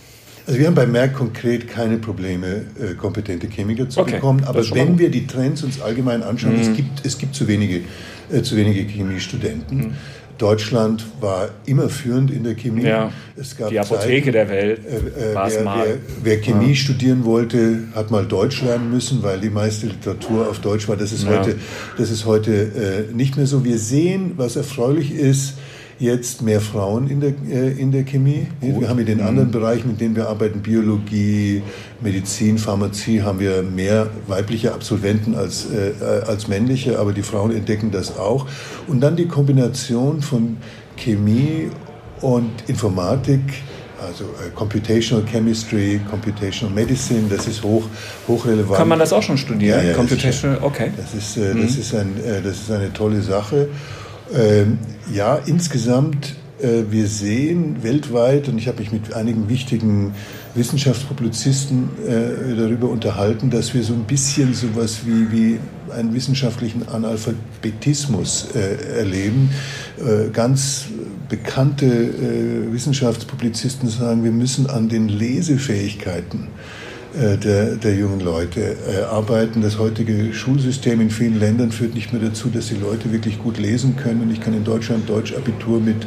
Also 0.46 0.60
wir 0.60 0.66
haben 0.66 0.74
bei 0.74 0.86
Merck 0.86 1.14
konkret 1.14 1.66
keine 1.66 1.96
Probleme, 1.96 2.66
äh, 2.78 2.94
kompetente 2.94 3.48
Chemiker 3.48 3.88
zu 3.88 4.00
okay. 4.00 4.12
bekommen. 4.12 4.44
Aber 4.44 4.62
wenn 4.74 4.98
wir 4.98 5.10
die 5.10 5.26
Trends 5.26 5.64
uns 5.64 5.80
allgemein 5.80 6.22
anschauen, 6.22 6.56
mhm. 6.56 6.60
es, 6.60 6.76
gibt, 6.76 7.06
es 7.06 7.18
gibt 7.18 7.34
zu 7.34 7.48
wenige, 7.48 7.80
äh, 8.30 8.42
zu 8.42 8.54
wenige 8.56 8.80
Chemiestudenten. 8.80 9.78
Mhm. 9.78 9.94
Deutschland 10.38 11.04
war 11.20 11.48
immer 11.64 11.88
führend 11.88 12.30
in 12.30 12.44
der 12.44 12.54
Chemie. 12.54 12.82
Ja, 12.82 13.12
es 13.36 13.56
gab 13.56 13.70
die 13.70 13.78
Apotheke 13.78 14.26
Zeiten, 14.26 14.32
der 14.32 14.48
Welt. 14.48 14.80
Äh, 14.84 14.96
äh, 14.96 15.34
wer, 15.34 15.64
wer, 15.64 15.98
wer, 16.22 16.40
Chemie 16.40 16.70
ja. 16.70 16.74
studieren 16.74 17.24
wollte, 17.24 17.84
hat 17.94 18.10
mal 18.10 18.26
Deutsch 18.26 18.62
lernen 18.62 18.90
müssen, 18.90 19.22
weil 19.22 19.40
die 19.40 19.50
meiste 19.50 19.86
Literatur 19.86 20.48
auf 20.48 20.60
Deutsch 20.60 20.88
war. 20.88 20.96
Das 20.96 21.12
ist 21.12 21.24
ja. 21.24 21.30
heute, 21.30 21.56
das 21.96 22.10
ist 22.10 22.26
heute 22.26 22.52
äh, 23.10 23.14
nicht 23.14 23.36
mehr 23.36 23.46
so. 23.46 23.64
Wir 23.64 23.78
sehen, 23.78 24.32
was 24.36 24.56
erfreulich 24.56 25.12
ist, 25.12 25.54
jetzt 25.98 26.42
mehr 26.42 26.60
Frauen 26.60 27.08
in 27.08 27.20
der, 27.20 27.32
äh, 27.50 27.72
in 27.72 27.90
der 27.90 28.04
Chemie. 28.04 28.46
Gut. 28.60 28.80
Wir 28.80 28.88
haben 28.88 28.98
in 28.98 29.06
den 29.06 29.18
mhm. 29.18 29.26
anderen 29.26 29.50
Bereichen, 29.50 29.90
in 29.90 29.96
denen 29.96 30.16
wir 30.16 30.28
arbeiten, 30.28 30.60
Biologie, 30.60 31.62
Medizin, 32.00 32.58
Pharmazie, 32.58 33.22
haben 33.22 33.40
wir 33.40 33.62
mehr 33.62 34.08
weibliche 34.26 34.72
Absolventen 34.72 35.34
als, 35.34 35.66
äh, 35.70 35.92
als 36.26 36.48
männliche, 36.48 36.98
aber 36.98 37.12
die 37.12 37.22
Frauen 37.22 37.50
entdecken 37.50 37.90
das 37.90 38.18
auch. 38.18 38.46
Und 38.86 39.00
dann 39.00 39.16
die 39.16 39.26
Kombination 39.26 40.20
von 40.20 40.58
Chemie 40.96 41.70
und 42.20 42.50
Informatik, 42.66 43.40
also 44.06 44.24
äh, 44.24 44.50
Computational 44.54 45.24
Chemistry, 45.24 46.00
Computational 46.10 46.74
Medicine, 46.74 47.24
das 47.30 47.46
ist 47.46 47.62
hoch, 47.62 47.84
hochrelevant. 48.28 48.76
Kann 48.76 48.88
man 48.88 48.98
das 48.98 49.12
auch 49.12 49.22
schon 49.22 49.38
studieren? 49.38 49.80
Ja, 49.80 49.90
ja, 49.90 49.94
Computational, 49.94 50.58
okay. 50.62 50.90
Das 50.96 51.14
ist, 51.14 51.36
äh, 51.36 51.54
mhm. 51.54 51.62
das, 51.62 51.76
ist 51.76 51.94
ein, 51.94 52.16
äh, 52.22 52.42
das 52.42 52.56
ist 52.56 52.70
eine 52.70 52.92
tolle 52.92 53.22
Sache. 53.22 53.68
Ähm, 54.34 54.78
ja, 55.12 55.36
insgesamt, 55.46 56.34
äh, 56.60 56.84
wir 56.90 57.06
sehen 57.06 57.82
weltweit, 57.82 58.48
und 58.48 58.58
ich 58.58 58.68
habe 58.68 58.80
mich 58.80 58.92
mit 58.92 59.14
einigen 59.14 59.48
wichtigen 59.48 60.14
Wissenschaftspublizisten 60.54 61.90
äh, 62.06 62.56
darüber 62.56 62.88
unterhalten, 62.88 63.50
dass 63.50 63.74
wir 63.74 63.82
so 63.82 63.92
ein 63.92 64.04
bisschen 64.04 64.54
sowas 64.54 65.00
wie, 65.04 65.30
wie 65.30 65.58
einen 65.92 66.14
wissenschaftlichen 66.14 66.88
Analphabetismus 66.88 68.48
äh, 68.54 68.98
erleben. 68.98 69.50
Äh, 69.98 70.30
ganz 70.30 70.86
bekannte 71.28 71.86
äh, 71.86 72.72
Wissenschaftspublizisten 72.72 73.88
sagen, 73.88 74.24
wir 74.24 74.32
müssen 74.32 74.68
an 74.68 74.88
den 74.88 75.08
Lesefähigkeiten 75.08 76.48
äh, 76.48 76.95
der, 77.36 77.76
der 77.76 77.94
jungen 77.94 78.20
Leute 78.20 78.60
äh, 78.60 79.04
arbeiten. 79.04 79.62
Das 79.62 79.78
heutige 79.78 80.32
Schulsystem 80.34 81.00
in 81.00 81.10
vielen 81.10 81.38
Ländern 81.38 81.70
führt 81.70 81.94
nicht 81.94 82.12
mehr 82.12 82.20
dazu, 82.20 82.48
dass 82.48 82.68
die 82.68 82.76
Leute 82.76 83.12
wirklich 83.12 83.38
gut 83.38 83.58
lesen 83.58 83.96
können. 83.96 84.22
Und 84.22 84.30
ich 84.30 84.40
kann 84.40 84.54
in 84.54 84.64
Deutschland 84.64 85.08
Deutsch-Abitur 85.08 85.80
mit 85.80 86.06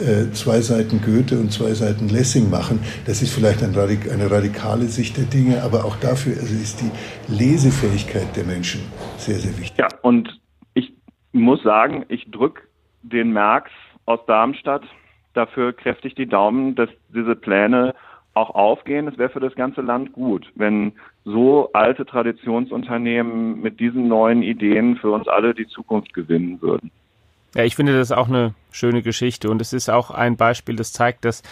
äh, 0.00 0.30
zwei 0.32 0.60
Seiten 0.60 1.00
Goethe 1.00 1.38
und 1.38 1.52
zwei 1.52 1.72
Seiten 1.72 2.08
Lessing 2.08 2.50
machen. 2.50 2.80
Das 3.06 3.22
ist 3.22 3.32
vielleicht 3.32 3.62
eine 3.62 4.30
radikale 4.30 4.84
Sicht 4.86 5.16
der 5.16 5.24
Dinge, 5.24 5.62
aber 5.62 5.84
auch 5.84 5.96
dafür 5.96 6.34
also 6.38 6.54
ist 6.54 6.80
die 6.80 6.90
Lesefähigkeit 7.32 8.36
der 8.36 8.44
Menschen 8.44 8.80
sehr, 9.16 9.38
sehr 9.38 9.56
wichtig. 9.58 9.78
Ja, 9.78 9.88
und 10.02 10.40
ich 10.74 10.92
muss 11.32 11.62
sagen, 11.62 12.04
ich 12.08 12.30
drücke 12.30 12.62
den 13.02 13.32
Merx 13.32 13.70
aus 14.06 14.20
Darmstadt 14.26 14.82
dafür 15.34 15.72
kräftig 15.72 16.14
die 16.14 16.26
Daumen, 16.26 16.74
dass 16.74 16.88
diese 17.14 17.34
Pläne 17.34 17.94
auch 18.34 18.50
aufgehen. 18.50 19.08
Es 19.08 19.18
wäre 19.18 19.30
für 19.30 19.40
das 19.40 19.54
ganze 19.54 19.82
Land 19.82 20.12
gut, 20.12 20.50
wenn 20.54 20.92
so 21.24 21.70
alte 21.72 22.06
Traditionsunternehmen 22.06 23.60
mit 23.60 23.78
diesen 23.78 24.08
neuen 24.08 24.42
Ideen 24.42 24.96
für 24.96 25.10
uns 25.10 25.28
alle 25.28 25.54
die 25.54 25.66
Zukunft 25.66 26.12
gewinnen 26.14 26.60
würden. 26.62 26.90
Ja, 27.54 27.64
ich 27.64 27.76
finde 27.76 27.96
das 27.96 28.12
auch 28.12 28.28
eine 28.28 28.54
schöne 28.70 29.02
Geschichte 29.02 29.50
und 29.50 29.60
es 29.60 29.72
ist 29.72 29.90
auch 29.90 30.10
ein 30.10 30.36
Beispiel, 30.36 30.76
das 30.76 30.92
zeigt, 30.92 31.24
dass 31.24 31.42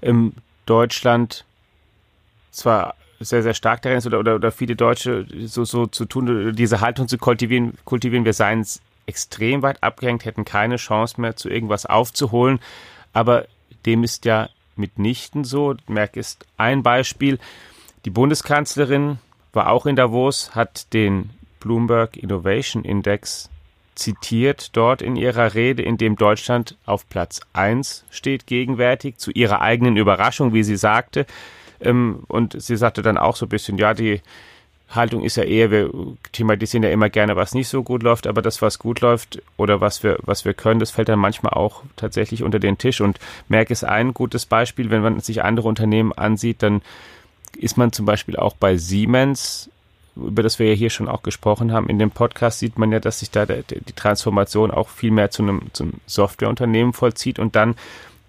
ähm, 0.00 0.32
Deutschland 0.64 1.44
zwar 2.50 2.94
sehr, 3.20 3.42
sehr 3.42 3.54
stark 3.54 3.82
darin 3.82 3.98
ist 3.98 4.06
oder, 4.06 4.18
oder, 4.18 4.34
oder 4.34 4.50
viele 4.50 4.74
Deutsche 4.74 5.26
so, 5.44 5.64
so 5.64 5.86
zu 5.86 6.06
tun, 6.06 6.54
diese 6.56 6.80
Haltung 6.80 7.06
zu 7.06 7.18
kultivieren, 7.18 7.74
kultivieren 7.84 8.24
wir 8.24 8.32
seien 8.32 8.66
extrem 9.06 9.62
weit 9.62 9.82
abgehängt, 9.82 10.24
hätten 10.24 10.44
keine 10.44 10.76
Chance 10.76 11.20
mehr 11.20 11.36
zu 11.36 11.50
irgendwas 11.50 11.86
aufzuholen, 11.86 12.58
aber 13.12 13.46
dem 13.84 14.04
ist 14.04 14.24
ja 14.24 14.48
mitnichten 14.76 15.44
so. 15.44 15.74
Merck 15.86 16.16
ist 16.16 16.46
ein 16.56 16.82
Beispiel. 16.82 17.38
Die 18.04 18.10
Bundeskanzlerin 18.10 19.18
war 19.52 19.70
auch 19.70 19.86
in 19.86 19.96
Davos, 19.96 20.54
hat 20.54 20.92
den 20.92 21.30
Bloomberg 21.60 22.16
Innovation 22.16 22.84
Index 22.84 23.50
zitiert 23.94 24.76
dort 24.76 25.02
in 25.02 25.16
ihrer 25.16 25.54
Rede, 25.54 25.82
in 25.82 25.98
dem 25.98 26.16
Deutschland 26.16 26.76
auf 26.86 27.08
Platz 27.08 27.40
1 27.52 28.04
steht 28.10 28.46
gegenwärtig, 28.46 29.18
zu 29.18 29.30
ihrer 29.30 29.60
eigenen 29.60 29.96
Überraschung, 29.96 30.54
wie 30.54 30.62
sie 30.62 30.76
sagte. 30.76 31.26
Ähm, 31.80 32.24
und 32.28 32.60
sie 32.60 32.76
sagte 32.76 33.02
dann 33.02 33.18
auch 33.18 33.36
so 33.36 33.46
ein 33.46 33.50
bisschen, 33.50 33.78
ja, 33.78 33.94
die 33.94 34.22
Haltung 34.94 35.22
ist 35.22 35.36
ja 35.36 35.44
eher, 35.44 35.70
wir 35.70 35.90
thematisieren 36.32 36.84
ja 36.84 36.90
immer 36.90 37.10
gerne, 37.10 37.36
was 37.36 37.54
nicht 37.54 37.68
so 37.68 37.82
gut 37.82 38.02
läuft, 38.02 38.26
aber 38.26 38.42
das, 38.42 38.62
was 38.62 38.78
gut 38.78 39.00
läuft 39.00 39.42
oder 39.56 39.80
was 39.80 40.02
wir, 40.02 40.18
was 40.22 40.44
wir 40.44 40.54
können, 40.54 40.80
das 40.80 40.90
fällt 40.90 41.08
dann 41.08 41.18
manchmal 41.18 41.52
auch 41.54 41.82
tatsächlich 41.96 42.42
unter 42.42 42.58
den 42.58 42.78
Tisch. 42.78 43.00
Und 43.00 43.18
Merck 43.48 43.70
ist 43.70 43.84
ein 43.84 44.14
gutes 44.14 44.46
Beispiel, 44.46 44.90
wenn 44.90 45.02
man 45.02 45.20
sich 45.20 45.42
andere 45.42 45.68
Unternehmen 45.68 46.12
ansieht, 46.12 46.62
dann 46.62 46.82
ist 47.56 47.76
man 47.76 47.92
zum 47.92 48.06
Beispiel 48.06 48.36
auch 48.36 48.54
bei 48.54 48.76
Siemens, 48.76 49.70
über 50.16 50.42
das 50.42 50.58
wir 50.58 50.68
ja 50.68 50.74
hier 50.74 50.90
schon 50.90 51.08
auch 51.08 51.22
gesprochen 51.22 51.72
haben, 51.72 51.88
in 51.88 51.98
dem 51.98 52.10
Podcast 52.10 52.58
sieht 52.58 52.78
man 52.78 52.92
ja, 52.92 53.00
dass 53.00 53.20
sich 53.20 53.30
da 53.30 53.46
die 53.46 53.92
Transformation 53.96 54.70
auch 54.70 54.88
viel 54.88 55.10
mehr 55.10 55.30
zu 55.30 55.42
einem, 55.42 55.62
zum 55.72 55.94
Softwareunternehmen 56.06 56.92
vollzieht 56.92 57.38
und 57.38 57.56
dann 57.56 57.76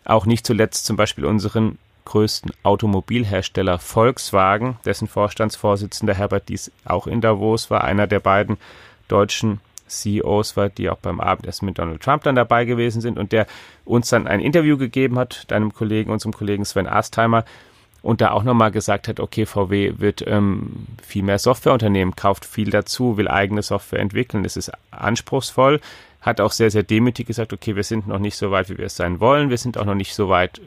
auch 0.05 0.25
nicht 0.25 0.45
zuletzt 0.45 0.85
zum 0.85 0.95
Beispiel 0.95 1.25
unseren 1.25 1.77
größten 2.05 2.51
Automobilhersteller 2.63 3.79
Volkswagen, 3.79 4.77
dessen 4.85 5.07
Vorstandsvorsitzender 5.07 6.13
Herbert 6.13 6.49
Dies 6.49 6.71
auch 6.85 7.07
in 7.07 7.21
Davos 7.21 7.69
war, 7.69 7.83
einer 7.83 8.07
der 8.07 8.19
beiden 8.19 8.57
deutschen 9.07 9.59
CEOs 9.87 10.57
war, 10.57 10.69
die 10.69 10.89
auch 10.89 10.97
beim 10.97 11.19
Abendessen 11.19 11.65
mit 11.65 11.77
Donald 11.77 12.01
Trump 12.01 12.23
dann 12.23 12.35
dabei 12.35 12.65
gewesen 12.65 13.01
sind 13.01 13.17
und 13.17 13.31
der 13.31 13.47
uns 13.85 14.09
dann 14.09 14.27
ein 14.27 14.39
Interview 14.39 14.77
gegeben 14.77 15.19
hat, 15.19 15.49
deinem 15.51 15.73
Kollegen, 15.73 16.11
unserem 16.11 16.33
Kollegen 16.33 16.65
Sven 16.65 16.87
Astheimer, 16.87 17.45
und 18.01 18.19
da 18.19 18.31
auch 18.31 18.43
nochmal 18.43 18.69
gesagt 18.69 19.07
hat, 19.07 19.21
okay, 19.21 19.45
VW 19.45 19.93
wird 19.97 20.23
ähm, 20.27 20.87
viel 21.01 21.23
mehr 21.23 21.39
Softwareunternehmen, 21.39 22.17
kauft 22.17 22.43
viel 22.45 22.69
dazu, 22.69 23.17
will 23.17 23.29
eigene 23.29 23.63
Software 23.63 23.99
entwickeln, 23.99 24.43
es 24.43 24.57
ist 24.57 24.71
anspruchsvoll, 24.91 25.79
hat 26.19 26.41
auch 26.41 26.51
sehr, 26.51 26.69
sehr 26.69 26.83
demütig 26.83 27.27
gesagt, 27.27 27.53
okay, 27.53 27.77
wir 27.77 27.83
sind 27.83 28.07
noch 28.07 28.19
nicht 28.19 28.35
so 28.35 28.51
weit, 28.51 28.69
wie 28.69 28.77
wir 28.77 28.87
es 28.87 28.97
sein 28.97 29.21
wollen, 29.21 29.49
wir 29.49 29.57
sind 29.57 29.77
auch 29.77 29.85
noch 29.85 29.95
nicht 29.95 30.13
so 30.15 30.27
weit, 30.27 30.59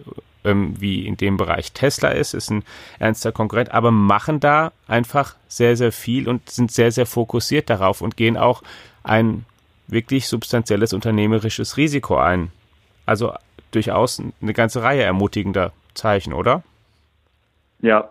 ähm, 0.47 0.75
wie 0.79 1.07
in 1.07 1.17
dem 1.17 1.37
Bereich 1.37 1.73
Tesla 1.73 2.09
ist, 2.09 2.33
ist 2.33 2.51
ein 2.51 2.63
ernster 2.99 3.33
Konkurrent, 3.33 3.73
aber 3.73 3.91
machen 3.91 4.41
da 4.41 4.73
einfach 4.89 5.35
sehr, 5.49 5.77
sehr 5.77 5.93
viel 5.93 6.29
und 6.29 6.49
sind 6.49 6.71
sehr, 6.71 6.91
sehr 6.93 7.07
fokussiert 7.07 7.69
darauf 7.69 8.01
und 8.01 8.17
gehen 8.17 8.37
auch 8.37 8.63
ein 9.05 9.45
wirklich 9.89 10.27
substanzielles 10.29 10.93
unternehmerisches 10.93 11.77
Risiko 11.77 12.17
ein. 12.17 12.51
Also 13.05 13.35
durchaus 13.73 14.23
eine 14.41 14.53
ganze 14.53 14.83
Reihe 14.83 15.03
ermutigender 15.03 15.73
Zeichen, 15.95 16.33
oder? 16.33 16.63
Ja, 17.81 18.11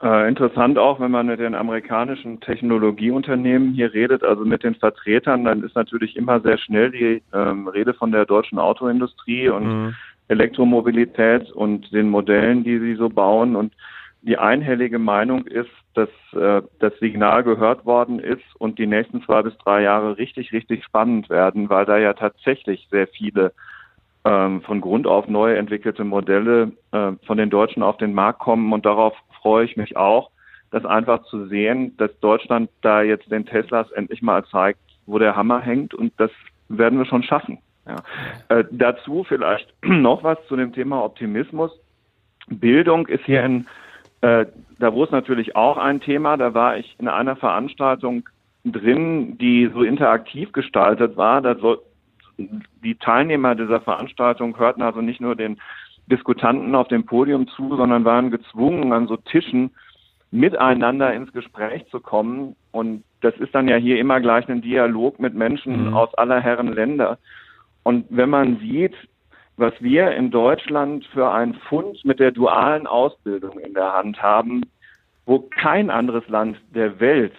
Äh, 0.00 0.28
interessant 0.28 0.78
auch, 0.78 1.00
wenn 1.00 1.10
man 1.10 1.26
mit 1.26 1.40
den 1.40 1.56
amerikanischen 1.56 2.38
Technologieunternehmen 2.40 3.74
hier 3.74 3.92
redet, 3.92 4.22
also 4.22 4.44
mit 4.44 4.62
den 4.62 4.76
Vertretern, 4.76 5.44
dann 5.44 5.64
ist 5.64 5.74
natürlich 5.74 6.14
immer 6.14 6.40
sehr 6.40 6.56
schnell 6.56 6.92
die 6.92 7.22
ähm, 7.34 7.66
Rede 7.66 7.94
von 7.94 8.12
der 8.12 8.24
deutschen 8.24 8.60
Autoindustrie 8.60 9.48
und 9.48 9.66
mhm. 9.66 9.94
Elektromobilität 10.28 11.50
und 11.52 11.92
den 11.92 12.08
Modellen, 12.10 12.64
die 12.64 12.78
sie 12.78 12.94
so 12.94 13.08
bauen. 13.08 13.56
Und 13.56 13.72
die 14.22 14.38
einhellige 14.38 14.98
Meinung 14.98 15.46
ist, 15.46 15.70
dass 15.94 16.08
äh, 16.32 16.62
das 16.78 16.92
Signal 17.00 17.42
gehört 17.42 17.84
worden 17.86 18.18
ist 18.18 18.44
und 18.58 18.78
die 18.78 18.86
nächsten 18.86 19.22
zwei 19.22 19.42
bis 19.42 19.56
drei 19.58 19.82
Jahre 19.82 20.18
richtig, 20.18 20.52
richtig 20.52 20.84
spannend 20.84 21.30
werden, 21.30 21.70
weil 21.70 21.84
da 21.86 21.98
ja 21.98 22.12
tatsächlich 22.12 22.86
sehr 22.90 23.08
viele 23.08 23.52
ähm, 24.24 24.62
von 24.62 24.80
Grund 24.80 25.06
auf 25.06 25.28
neu 25.28 25.54
entwickelte 25.54 26.04
Modelle 26.04 26.72
äh, 26.92 27.12
von 27.26 27.38
den 27.38 27.50
Deutschen 27.50 27.82
auf 27.82 27.96
den 27.96 28.12
Markt 28.12 28.40
kommen 28.40 28.72
und 28.72 28.84
darauf 28.84 29.14
freue 29.40 29.64
ich 29.64 29.76
mich 29.76 29.96
auch, 29.96 30.30
das 30.70 30.84
einfach 30.84 31.24
zu 31.24 31.46
sehen, 31.46 31.96
dass 31.96 32.10
Deutschland 32.20 32.70
da 32.82 33.02
jetzt 33.02 33.30
den 33.30 33.46
Teslas 33.46 33.90
endlich 33.92 34.20
mal 34.20 34.44
zeigt, 34.46 34.80
wo 35.06 35.18
der 35.18 35.36
Hammer 35.36 35.60
hängt 35.60 35.94
und 35.94 36.12
das 36.18 36.30
werden 36.68 36.98
wir 36.98 37.06
schon 37.06 37.22
schaffen. 37.22 37.58
Ja. 37.88 37.96
Äh, 38.48 38.64
dazu 38.70 39.24
vielleicht 39.24 39.72
noch 39.82 40.22
was 40.22 40.38
zu 40.46 40.56
dem 40.56 40.72
Thema 40.72 41.04
Optimismus. 41.04 41.72
Bildung 42.48 43.06
ist 43.06 43.24
hier 43.24 43.42
in 43.42 43.66
äh, 44.20 44.46
Davos 44.78 45.10
natürlich 45.10 45.56
auch 45.56 45.76
ein 45.76 46.00
Thema. 46.00 46.36
Da 46.36 46.54
war 46.54 46.76
ich 46.76 46.96
in 46.98 47.08
einer 47.08 47.36
Veranstaltung 47.36 48.28
drin, 48.64 49.38
die 49.38 49.70
so 49.72 49.82
interaktiv 49.82 50.52
gestaltet 50.52 51.16
war. 51.16 51.40
Da 51.40 51.56
so, 51.56 51.78
die 52.36 52.94
Teilnehmer 52.96 53.54
dieser 53.54 53.80
Veranstaltung 53.80 54.58
hörten 54.58 54.82
also 54.82 55.00
nicht 55.00 55.20
nur 55.20 55.34
den 55.34 55.58
Diskutanten 56.06 56.74
auf 56.74 56.88
dem 56.88 57.04
Podium 57.04 57.48
zu, 57.48 57.76
sondern 57.76 58.04
waren 58.04 58.30
gezwungen, 58.30 58.92
an 58.92 59.08
so 59.08 59.16
Tischen 59.16 59.70
miteinander 60.30 61.12
ins 61.12 61.32
Gespräch 61.32 61.86
zu 61.90 62.00
kommen. 62.00 62.56
Und 62.70 63.04
das 63.20 63.34
ist 63.36 63.54
dann 63.54 63.68
ja 63.68 63.76
hier 63.76 63.98
immer 63.98 64.20
gleich 64.20 64.48
ein 64.48 64.62
Dialog 64.62 65.18
mit 65.18 65.34
Menschen 65.34 65.88
mhm. 65.88 65.94
aus 65.94 66.14
aller 66.14 66.40
Herren 66.40 66.72
Länder. 66.72 67.18
Und 67.82 68.06
wenn 68.10 68.30
man 68.30 68.58
sieht, 68.58 68.94
was 69.56 69.74
wir 69.80 70.12
in 70.12 70.30
Deutschland 70.30 71.04
für 71.06 71.30
einen 71.32 71.54
Fund 71.54 72.04
mit 72.04 72.20
der 72.20 72.30
dualen 72.30 72.86
Ausbildung 72.86 73.58
in 73.58 73.74
der 73.74 73.92
Hand 73.92 74.22
haben, 74.22 74.62
wo 75.26 75.40
kein 75.40 75.90
anderes 75.90 76.26
Land 76.28 76.58
der 76.74 77.00
Welt 77.00 77.34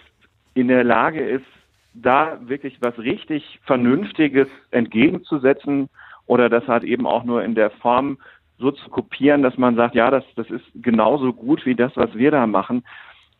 in 0.54 0.68
der 0.68 0.84
Lage 0.84 1.20
ist, 1.20 1.46
da 1.94 2.38
wirklich 2.42 2.80
was 2.80 2.96
richtig 2.98 3.58
Vernünftiges 3.64 4.48
entgegenzusetzen 4.70 5.88
oder 6.26 6.48
das 6.48 6.66
hat 6.68 6.84
eben 6.84 7.06
auch 7.06 7.24
nur 7.24 7.42
in 7.42 7.54
der 7.54 7.70
Form 7.70 8.18
so 8.58 8.70
zu 8.70 8.90
kopieren, 8.90 9.42
dass 9.42 9.56
man 9.56 9.74
sagt, 9.74 9.94
ja, 9.94 10.10
das, 10.10 10.24
das 10.36 10.48
ist 10.50 10.64
genauso 10.74 11.32
gut 11.32 11.64
wie 11.66 11.74
das, 11.74 11.96
was 11.96 12.14
wir 12.14 12.30
da 12.30 12.46
machen. 12.46 12.84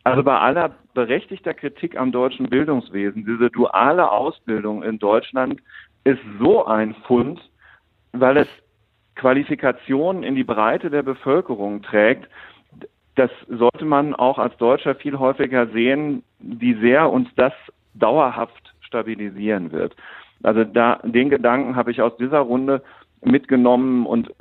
Also 0.03 0.23
bei 0.23 0.37
aller 0.37 0.75
berechtigter 0.95 1.53
Kritik 1.53 1.95
am 1.95 2.11
deutschen 2.11 2.49
Bildungswesen, 2.49 3.25
diese 3.25 3.51
duale 3.51 4.11
Ausbildung 4.11 4.81
in 4.83 4.97
Deutschland 4.97 5.61
ist 6.03 6.21
so 6.39 6.65
ein 6.65 6.95
Fund, 7.05 7.41
weil 8.13 8.37
es 8.37 8.47
Qualifikationen 9.15 10.23
in 10.23 10.35
die 10.35 10.43
Breite 10.43 10.89
der 10.89 11.03
Bevölkerung 11.03 11.81
trägt. 11.81 12.27
Das 13.15 13.29
sollte 13.47 13.85
man 13.85 14.15
auch 14.15 14.39
als 14.39 14.55
Deutscher 14.57 14.95
viel 14.95 15.19
häufiger 15.19 15.67
sehen, 15.67 16.23
wie 16.39 16.73
sehr 16.75 17.11
uns 17.11 17.29
das 17.35 17.53
dauerhaft 17.93 18.73
stabilisieren 18.81 19.71
wird. 19.71 19.95
Also 20.43 20.63
da, 20.63 20.99
den 21.03 21.29
Gedanken 21.29 21.75
habe 21.75 21.91
ich 21.91 22.01
aus 22.01 22.15
dieser 22.17 22.39
Runde 22.39 22.81
mitgenommen 23.23 24.05
und 24.05 24.33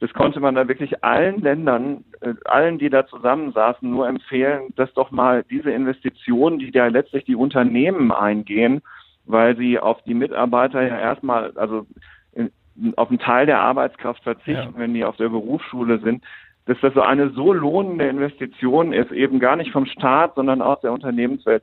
das 0.00 0.12
konnte 0.12 0.40
man 0.40 0.54
da 0.54 0.68
wirklich 0.68 1.04
allen 1.04 1.40
Ländern, 1.40 2.04
äh, 2.20 2.34
allen, 2.44 2.78
die 2.78 2.90
da 2.90 3.06
zusammensaßen, 3.06 3.88
nur 3.88 4.08
empfehlen, 4.08 4.72
dass 4.76 4.92
doch 4.94 5.10
mal 5.10 5.44
diese 5.50 5.70
Investitionen, 5.70 6.58
die 6.58 6.70
da 6.70 6.86
letztlich 6.86 7.24
die 7.24 7.36
Unternehmen 7.36 8.12
eingehen, 8.12 8.82
weil 9.28 9.56
sie 9.56 9.78
auf 9.78 10.02
die 10.02 10.14
Mitarbeiter 10.14 10.82
ja 10.82 10.98
erstmal, 10.98 11.52
also 11.56 11.86
in, 12.32 12.50
auf 12.96 13.10
einen 13.10 13.18
Teil 13.18 13.46
der 13.46 13.60
Arbeitskraft 13.60 14.22
verzichten, 14.22 14.72
ja. 14.74 14.78
wenn 14.78 14.94
die 14.94 15.04
auf 15.04 15.16
der 15.16 15.28
Berufsschule 15.28 16.00
sind, 16.00 16.24
dass 16.66 16.78
das 16.80 16.94
so 16.94 17.02
eine 17.02 17.30
so 17.30 17.52
lohnende 17.52 18.08
Investition 18.08 18.92
ist, 18.92 19.12
eben 19.12 19.38
gar 19.38 19.56
nicht 19.56 19.70
vom 19.70 19.86
Staat, 19.86 20.34
sondern 20.34 20.60
aus 20.60 20.80
der 20.80 20.92
Unternehmenswelt. 20.92 21.62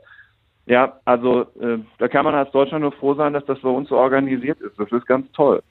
Ja, 0.68 1.00
also 1.06 1.42
äh, 1.60 1.78
da 2.00 2.08
kann 2.08 2.26
man 2.26 2.34
als 2.34 2.52
Deutschland 2.52 2.82
nur 2.82 2.92
froh 2.92 3.14
sein, 3.14 3.34
dass 3.34 3.46
das 3.46 3.60
bei 3.60 3.70
uns 3.70 3.90
so 3.90 3.98
organisiert 3.98 4.60
ist. 4.62 4.80
Das 4.80 4.92
ist 4.92 5.06
ganz 5.06 5.32
toll. 5.32 5.62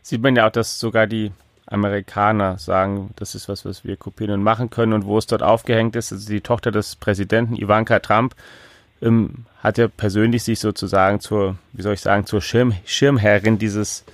Sieht 0.00 0.22
man 0.22 0.36
ja 0.36 0.46
auch, 0.46 0.52
dass 0.52 0.80
sogar 0.80 1.06
die 1.06 1.32
Amerikaner 1.66 2.56
sagen, 2.56 3.10
das 3.16 3.34
ist 3.34 3.48
was, 3.48 3.66
was 3.66 3.84
wir 3.84 3.96
kopieren 3.96 4.32
und 4.32 4.42
machen 4.42 4.70
können 4.70 4.94
und 4.94 5.04
wo 5.04 5.18
es 5.18 5.26
dort 5.26 5.42
aufgehängt 5.42 5.96
ist. 5.96 6.12
Also 6.12 6.30
die 6.30 6.40
Tochter 6.40 6.70
des 6.70 6.96
Präsidenten 6.96 7.56
Ivanka 7.56 7.98
Trump 7.98 8.34
ähm, 9.02 9.46
hat 9.62 9.78
ja 9.78 9.88
persönlich 9.88 10.42
sich 10.44 10.60
sozusagen 10.60 11.20
zur, 11.20 11.56
wie 11.72 11.82
soll 11.82 11.94
ich 11.94 12.00
sagen, 12.00 12.26
zur 12.26 12.40
Schirm, 12.40 12.72
Schirmherrin 12.84 13.58
dieses, 13.58 14.04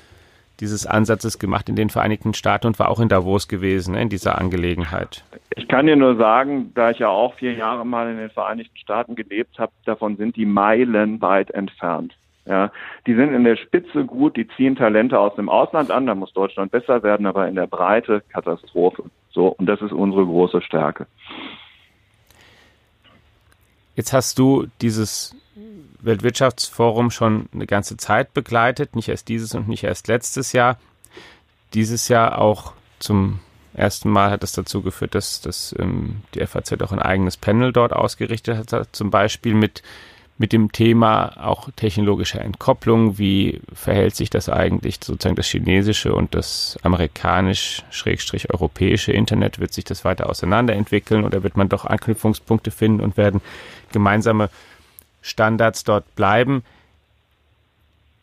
dieses 0.61 0.87
Ansatzes 0.87 1.39
gemacht 1.39 1.69
in 1.69 1.77
den 1.77 1.91
Vereinigten 1.91 2.35
Staaten 2.35 2.67
und 2.67 2.79
war 2.79 2.89
auch 2.89 3.01
in 3.01 3.09
Davos 3.09 3.49
gewesen 3.49 3.95
in 3.95 4.09
dieser 4.09 4.39
Angelegenheit. 4.39 5.25
Ich 5.57 5.69
kann 5.69 5.87
dir 5.87 5.97
nur 5.97 6.17
sagen, 6.17 6.73
da 6.75 6.91
ich 6.91 6.99
ja 6.99 7.09
auch 7.09 7.35
vier 7.35 7.55
Jahre 7.55 7.85
mal 7.85 8.11
in 8.11 8.19
den 8.19 8.31
Vereinigten 8.31 8.77
Staaten 8.77 9.15
gelebt 9.15 9.59
habe, 9.59 9.73
davon 9.85 10.17
sind 10.17 10.37
die 10.37 10.47
meilenweit 10.47 11.51
entfernt. 11.51 12.15
Ja, 12.47 12.71
die 13.07 13.15
sind 13.15 13.33
in 13.33 13.45
der 13.45 13.57
Spitze 13.57 14.05
gut, 14.05 14.37
die 14.37 14.47
ziehen 14.49 14.77
Talente 14.77 15.19
aus 15.19 15.35
dem 15.35 15.49
Ausland 15.49 15.91
an, 15.91 16.07
da 16.07 16.15
muss 16.15 16.33
Deutschland 16.35 16.73
besser 16.73 17.03
werden, 17.03 17.25
aber 17.25 17.49
in 17.49 17.55
der 17.55 17.67
Breite 17.67 18.23
Katastrophe. 18.29 19.05
So, 19.31 19.49
und 19.49 19.67
das 19.67 19.81
ist 19.81 19.93
unsere 19.93 20.27
große 20.27 20.61
Stärke. 20.61 21.07
Jetzt 23.97 24.13
hast 24.13 24.39
du 24.39 24.67
dieses 24.81 25.35
Weltwirtschaftsforum 26.01 27.11
schon 27.11 27.49
eine 27.53 27.67
ganze 27.67 27.97
Zeit 27.97 28.35
begleitet, 28.35 28.97
nicht 28.97 29.09
erst 29.09 29.29
dieses 29.29 29.55
und 29.55 29.69
nicht 29.69 29.85
erst 29.85 30.09
letztes 30.09 30.53
Jahr. 30.53 30.79
Dieses 31.73 32.09
Jahr 32.09 32.39
auch 32.39 32.73
zum 32.99 33.41
ersten 33.73 34.11
Mal 34.11 34.31
hat 34.31 34.45
es 34.45 34.53
dazu 34.53 34.83
geführt, 34.83 35.15
dass, 35.15 35.41
dass 35.41 35.75
ähm, 35.79 36.23
die 36.35 36.47
FAZ 36.47 36.73
auch 36.81 36.93
ein 36.93 37.01
eigenes 37.01 37.37
Panel 37.37 37.73
dort 37.73 37.93
ausgerichtet 37.93 38.73
hat, 38.73 38.89
zum 38.93 39.11
Beispiel 39.11 39.55
mit 39.55 39.83
mit 40.37 40.53
dem 40.53 40.73
Thema 40.73 41.47
auch 41.47 41.69
technologischer 41.77 42.41
Entkopplung. 42.41 43.19
Wie 43.19 43.61
verhält 43.73 44.17
sich 44.17 44.31
das 44.31 44.49
eigentlich 44.49 44.99
sozusagen 45.03 45.37
das 45.37 45.47
chinesische 45.47 46.13
und 46.15 46.35
das 46.35 46.77
amerikanisch-europäische 46.83 49.13
Internet? 49.13 49.61
Wird 49.61 49.73
sich 49.73 49.85
das 49.85 50.05
weiter 50.05 50.29
auseinanderentwickeln 50.29 51.25
oder 51.25 51.45
wird 51.45 51.57
man 51.57 51.69
doch 51.69 51.85
Anknüpfungspunkte 51.85 52.73
finden 52.73 53.01
und 53.01 53.17
werden 53.17 53.41
gemeinsame 53.93 54.51
Standards 55.23 55.85
dort 55.85 56.17
bleiben? 56.17 56.65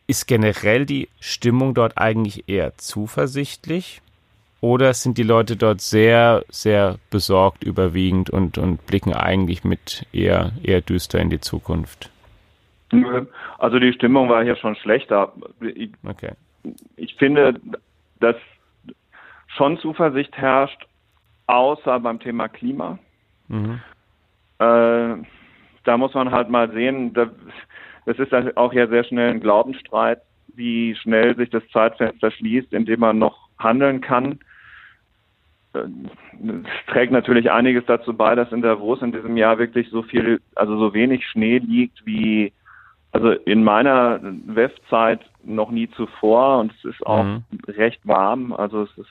Ist 0.07 0.27
generell 0.27 0.85
die 0.85 1.07
Stimmung 1.21 1.73
dort 1.73 1.97
eigentlich 1.97 2.49
eher 2.49 2.77
zuversichtlich? 2.77 4.01
Oder 4.61 4.93
sind 4.93 5.17
die 5.17 5.23
Leute 5.23 5.57
dort 5.57 5.81
sehr, 5.81 6.45
sehr 6.49 6.97
besorgt 7.09 7.63
überwiegend 7.63 8.29
und, 8.29 8.59
und 8.59 8.85
blicken 8.85 9.11
eigentlich 9.11 9.63
mit 9.63 10.05
eher, 10.13 10.51
eher 10.61 10.81
düster 10.81 11.19
in 11.19 11.31
die 11.31 11.39
Zukunft? 11.39 12.11
Also 13.57 13.79
die 13.79 13.91
Stimmung 13.93 14.29
war 14.29 14.43
hier 14.43 14.55
schon 14.55 14.75
schlechter. 14.75 15.33
Ich, 15.61 15.89
okay. 16.07 16.33
ich 16.95 17.15
finde, 17.15 17.59
dass 18.19 18.35
schon 19.47 19.79
Zuversicht 19.79 20.37
herrscht, 20.37 20.85
außer 21.47 21.99
beim 21.99 22.19
Thema 22.19 22.47
Klima. 22.47 22.99
Mhm. 23.47 23.79
Äh, 24.59 25.15
da 25.83 25.97
muss 25.97 26.13
man 26.13 26.31
halt 26.31 26.49
mal 26.49 26.71
sehen, 26.71 27.13
das 27.13 27.29
ist 28.19 28.31
auch 28.57 28.73
ja 28.73 28.85
sehr 28.85 29.05
schnell 29.05 29.31
ein 29.31 29.39
Glaubensstreit, 29.39 30.21
wie 30.53 30.95
schnell 30.95 31.35
sich 31.35 31.49
das 31.49 31.67
Zeitfenster 31.69 32.29
schließt, 32.29 32.73
in 32.73 32.85
dem 32.85 32.99
man 32.99 33.17
noch 33.17 33.49
handeln 33.57 34.01
kann 34.01 34.39
es 35.73 36.85
trägt 36.87 37.11
natürlich 37.11 37.51
einiges 37.51 37.85
dazu 37.85 38.13
bei, 38.13 38.35
dass 38.35 38.51
in 38.51 38.61
Davos 38.61 39.01
in 39.01 39.11
diesem 39.11 39.37
Jahr 39.37 39.57
wirklich 39.57 39.89
so 39.89 40.03
viel, 40.03 40.41
also 40.55 40.77
so 40.77 40.93
wenig 40.93 41.25
Schnee 41.27 41.59
liegt 41.59 42.05
wie 42.05 42.51
also 43.11 43.31
in 43.31 43.63
meiner 43.63 44.19
WEF-Zeit 44.21 45.19
noch 45.43 45.71
nie 45.71 45.89
zuvor 45.91 46.59
und 46.59 46.73
es 46.77 46.85
ist 46.85 47.05
auch 47.05 47.23
mhm. 47.23 47.43
recht 47.67 48.05
warm. 48.07 48.53
Also 48.53 48.83
es 48.83 48.97
ist, 48.97 49.09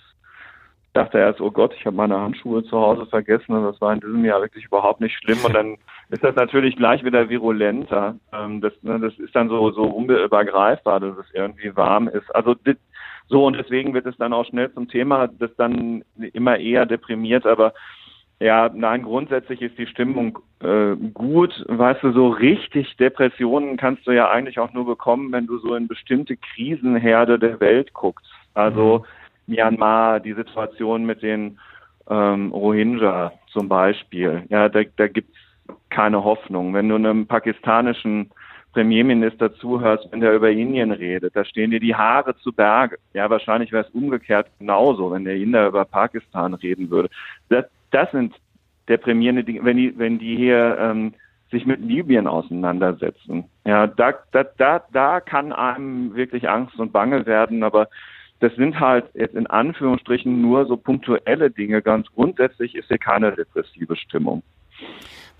ich 0.87 0.92
dachte 0.94 1.18
erst, 1.18 1.40
oh 1.40 1.51
Gott, 1.51 1.75
ich 1.79 1.85
habe 1.85 1.96
meine 1.96 2.18
Handschuhe 2.18 2.64
zu 2.64 2.79
Hause 2.79 3.07
vergessen 3.07 3.53
und 3.53 3.64
das 3.64 3.81
war 3.81 3.92
in 3.92 4.01
diesem 4.01 4.25
Jahr 4.25 4.40
wirklich 4.40 4.64
überhaupt 4.64 5.01
nicht 5.01 5.16
schlimm. 5.18 5.38
Und 5.44 5.55
dann 5.55 5.77
ist 6.09 6.25
das 6.25 6.35
natürlich 6.35 6.77
gleich 6.77 7.05
wieder 7.05 7.29
virulenter. 7.29 8.16
Ähm, 8.33 8.61
das, 8.61 8.73
ne, 8.83 8.99
das 9.01 9.18
ist 9.18 9.37
dann 9.37 9.49
so, 9.49 9.70
so 9.70 9.83
unübergreifbar, 9.83 11.01
dass 11.01 11.18
es 11.18 11.35
irgendwie 11.35 11.77
warm 11.77 12.09
ist. 12.09 12.35
Also 12.35 12.55
so, 13.31 13.47
und 13.47 13.57
deswegen 13.57 13.95
wird 13.95 14.07
es 14.07 14.16
dann 14.16 14.33
auch 14.33 14.45
schnell 14.45 14.73
zum 14.75 14.88
Thema, 14.88 15.29
das 15.29 15.55
dann 15.57 16.05
immer 16.33 16.59
eher 16.59 16.85
deprimiert, 16.85 17.47
aber 17.47 17.73
ja, 18.40 18.71
nein, 18.75 19.03
grundsätzlich 19.03 19.62
ist 19.62 19.79
die 19.79 19.87
Stimmung 19.87 20.38
äh, 20.61 20.97
gut. 21.12 21.64
Weißt 21.69 22.03
du, 22.03 22.12
so 22.12 22.29
richtig 22.29 22.97
Depressionen 22.97 23.77
kannst 23.77 24.07
du 24.07 24.12
ja 24.12 24.31
eigentlich 24.31 24.59
auch 24.59 24.73
nur 24.73 24.87
bekommen, 24.87 25.31
wenn 25.31 25.47
du 25.47 25.59
so 25.59 25.75
in 25.75 25.87
bestimmte 25.87 26.37
Krisenherde 26.37 27.38
der 27.38 27.61
Welt 27.61 27.93
guckst. 27.93 28.27
Also 28.55 29.05
mhm. 29.47 29.55
Myanmar, 29.55 30.21
die 30.21 30.33
Situation 30.33 31.05
mit 31.05 31.23
den 31.23 31.59
ähm, 32.09 32.51
Rohingya, 32.51 33.33
zum 33.53 33.69
Beispiel, 33.69 34.45
ja, 34.49 34.69
da, 34.71 34.81
da 34.97 35.07
gibt 35.07 35.31
es 35.31 35.75
keine 35.90 36.25
Hoffnung. 36.25 36.73
Wenn 36.75 36.88
du 36.88 36.97
einem 36.97 37.27
pakistanischen 37.27 38.31
Premierminister 38.72 39.52
zuhörst, 39.54 40.09
wenn 40.11 40.20
der 40.20 40.35
über 40.35 40.50
Indien 40.50 40.92
redet, 40.92 41.35
da 41.35 41.44
stehen 41.44 41.70
dir 41.70 41.80
die 41.80 41.94
Haare 41.94 42.37
zu 42.37 42.52
Berge. 42.52 42.98
Ja, 43.14 43.28
wahrscheinlich 43.28 43.72
wäre 43.72 43.85
es 43.87 43.94
umgekehrt 43.94 44.46
genauso, 44.59 45.11
wenn 45.11 45.24
der 45.24 45.37
Inder 45.37 45.66
über 45.66 45.85
Pakistan 45.85 46.54
reden 46.54 46.90
würde. 46.90 47.11
Das, 47.48 47.64
das 47.90 48.11
sind 48.12 48.35
deprimierende 48.88 49.44
Dinge, 49.44 49.64
wenn 49.64 49.76
die, 49.76 49.98
wenn 49.98 50.18
die 50.18 50.37
hier 50.37 50.76
ähm, 50.78 51.14
sich 51.50 51.66
mit 51.66 51.80
Libyen 51.80 52.26
auseinandersetzen. 52.26 53.44
Ja, 53.64 53.88
da, 53.88 54.14
da, 54.33 54.44
da, 54.44 54.83
da 54.92 55.20
kann 55.20 55.52
einem 55.52 56.14
wirklich 56.14 56.48
Angst 56.48 56.78
und 56.78 56.92
Bange 56.92 57.26
werden, 57.26 57.64
aber 57.64 57.88
das 58.38 58.54
sind 58.54 58.80
halt 58.80 59.06
jetzt 59.14 59.35
in 59.35 59.46
Anführungsstrichen 59.46 60.40
nur 60.40 60.66
so 60.66 60.76
punktuelle 60.76 61.50
Dinge. 61.50 61.83
Ganz 61.83 62.06
grundsätzlich 62.14 62.74
ist 62.74 62.88
hier 62.88 62.98
keine 62.98 63.33
depressive 63.33 63.96
Stimmung. 63.96 64.42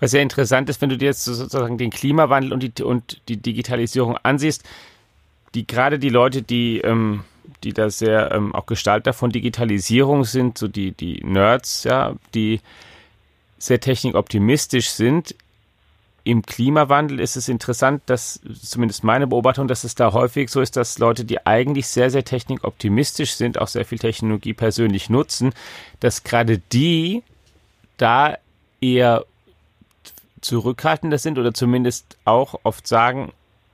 Was 0.01 0.11
sehr 0.11 0.21
interessant 0.21 0.69
ist, 0.69 0.81
wenn 0.81 0.89
du 0.89 0.97
dir 0.97 1.05
jetzt 1.05 1.23
sozusagen 1.23 1.77
den 1.77 1.91
Klimawandel 1.91 2.51
und 2.51 2.77
die, 2.77 2.83
und 2.83 3.21
die 3.29 3.37
Digitalisierung 3.37 4.17
ansiehst, 4.17 4.67
die 5.53 5.65
gerade 5.65 5.99
die 5.99 6.09
Leute, 6.09 6.41
die, 6.41 6.79
ähm, 6.79 7.23
die 7.63 7.71
da 7.71 7.89
sehr 7.89 8.31
ähm, 8.31 8.53
auch 8.53 8.65
Gestalter 8.65 9.13
von 9.13 9.29
Digitalisierung 9.31 10.25
sind, 10.25 10.57
so 10.57 10.67
die, 10.67 10.91
die 10.91 11.23
Nerds, 11.23 11.83
ja, 11.83 12.15
die 12.33 12.61
sehr 13.59 13.79
technikoptimistisch 13.79 14.89
sind, 14.89 15.35
im 16.23 16.43
Klimawandel 16.43 17.19
ist 17.19 17.35
es 17.35 17.47
interessant, 17.49 18.03
dass 18.05 18.39
zumindest 18.61 19.03
meine 19.03 19.25
Beobachtung, 19.27 19.67
dass 19.67 19.83
es 19.83 19.95
da 19.95 20.13
häufig 20.13 20.49
so 20.49 20.61
ist, 20.61 20.77
dass 20.77 20.99
Leute, 20.99 21.25
die 21.25 21.45
eigentlich 21.45 21.87
sehr, 21.87 22.11
sehr 22.11 22.23
technikoptimistisch 22.23 23.33
sind, 23.33 23.59
auch 23.59 23.67
sehr 23.67 23.85
viel 23.85 23.97
Technologie 23.97 24.53
persönlich 24.53 25.09
nutzen, 25.09 25.53
dass 25.99 26.23
gerade 26.23 26.59
die 26.59 27.23
da 27.97 28.37
eher 28.81 29.25
zurückhaltender 30.41 31.17
sind 31.17 31.37
oder 31.37 31.53
zumindest 31.53 32.17
auch 32.25 32.59
oft 32.63 32.87
sagen, 32.87 33.31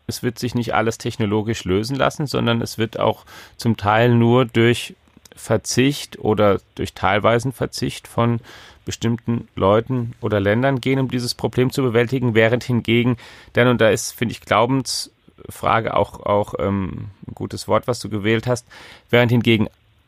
es 0.08 0.24
wird 0.24 0.40
sich 0.40 0.56
nicht 0.56 0.74
alles 0.74 0.98
technologisch 0.98 1.66
lösen 1.66 1.96
lassen, 1.96 2.28
sondern 2.28 2.62
es 2.62 2.78
wird 2.78 3.00
auch 3.00 3.26
zum 3.58 3.78
Teil 3.78 4.14
nur 4.14 4.46
durch 4.46 4.96
Verzicht 5.36 6.20
oder 6.20 6.60
durch 6.76 6.94
teilweisen 6.94 7.52
Verzicht 7.52 8.08
von 8.08 8.40
bestimmten 8.86 9.48
Leuten 9.56 10.14
oder 10.22 10.40
Ländern 10.40 10.80
gehen, 10.80 11.00
um 11.00 11.12
dieses 11.12 11.36
Problem 11.36 11.72
zu 11.72 11.84
bewältigen, 11.84 12.34
während 12.34 12.64
hingegen 12.64 13.18
dann, 13.54 13.68
und 13.68 13.82
da 13.82 13.90
ist, 13.90 14.14
finde 14.14 14.32
ich, 14.32 14.42
Glaubensfrage 14.42 15.96
auch, 15.96 16.22
auch 16.26 16.54
ähm, 16.58 17.10
ein 17.28 17.36
gutes 17.36 17.68
Wort, 17.68 17.88
was 17.88 18.00
du 18.00 18.10
gewählt 18.10 18.48
hast, 18.48 18.66
während 19.10 19.32
hingegen 19.32 19.68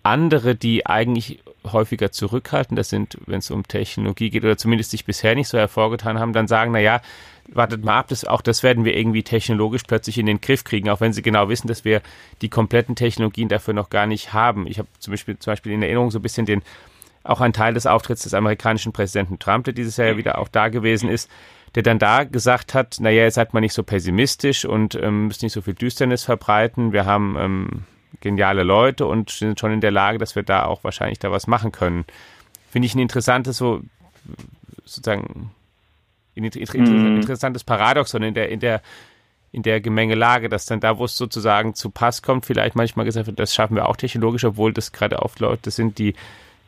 andere, 0.10 0.56
die 0.56 0.86
eigentlich 0.86 1.40
häufiger 1.66 2.12
zurückhaltender 2.12 2.84
sind, 2.84 3.18
wenn 3.26 3.40
es 3.40 3.52
um 3.52 3.68
Technologie 3.68 4.30
geht 4.30 4.44
oder 4.44 4.58
zumindest 4.58 4.92
sich 4.92 5.06
bisher 5.06 5.36
nicht 5.36 5.48
so 5.48 5.58
hervorgetan 5.58 6.20
haben, 6.20 6.34
dann 6.34 6.48
sagen, 6.48 6.72
na 6.72 6.80
ja, 6.80 7.02
wartet 7.48 7.84
mal 7.84 7.98
ab, 7.98 8.08
das, 8.10 8.26
auch 8.26 8.42
das 8.42 8.64
werden 8.64 8.86
wir 8.86 8.96
irgendwie 8.96 9.24
technologisch 9.24 9.84
plötzlich 9.88 10.18
in 10.18 10.26
den 10.26 10.42
Griff 10.42 10.64
kriegen, 10.64 10.90
auch 10.90 11.02
wenn 11.02 11.14
sie 11.14 11.22
genau 11.22 11.50
wissen, 11.50 11.68
dass 11.68 11.86
wir 11.86 12.02
die 12.42 12.50
kompletten 12.50 12.96
Technologien 12.96 13.50
dafür 13.50 13.74
noch 13.74 13.90
gar 13.90 14.06
nicht 14.06 14.34
haben. 14.34 14.68
Ich 14.68 14.80
habe 14.80 14.88
zum 15.00 15.12
Beispiel, 15.12 15.38
zum 15.40 15.52
Beispiel 15.52 15.72
in 15.72 15.82
Erinnerung 15.82 16.12
so 16.12 16.20
ein 16.20 16.24
bisschen 16.24 16.46
den 16.46 16.62
auch 17.24 17.42
ein 17.42 17.54
Teil 17.54 17.74
des 17.74 17.86
Auftritts 17.86 18.24
des 18.24 18.34
amerikanischen 18.34 18.94
Präsidenten 18.94 19.40
Trump, 19.40 19.66
der 19.66 19.74
dieses 19.74 19.98
Jahr 19.98 20.08
ja 20.08 20.18
wieder 20.18 20.38
auch 20.38 20.48
da 20.48 20.70
gewesen 20.70 21.10
ist, 21.10 21.30
der 21.76 21.84
dann 21.84 22.00
da 22.00 22.24
gesagt 22.24 22.74
hat, 22.74 22.98
naja, 23.00 23.24
jetzt 23.24 23.36
seid 23.36 23.54
mal 23.54 23.60
nicht 23.60 23.74
so 23.74 23.84
pessimistisch 23.84 24.66
und 24.66 24.96
ähm, 24.96 25.28
müsst 25.28 25.44
nicht 25.44 25.54
so 25.54 25.62
viel 25.62 25.74
Düsternis 25.74 26.24
verbreiten. 26.24 26.94
Wir 26.94 27.06
haben 27.06 27.36
ähm, 27.38 27.84
geniale 28.22 28.64
Leute 28.64 29.06
und 29.06 29.30
sind 29.30 29.60
schon 29.60 29.72
in 29.72 29.82
der 29.82 29.92
Lage, 29.92 30.18
dass 30.18 30.36
wir 30.36 30.44
da 30.44 30.66
auch 30.66 30.84
wahrscheinlich 30.84 31.20
da 31.20 31.32
was 31.32 31.48
machen 31.48 31.72
können. 31.72 32.06
Finde 32.70 32.86
ich 32.86 32.96
ein 32.96 33.00
interessantes, 33.00 33.58
so 33.58 33.82
sozusagen 34.84 35.52
ein 36.36 36.44
mhm. 36.44 37.18
interessantes 37.18 37.64
Paradoxon 37.64 38.24
in 38.24 38.34
der, 38.34 38.50
in 38.50 38.60
der 38.60 38.82
in 39.52 39.64
der 39.64 39.82
Gemengelage, 39.82 40.48
dass 40.50 40.66
dann 40.66 40.80
da, 40.80 40.98
wo 40.98 41.06
es 41.06 41.18
sozusagen 41.18 41.74
zu 41.74 41.90
Pass 41.90 42.22
kommt, 42.22 42.46
vielleicht 42.46 42.76
manchmal 42.76 43.06
gesagt 43.06 43.28
wird, 43.28 43.40
das 43.40 43.54
schaffen 43.54 43.76
wir 43.76 43.90
auch 43.90 43.96
technologisch, 43.96 44.46
obwohl 44.46 44.74
das 44.74 44.92
gerade 44.92 45.22
oft 45.22 45.40
Leute 45.40 45.72
sind, 45.72 45.98
die 45.98 46.14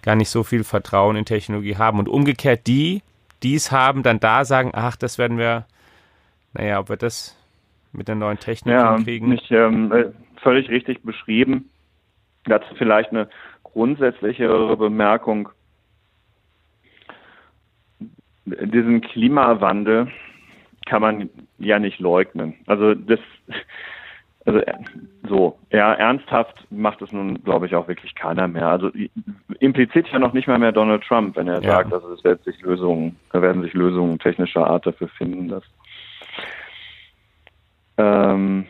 gar 0.02 0.16
nicht 0.16 0.30
so 0.30 0.44
viel 0.44 0.64
Vertrauen 0.64 1.16
in 1.16 1.26
Technologie 1.26 1.78
haben. 1.78 2.00
Und 2.00 2.10
umgekehrt 2.10 2.66
die, 2.66 3.04
die 3.44 3.56
es 3.56 3.72
haben, 3.72 4.02
dann 4.02 4.20
da 4.20 4.46
sagen, 4.46 4.72
ach, 4.74 4.96
das 4.96 5.20
werden 5.20 5.38
wir, 5.38 5.66
naja, 6.54 6.80
ob 6.80 6.90
wir 6.90 6.98
das 6.98 7.38
mit 7.92 8.08
der 8.08 8.16
neuen 8.16 8.40
Technik 8.40 8.74
ja, 8.74 8.98
kriegen. 8.98 9.30
Nicht, 9.30 9.52
ähm, 9.52 9.92
äh, 9.92 10.06
völlig 10.42 10.70
richtig 10.70 11.04
beschrieben. 11.04 11.70
Dazu 12.46 12.74
vielleicht 12.76 13.12
eine 13.12 13.30
grundsätzlichere 13.64 14.76
Bemerkung. 14.78 15.50
Diesen 18.46 19.02
Klimawandel 19.02 20.12
kann 20.86 21.02
man 21.02 21.30
ja 21.60 21.80
nicht 21.80 22.00
leugnen. 22.00 22.56
Also 22.66 22.96
das 22.96 23.20
also 24.46 24.60
so, 25.30 25.60
ja, 25.72 25.94
ernsthaft 25.94 26.66
macht 26.72 27.02
es 27.02 27.12
nun, 27.12 27.44
glaube 27.44 27.68
ich, 27.68 27.76
auch 27.76 27.88
wirklich 27.88 28.16
keiner 28.16 28.48
mehr. 28.48 28.68
Also 28.68 28.90
impliziert 29.60 30.08
ja 30.12 30.18
noch 30.18 30.34
nicht 30.34 30.48
mal 30.48 30.58
mehr 30.58 30.72
Donald 30.72 31.04
Trump, 31.04 31.36
wenn 31.36 31.48
er 31.48 31.62
ja. 31.62 31.74
sagt, 31.74 31.92
dass 31.92 32.04
es 32.06 32.24
wird 32.24 32.44
sich 32.44 32.60
Lösungen, 32.62 33.18
da 33.32 33.42
werden 33.42 33.62
sich 33.62 33.74
Lösungen 33.74 34.18
technischer 34.18 34.66
Art 34.66 34.88
dafür 34.88 35.10
finden, 35.10 35.48
dass 35.48 35.64
ähm, 37.98 38.66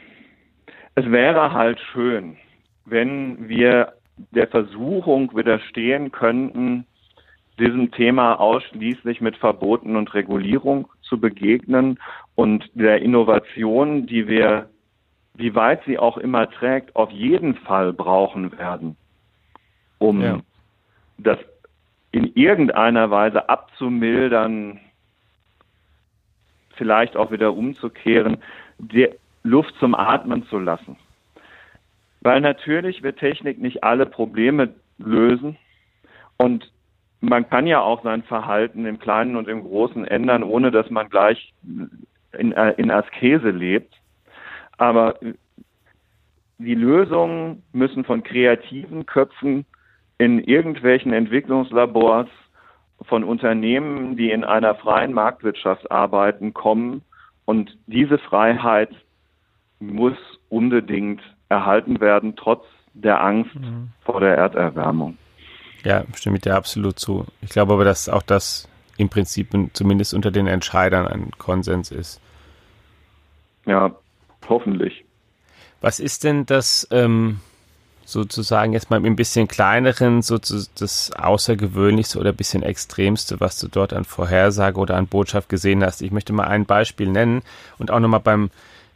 es 0.95 1.09
wäre 1.09 1.53
halt 1.53 1.79
schön, 1.91 2.37
wenn 2.85 3.47
wir 3.47 3.93
der 4.31 4.47
Versuchung 4.47 5.35
widerstehen 5.35 6.11
könnten, 6.11 6.85
diesem 7.59 7.91
Thema 7.91 8.39
ausschließlich 8.39 9.21
mit 9.21 9.37
Verboten 9.37 9.95
und 9.95 10.13
Regulierung 10.13 10.87
zu 11.01 11.19
begegnen 11.19 11.99
und 12.35 12.69
der 12.73 13.01
Innovation, 13.01 14.05
die 14.05 14.27
wir 14.27 14.69
wie 15.33 15.55
weit 15.55 15.81
sie 15.85 15.97
auch 15.97 16.17
immer 16.17 16.49
trägt, 16.49 16.95
auf 16.95 17.09
jeden 17.11 17.55
Fall 17.55 17.93
brauchen 17.93 18.57
werden, 18.57 18.97
um 19.97 20.21
ja. 20.21 20.39
das 21.17 21.39
in 22.11 22.33
irgendeiner 22.35 23.09
Weise 23.09 23.47
abzumildern, 23.47 24.79
vielleicht 26.75 27.15
auch 27.15 27.31
wieder 27.31 27.53
umzukehren, 27.53 28.37
die 28.77 29.09
Luft 29.43 29.73
zum 29.79 29.95
Atmen 29.95 30.45
zu 30.47 30.59
lassen. 30.59 30.97
Weil 32.21 32.41
natürlich 32.41 33.01
wird 33.01 33.19
Technik 33.19 33.59
nicht 33.59 33.83
alle 33.83 34.05
Probleme 34.05 34.73
lösen 34.97 35.57
und 36.37 36.71
man 37.21 37.47
kann 37.47 37.67
ja 37.67 37.81
auch 37.81 38.03
sein 38.03 38.23
Verhalten 38.23 38.85
im 38.85 38.99
Kleinen 38.99 39.35
und 39.35 39.47
im 39.47 39.63
Großen 39.63 40.05
ändern, 40.05 40.43
ohne 40.43 40.71
dass 40.71 40.89
man 40.89 41.09
gleich 41.09 41.53
in, 42.37 42.51
in 42.51 42.91
Askese 42.91 43.51
lebt. 43.51 43.93
Aber 44.77 45.19
die 46.57 46.75
Lösungen 46.75 47.63
müssen 47.73 48.03
von 48.03 48.23
kreativen 48.23 49.05
Köpfen 49.05 49.65
in 50.17 50.39
irgendwelchen 50.39 51.13
Entwicklungslabors 51.13 52.27
von 53.03 53.23
Unternehmen, 53.23 54.15
die 54.15 54.31
in 54.31 54.43
einer 54.43 54.75
freien 54.75 55.13
Marktwirtschaft 55.13 55.91
arbeiten, 55.91 56.53
kommen. 56.53 57.03
Und 57.45 57.77
diese 57.87 58.17
Freiheit 58.17 58.89
muss 59.81 60.17
unbedingt 60.49 61.21
erhalten 61.49 61.99
werden, 61.99 62.35
trotz 62.35 62.63
der 62.93 63.21
Angst 63.21 63.55
mhm. 63.55 63.89
vor 64.03 64.19
der 64.19 64.35
Erderwärmung. 64.37 65.17
Ja, 65.83 66.03
stimme 66.15 66.37
ich 66.37 66.43
dir 66.43 66.55
absolut 66.55 66.99
zu. 66.99 67.25
Ich 67.41 67.49
glaube 67.49 67.73
aber, 67.73 67.83
dass 67.83 68.07
auch 68.07 68.21
das 68.21 68.69
im 68.97 69.09
Prinzip 69.09 69.49
zumindest 69.73 70.13
unter 70.13 70.31
den 70.31 70.47
Entscheidern 70.47 71.07
ein 71.07 71.31
Konsens 71.37 71.91
ist. 71.91 72.21
Ja, 73.65 73.95
Hoffentlich. 74.51 75.05
Was 75.79 75.99
ist 75.99 76.23
denn 76.23 76.45
das 76.45 76.87
ähm, 76.91 77.39
sozusagen 78.05 78.73
jetzt 78.73 78.89
mal 78.89 79.03
ein 79.03 79.15
bisschen 79.15 79.47
kleineren, 79.47 80.21
so 80.21 80.37
das 80.37 81.11
Außergewöhnlichste 81.13 82.19
oder 82.19 82.31
ein 82.31 82.35
bisschen 82.35 82.61
Extremste, 82.61 83.39
was 83.39 83.57
du 83.59 83.69
dort 83.69 83.93
an 83.93 84.03
Vorhersage 84.03 84.77
oder 84.77 84.97
an 84.97 85.07
Botschaft 85.07 85.47
gesehen 85.49 85.83
hast? 85.83 86.01
Ich 86.01 86.11
möchte 86.11 86.33
mal 86.33 86.47
ein 86.47 86.65
Beispiel 86.65 87.07
nennen 87.07 87.41
und 87.77 87.91
auch 87.91 87.99
nochmal 87.99 88.19
beim 88.19 88.51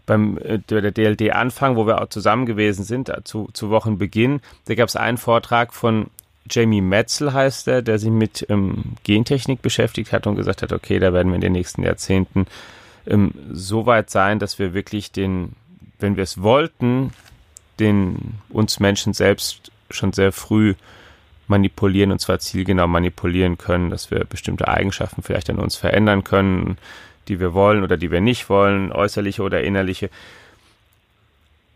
beim 0.05 0.37
äh, 0.37 0.59
der 0.59 0.91
DLD 0.91 1.31
Anfang, 1.31 1.75
wo 1.75 1.87
wir 1.87 2.01
auch 2.01 2.09
zusammen 2.09 2.45
gewesen 2.45 2.83
sind, 2.83 3.09
äh, 3.09 3.23
zu, 3.23 3.49
zu 3.53 3.69
Wochenbeginn, 3.69 4.41
da 4.65 4.75
gab 4.75 4.89
es 4.89 4.95
einen 4.95 5.17
Vortrag 5.17 5.73
von 5.73 6.07
Jamie 6.49 6.81
Metzel 6.81 7.33
heißt 7.33 7.67
er, 7.67 7.81
der 7.81 7.97
sich 7.97 8.11
mit 8.11 8.45
ähm, 8.49 8.95
Gentechnik 9.03 9.61
beschäftigt 9.61 10.11
hat 10.11 10.27
und 10.27 10.35
gesagt 10.35 10.61
hat, 10.61 10.71
okay, 10.71 10.99
da 10.99 11.11
werden 11.11 11.29
wir 11.29 11.35
in 11.35 11.41
den 11.41 11.53
nächsten 11.53 11.81
Jahrzehnten 11.83 12.45
ähm, 13.07 13.31
so 13.51 13.85
weit 13.85 14.09
sein, 14.09 14.39
dass 14.39 14.59
wir 14.59 14.73
wirklich 14.73 15.11
den, 15.11 15.53
wenn 15.99 16.17
wir 16.17 16.23
es 16.23 16.41
wollten, 16.41 17.11
den 17.79 18.35
uns 18.49 18.79
Menschen 18.79 19.13
selbst 19.13 19.71
schon 19.89 20.13
sehr 20.13 20.31
früh 20.31 20.75
manipulieren 21.47 22.11
und 22.11 22.19
zwar 22.19 22.39
zielgenau 22.39 22.87
manipulieren 22.87 23.57
können, 23.57 23.89
dass 23.89 24.09
wir 24.11 24.23
bestimmte 24.25 24.67
Eigenschaften 24.67 25.21
vielleicht 25.21 25.49
an 25.49 25.57
uns 25.57 25.75
verändern 25.75 26.23
können, 26.23 26.77
die 27.27 27.39
wir 27.39 27.53
wollen 27.53 27.83
oder 27.83 27.97
die 27.97 28.11
wir 28.11 28.21
nicht 28.21 28.49
wollen, 28.49 28.91
äußerliche 28.91 29.41
oder 29.41 29.63
innerliche. 29.63 30.09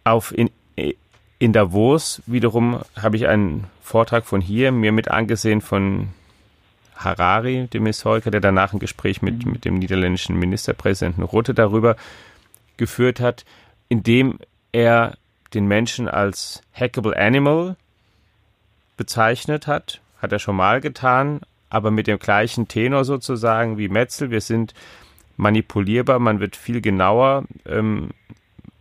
Auf 0.03 0.35
in, 0.37 0.49
in 1.39 1.53
Davos 1.53 2.21
wiederum 2.25 2.81
habe 2.95 3.15
ich 3.17 3.27
einen 3.27 3.65
Vortrag 3.81 4.25
von 4.25 4.41
hier 4.41 4.71
mir 4.71 4.91
mit 4.91 5.09
angesehen 5.09 5.61
von 5.61 6.09
Harari, 6.95 7.67
dem 7.67 7.85
Historiker, 7.85 8.29
der 8.29 8.41
danach 8.41 8.73
ein 8.73 8.79
Gespräch 8.79 9.21
mit, 9.21 9.45
mit 9.45 9.63
dem 9.65 9.79
niederländischen 9.79 10.37
Ministerpräsidenten 10.37 11.23
Rutte 11.23 11.53
darüber 11.53 11.95
geführt 12.77 13.19
hat, 13.19 13.45
indem 13.87 14.39
er 14.71 15.17
den 15.53 15.67
Menschen 15.67 16.07
als 16.07 16.61
hackable 16.73 17.17
animal 17.17 17.75
bezeichnet 18.97 19.65
hat, 19.65 20.01
hat 20.21 20.31
er 20.31 20.39
schon 20.39 20.57
mal 20.57 20.81
getan, 20.81 21.41
aber 21.69 21.89
mit 21.89 22.07
dem 22.07 22.19
gleichen 22.19 22.67
Tenor 22.67 23.05
sozusagen 23.05 23.77
wie 23.77 23.87
Metzel. 23.87 24.29
Wir 24.29 24.41
sind 24.41 24.73
manipulierbar, 25.39 26.19
man 26.19 26.39
wird 26.39 26.55
viel 26.55 26.81
genauer 26.81 27.45
ähm, 27.65 28.09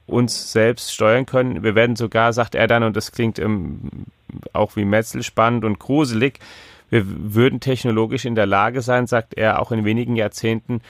uns 0.07 0.53
selbst 0.53 0.93
steuern 0.93 1.25
können. 1.25 1.63
Wir 1.63 1.75
werden 1.75 1.95
sogar, 1.95 2.33
sagt 2.33 2.55
er 2.55 2.67
dann, 2.67 2.83
und 2.83 2.97
das 2.97 3.13
klingt 3.13 3.39
ähm, 3.39 4.07
auch 4.53 4.75
wie 4.75 4.85
Metzel 4.85 5.23
spannend 5.23 5.65
und 5.65 5.79
gruselig, 5.79 6.41
wir 6.91 7.05
würden 7.07 7.61
technologisch 7.61 8.25
in 8.25 8.35
der 8.35 8.47
Lage 8.47 8.81
sein, 8.81 9.07
sagt 9.07 9.35
er, 9.35 9.61
auch 9.61 9.73
in 9.73 9.85
wenigen 9.85 10.17
Jahrzehnten 10.17 10.81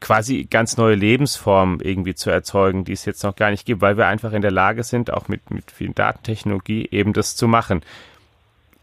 quasi 0.00 0.46
ganz 0.50 0.76
neue 0.78 0.94
Lebensformen 0.94 1.80
irgendwie 1.80 2.14
zu 2.14 2.30
erzeugen, 2.30 2.84
die 2.84 2.92
es 2.92 3.04
jetzt 3.04 3.22
noch 3.22 3.36
gar 3.36 3.50
nicht 3.50 3.66
gibt, 3.66 3.82
weil 3.82 3.96
wir 3.96 4.06
einfach 4.06 4.32
in 4.32 4.42
der 4.42 4.50
Lage 4.50 4.82
sind, 4.82 5.12
auch 5.12 5.28
mit, 5.28 5.50
mit 5.50 5.70
vielen 5.70 5.94
Datentechnologie 5.94 6.88
eben 6.90 7.12
das 7.12 7.36
zu 7.36 7.46
machen. 7.46 7.82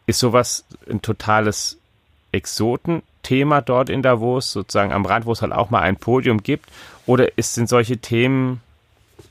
Ist 0.05 0.19
sowas 0.19 0.65
ein 0.89 1.01
totales 1.01 1.79
Exotenthema 3.21 3.61
dort 3.61 3.89
in 3.89 4.01
Davos, 4.01 4.51
sozusagen 4.51 4.91
am 4.91 5.05
Rand, 5.05 5.25
wo 5.25 5.31
es 5.31 5.41
halt 5.41 5.53
auch 5.53 5.69
mal 5.69 5.81
ein 5.81 5.97
Podium 5.97 6.43
gibt? 6.43 6.65
Oder 7.05 7.37
ist, 7.37 7.55
sind 7.55 7.69
solche 7.69 7.97
Themen, 7.97 8.61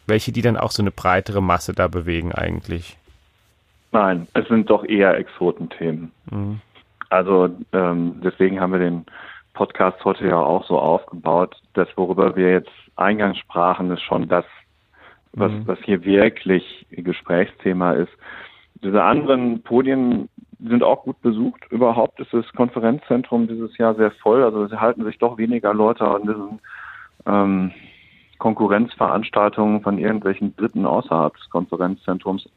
welche 0.07 0.33
die 0.33 0.43
dann 0.43 0.57
auch 0.57 0.71
so 0.71 0.83
eine 0.83 0.91
breitere 0.91 1.41
Masse 1.41 1.73
da 1.73 1.89
bewegen 1.89 2.33
eigentlich? 2.33 2.97
Nein, 3.93 4.29
es 4.35 4.47
sind 4.49 4.71
doch 4.71 4.85
eher 4.85 5.17
Exotenthemen. 5.17 6.13
Mhm. 6.31 6.61
Also 7.09 7.51
ähm, 7.73 8.21
deswegen 8.23 8.61
haben 8.61 8.73
wir 8.73 8.79
den 8.79 9.05
Podcast 9.55 10.05
heute 10.05 10.29
ja 10.29 10.37
auch 10.37 10.65
so 10.67 10.79
aufgebaut. 10.79 11.57
Das, 11.75 11.89
worüber 11.97 12.37
wir 12.37 12.53
jetzt 12.53 12.71
eingangs 12.95 13.39
sprachen, 13.39 13.91
ist 13.91 14.03
schon 14.03 14.29
das, 14.29 14.45
was, 15.33 15.51
mhm. 15.51 15.67
was 15.67 15.79
hier 15.81 16.05
wirklich 16.05 16.87
Gesprächsthema 16.91 17.93
ist. 17.93 18.13
Diese 18.83 19.03
anderen 19.03 19.63
Podien 19.63 20.29
sind 20.59 20.83
auch 20.83 21.05
gut 21.05 21.21
besucht. 21.23 21.71
Überhaupt 21.71 22.21
ist 22.21 22.33
das 22.33 22.51
Konferenzzentrum 22.53 23.47
dieses 23.49 23.77
Jahr 23.79 23.95
sehr 23.95 24.11
voll. 24.11 24.43
Also 24.43 24.65
es 24.65 24.73
halten 24.73 25.05
sich 25.05 25.19
doch 25.19 25.39
weniger 25.39 25.75
Leute 25.75 26.07
an 26.07 26.23
diesen 26.23 26.61
ähm, 27.27 27.73
Konkurrenzveranstaltungen 28.39 29.83
von 29.83 29.99
irgendwelchen 29.99 30.57
Dritten 30.57 30.87
außerhalb 30.87 31.37
des 31.37 31.49
Konferenzzentrums 31.51 32.49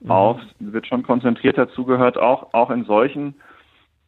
mhm. 0.00 0.10
auf. 0.10 0.40
Wird 0.58 0.86
schon 0.86 1.02
konzentrierter 1.02 1.68
zugehört, 1.70 2.18
auch, 2.18 2.52
auch 2.52 2.70
in 2.70 2.84
solchen 2.84 3.34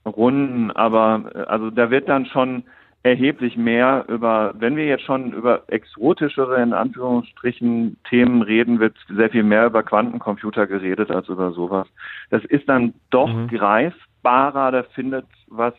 Runden. 0.06 0.70
Aber 0.70 1.30
also 1.48 1.70
da 1.70 1.90
wird 1.90 2.08
dann 2.08 2.26
schon 2.26 2.64
erheblich 3.04 3.56
mehr 3.58 4.06
über, 4.08 4.54
wenn 4.56 4.76
wir 4.76 4.86
jetzt 4.86 5.04
schon 5.04 5.34
über 5.34 5.62
exotischere, 5.68 6.60
in 6.62 6.72
Anführungsstrichen, 6.72 7.98
Themen 8.08 8.40
reden, 8.40 8.80
wird 8.80 8.96
sehr 9.14 9.28
viel 9.28 9.42
mehr 9.42 9.66
über 9.66 9.82
Quantencomputer 9.82 10.66
geredet 10.66 11.10
als 11.10 11.28
über 11.28 11.52
sowas. 11.52 11.86
Das 12.30 12.42
ist 12.46 12.66
dann 12.66 12.94
doch 13.10 13.28
mhm. 13.28 13.48
greifbarer, 13.48 14.72
da 14.72 14.82
findet 14.94 15.26
was 15.48 15.74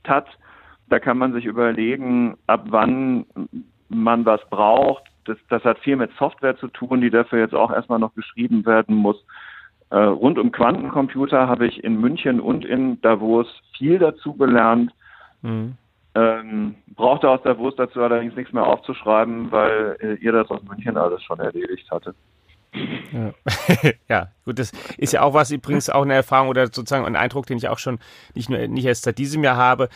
statt. 0.00 0.28
Da 0.88 1.00
kann 1.00 1.18
man 1.18 1.32
sich 1.32 1.46
überlegen, 1.46 2.36
ab 2.46 2.66
wann 2.68 3.26
man 3.88 4.24
was 4.24 4.40
braucht. 4.48 5.02
Das, 5.24 5.36
das 5.48 5.64
hat 5.64 5.80
viel 5.80 5.96
mit 5.96 6.12
Software 6.12 6.56
zu 6.56 6.68
tun, 6.68 7.00
die 7.00 7.10
dafür 7.10 7.40
jetzt 7.40 7.56
auch 7.56 7.72
erstmal 7.72 7.98
noch 7.98 8.14
geschrieben 8.14 8.64
werden 8.64 8.94
muss. 8.94 9.22
Äh, 9.90 9.96
rund 9.96 10.38
um 10.38 10.52
Quantencomputer 10.52 11.48
habe 11.48 11.66
ich 11.66 11.82
in 11.82 12.00
München 12.00 12.38
und 12.38 12.64
in 12.64 13.00
Davos 13.00 13.48
viel 13.76 13.98
dazu 13.98 14.34
gelernt. 14.34 14.92
Mhm. 15.42 15.76
Ähm, 16.18 16.74
brauchte 16.96 17.28
aus 17.30 17.42
der 17.42 17.58
Wurst 17.58 17.78
dazu 17.78 18.02
allerdings 18.02 18.34
nichts 18.34 18.52
mehr 18.52 18.66
aufzuschreiben, 18.66 19.52
weil 19.52 19.96
äh, 20.00 20.14
ihr 20.14 20.32
das 20.32 20.50
aus 20.50 20.62
München 20.64 20.96
alles 20.96 21.22
schon 21.22 21.38
erledigt 21.38 21.88
hatte. 21.92 22.12
Ja. 23.12 23.32
ja. 24.08 24.28
gut, 24.44 24.58
das 24.58 24.72
ist 24.96 25.12
ja 25.12 25.22
auch 25.22 25.32
was 25.32 25.52
übrigens 25.52 25.90
auch 25.90 26.02
eine 26.02 26.14
Erfahrung 26.14 26.48
oder 26.48 26.66
sozusagen 26.66 27.06
ein 27.06 27.14
Eindruck, 27.14 27.46
den 27.46 27.58
ich 27.58 27.68
auch 27.68 27.78
schon 27.78 28.00
nicht 28.34 28.50
nur 28.50 28.58
nicht 28.66 28.84
erst 28.84 29.04
seit 29.04 29.18
diesem 29.18 29.44
Jahr 29.44 29.56
habe. 29.56 29.88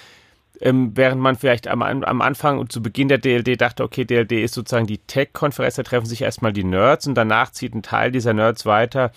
Ähm, 0.61 0.93
während 0.95 1.21
man 1.21 1.35
vielleicht 1.35 1.67
am, 1.67 1.83
am 1.83 2.23
Anfang 2.23 2.59
und 2.59 2.71
zu 2.71 2.83
Beginn 2.83 3.09
der 3.09 3.19
DLD 3.19 3.61
dachte, 3.61 3.83
okay, 3.83 4.05
DLD 4.05 4.33
ist 4.33 4.55
sozusagen 4.55 4.87
die 4.87 4.99
Tech-Konferenz, 4.99 5.75
da 5.75 5.83
treffen 5.83 6.07
sich 6.07 6.23
erstmal 6.23 6.53
die 6.53 6.63
Nerds 6.63 7.09
und 7.09 7.15
danach 7.17 7.51
zieht 7.51 7.75
ein 7.75 7.83
Teil 7.83 8.13
dieser 8.13 8.33
Nerds 8.33 8.65
weiter 8.65 9.11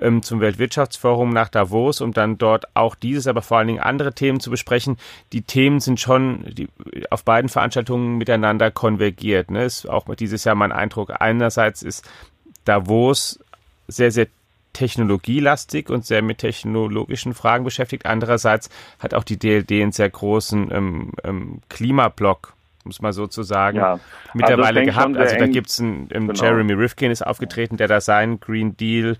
ähm, 0.00 0.22
zum 0.22 0.40
Weltwirtschaftsforum 0.40 1.30
nach 1.30 1.48
Davos, 1.48 2.00
um 2.00 2.12
dann 2.12 2.38
dort 2.38 2.66
auch 2.74 2.94
dieses, 2.94 3.26
aber 3.26 3.42
vor 3.42 3.58
allen 3.58 3.68
Dingen 3.68 3.80
andere 3.80 4.12
Themen 4.12 4.40
zu 4.40 4.50
besprechen. 4.50 4.96
Die 5.32 5.42
Themen 5.42 5.80
sind 5.80 6.00
schon 6.00 6.44
die, 6.52 6.68
auf 7.10 7.24
beiden 7.24 7.48
Veranstaltungen 7.48 8.18
miteinander 8.18 8.70
konvergiert. 8.70 9.50
Ne? 9.50 9.64
Ist 9.64 9.88
auch 9.88 10.04
dieses 10.14 10.44
Jahr 10.44 10.54
mein 10.54 10.72
Eindruck. 10.72 11.12
Einerseits 11.20 11.82
ist 11.82 12.08
Davos 12.64 13.38
sehr, 13.88 14.10
sehr 14.10 14.28
technologielastig 14.72 15.90
und 15.90 16.06
sehr 16.06 16.22
mit 16.22 16.38
technologischen 16.38 17.34
Fragen 17.34 17.64
beschäftigt. 17.64 18.06
Andererseits 18.06 18.70
hat 18.98 19.14
auch 19.14 19.24
die 19.24 19.38
DLD 19.38 19.70
einen 19.72 19.92
sehr 19.92 20.08
großen 20.08 20.70
ähm, 20.72 21.12
ähm, 21.24 21.60
Klimablock 21.68 22.54
muss 22.84 23.00
man 23.00 23.12
so 23.12 23.26
zu 23.28 23.44
sagen, 23.44 23.78
ja. 23.78 24.00
mittlerweile 24.34 24.80
also 24.80 24.92
gehabt. 24.92 25.16
Also 25.16 25.36
da 25.36 25.46
gibt 25.46 25.68
es 25.68 25.80
einen, 25.80 26.08
genau. 26.08 26.32
Jeremy 26.32 26.72
Rifkin 26.72 27.10
ist 27.10 27.24
aufgetreten, 27.24 27.76
der 27.76 27.88
da 27.88 28.00
seinen 28.00 28.40
Green 28.40 28.76
Deal 28.76 29.16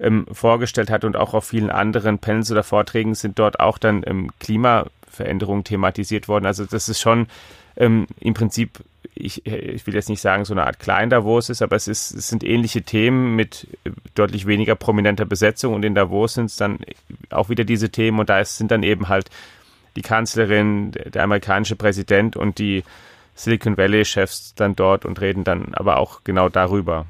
ähm, 0.00 0.26
vorgestellt 0.32 0.90
hat 0.90 1.04
und 1.04 1.16
auch 1.16 1.34
auf 1.34 1.44
vielen 1.44 1.70
anderen 1.70 2.18
Panels 2.18 2.50
oder 2.50 2.62
Vorträgen 2.62 3.14
sind 3.14 3.38
dort 3.38 3.60
auch 3.60 3.78
dann 3.78 4.02
ähm, 4.06 4.30
Klimaveränderungen 4.40 5.64
thematisiert 5.64 6.26
worden. 6.26 6.46
Also 6.46 6.64
das 6.64 6.88
ist 6.88 7.00
schon 7.00 7.26
ähm, 7.76 8.06
im 8.18 8.34
Prinzip, 8.34 8.78
ich, 9.14 9.46
ich 9.46 9.86
will 9.86 9.94
jetzt 9.94 10.08
nicht 10.08 10.20
sagen, 10.20 10.44
so 10.44 10.54
eine 10.54 10.66
Art 10.66 10.78
Klein 10.78 11.10
Davos 11.10 11.50
ist, 11.50 11.62
aber 11.62 11.76
es, 11.76 11.86
ist, 11.86 12.12
es 12.12 12.28
sind 12.28 12.42
ähnliche 12.42 12.82
Themen 12.82 13.36
mit 13.36 13.66
äh, 13.84 13.90
deutlich 14.14 14.46
weniger 14.46 14.74
prominenter 14.74 15.26
Besetzung 15.26 15.74
und 15.74 15.84
in 15.84 15.94
Davos 15.94 16.34
sind 16.34 16.46
es 16.46 16.56
dann 16.56 16.78
auch 17.30 17.48
wieder 17.48 17.64
diese 17.64 17.90
Themen 17.90 18.18
und 18.18 18.30
da 18.30 18.44
sind 18.44 18.70
dann 18.70 18.82
eben 18.82 19.08
halt 19.08 19.30
die 19.96 20.02
Kanzlerin, 20.02 20.92
der 20.92 21.24
amerikanische 21.24 21.76
Präsident 21.76 22.36
und 22.36 22.58
die 22.58 22.84
Silicon 23.34 23.76
Valley-Chefs 23.76 24.54
dann 24.54 24.76
dort 24.76 25.04
und 25.04 25.20
reden 25.20 25.44
dann 25.44 25.74
aber 25.74 25.98
auch 25.98 26.22
genau 26.24 26.48
darüber. 26.48 27.06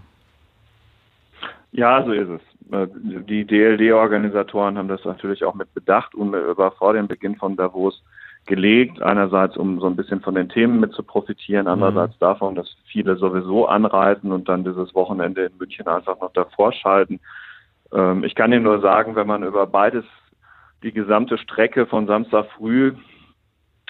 Ja, 1.72 2.04
so 2.04 2.12
ist 2.12 2.28
es. 2.28 2.49
Äh, 2.72 2.86
die 2.92 3.44
DLD-Organisatoren 3.44 4.78
haben 4.78 4.88
das 4.88 5.04
natürlich 5.04 5.44
auch 5.44 5.54
mit 5.54 5.72
Bedacht 5.74 6.14
unmittelbar 6.14 6.72
vor 6.72 6.92
dem 6.92 7.08
Beginn 7.08 7.36
von 7.36 7.56
Davos 7.56 8.02
gelegt. 8.46 9.02
Einerseits, 9.02 9.56
um 9.56 9.80
so 9.80 9.86
ein 9.86 9.96
bisschen 9.96 10.20
von 10.20 10.34
den 10.34 10.48
Themen 10.48 10.80
mit 10.80 10.92
zu 10.92 11.02
profitieren, 11.02 11.64
mhm. 11.64 11.72
andererseits 11.72 12.18
davon, 12.18 12.54
dass 12.54 12.68
viele 12.86 13.16
sowieso 13.16 13.66
anreisen 13.66 14.32
und 14.32 14.48
dann 14.48 14.64
dieses 14.64 14.94
Wochenende 14.94 15.46
in 15.46 15.58
München 15.58 15.86
einfach 15.86 16.18
noch 16.20 16.32
davor 16.32 16.72
schalten. 16.72 17.20
Ähm, 17.92 18.24
ich 18.24 18.34
kann 18.34 18.52
Ihnen 18.52 18.64
nur 18.64 18.80
sagen, 18.80 19.16
wenn 19.16 19.26
man 19.26 19.42
über 19.42 19.66
beides 19.66 20.04
die 20.82 20.92
gesamte 20.92 21.38
Strecke 21.38 21.86
von 21.86 22.06
Samstag 22.06 22.46
früh 22.56 22.94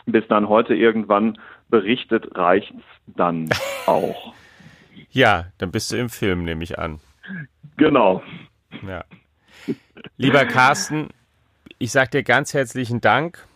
bis 0.07 0.26
dann 0.28 0.49
heute 0.49 0.74
irgendwann 0.74 1.39
berichtet, 1.68 2.37
reicht's 2.37 2.83
dann 3.07 3.49
auch. 3.87 4.35
Ja, 5.11 5.47
dann 5.59 5.70
bist 5.70 5.93
du 5.93 5.97
im 5.97 6.09
Film, 6.09 6.45
nehme 6.45 6.64
ich 6.64 6.78
an. 6.78 7.01
Genau. 7.76 8.22
Ja. 8.87 9.05
Lieber 10.16 10.45
Carsten, 10.47 11.09
ich 11.79 11.93
sage 11.93 12.11
dir 12.11 12.23
ganz 12.23 12.55
herzlichen 12.55 13.01
Dank 13.01 13.47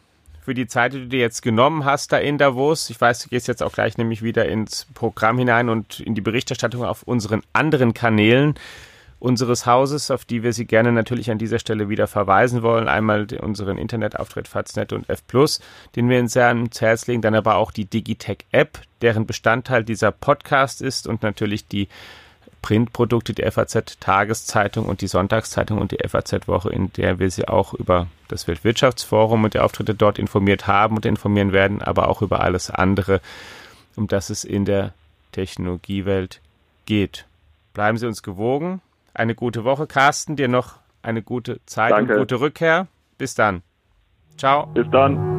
für 0.42 0.54
die 0.54 0.66
Zeit, 0.66 0.92
die 0.92 1.00
du 1.00 1.08
dir 1.08 1.20
jetzt 1.20 1.42
genommen 1.42 1.84
hast 1.84 2.12
da 2.12 2.18
in 2.18 2.36
Davos. 2.36 2.90
Ich 2.90 3.00
weiß, 3.00 3.20
du 3.20 3.28
gehst 3.30 3.48
jetzt 3.48 3.62
auch 3.62 3.72
gleich 3.72 3.96
nämlich 3.96 4.22
wieder 4.22 4.46
ins 4.46 4.86
Programm 4.94 5.38
hinein 5.38 5.70
und 5.70 6.00
in 6.00 6.14
die 6.14 6.20
Berichterstattung 6.20 6.84
auf 6.84 7.02
unseren 7.02 7.42
anderen 7.52 7.94
Kanälen 7.94 8.54
unseres 9.24 9.64
Hauses, 9.64 10.10
auf 10.10 10.26
die 10.26 10.42
wir 10.42 10.52
Sie 10.52 10.66
gerne 10.66 10.92
natürlich 10.92 11.30
an 11.30 11.38
dieser 11.38 11.58
Stelle 11.58 11.88
wieder 11.88 12.06
verweisen 12.06 12.62
wollen. 12.62 12.88
Einmal 12.88 13.26
unseren 13.40 13.78
Internetauftritt 13.78 14.48
Faznet 14.48 14.92
und 14.92 15.08
F+, 15.08 15.22
den 15.96 16.10
wir 16.10 16.18
Ihnen 16.18 16.28
sehr 16.28 16.48
ans 16.48 16.80
Herz 16.82 17.06
legen, 17.06 17.22
dann 17.22 17.34
aber 17.34 17.54
auch 17.54 17.72
die 17.72 17.86
Digitech-App, 17.86 18.82
deren 19.00 19.24
Bestandteil 19.24 19.82
dieser 19.82 20.12
Podcast 20.12 20.82
ist 20.82 21.06
und 21.06 21.22
natürlich 21.22 21.66
die 21.66 21.88
Printprodukte, 22.64 23.34
die 23.34 23.42
FAZ 23.42 23.98
Tageszeitung 24.00 24.86
und 24.86 25.02
die 25.02 25.06
Sonntagszeitung 25.06 25.78
und 25.78 25.90
die 25.90 25.98
FAZ 26.08 26.48
Woche, 26.48 26.70
in 26.70 26.90
der 26.94 27.18
wir 27.18 27.30
Sie 27.30 27.46
auch 27.46 27.74
über 27.74 28.06
das 28.28 28.48
Weltwirtschaftsforum 28.48 29.44
und 29.44 29.52
die 29.52 29.58
Auftritte 29.58 29.94
dort 29.94 30.18
informiert 30.18 30.66
haben 30.66 30.96
und 30.96 31.04
informieren 31.04 31.52
werden, 31.52 31.82
aber 31.82 32.08
auch 32.08 32.22
über 32.22 32.40
alles 32.40 32.70
andere, 32.70 33.20
um 33.96 34.06
das 34.06 34.30
es 34.30 34.44
in 34.44 34.64
der 34.64 34.94
Technologiewelt 35.32 36.40
geht. 36.86 37.26
Bleiben 37.74 37.98
Sie 37.98 38.06
uns 38.06 38.22
gewogen. 38.22 38.80
Eine 39.12 39.34
gute 39.34 39.64
Woche, 39.64 39.86
Carsten. 39.86 40.34
Dir 40.34 40.48
noch 40.48 40.76
eine 41.02 41.20
gute 41.20 41.60
Zeit 41.66 41.92
Danke. 41.92 42.14
und 42.14 42.20
gute 42.20 42.40
Rückkehr. 42.40 42.86
Bis 43.18 43.34
dann. 43.34 43.60
Ciao. 44.38 44.68
Bis 44.68 44.86
dann. 44.90 45.33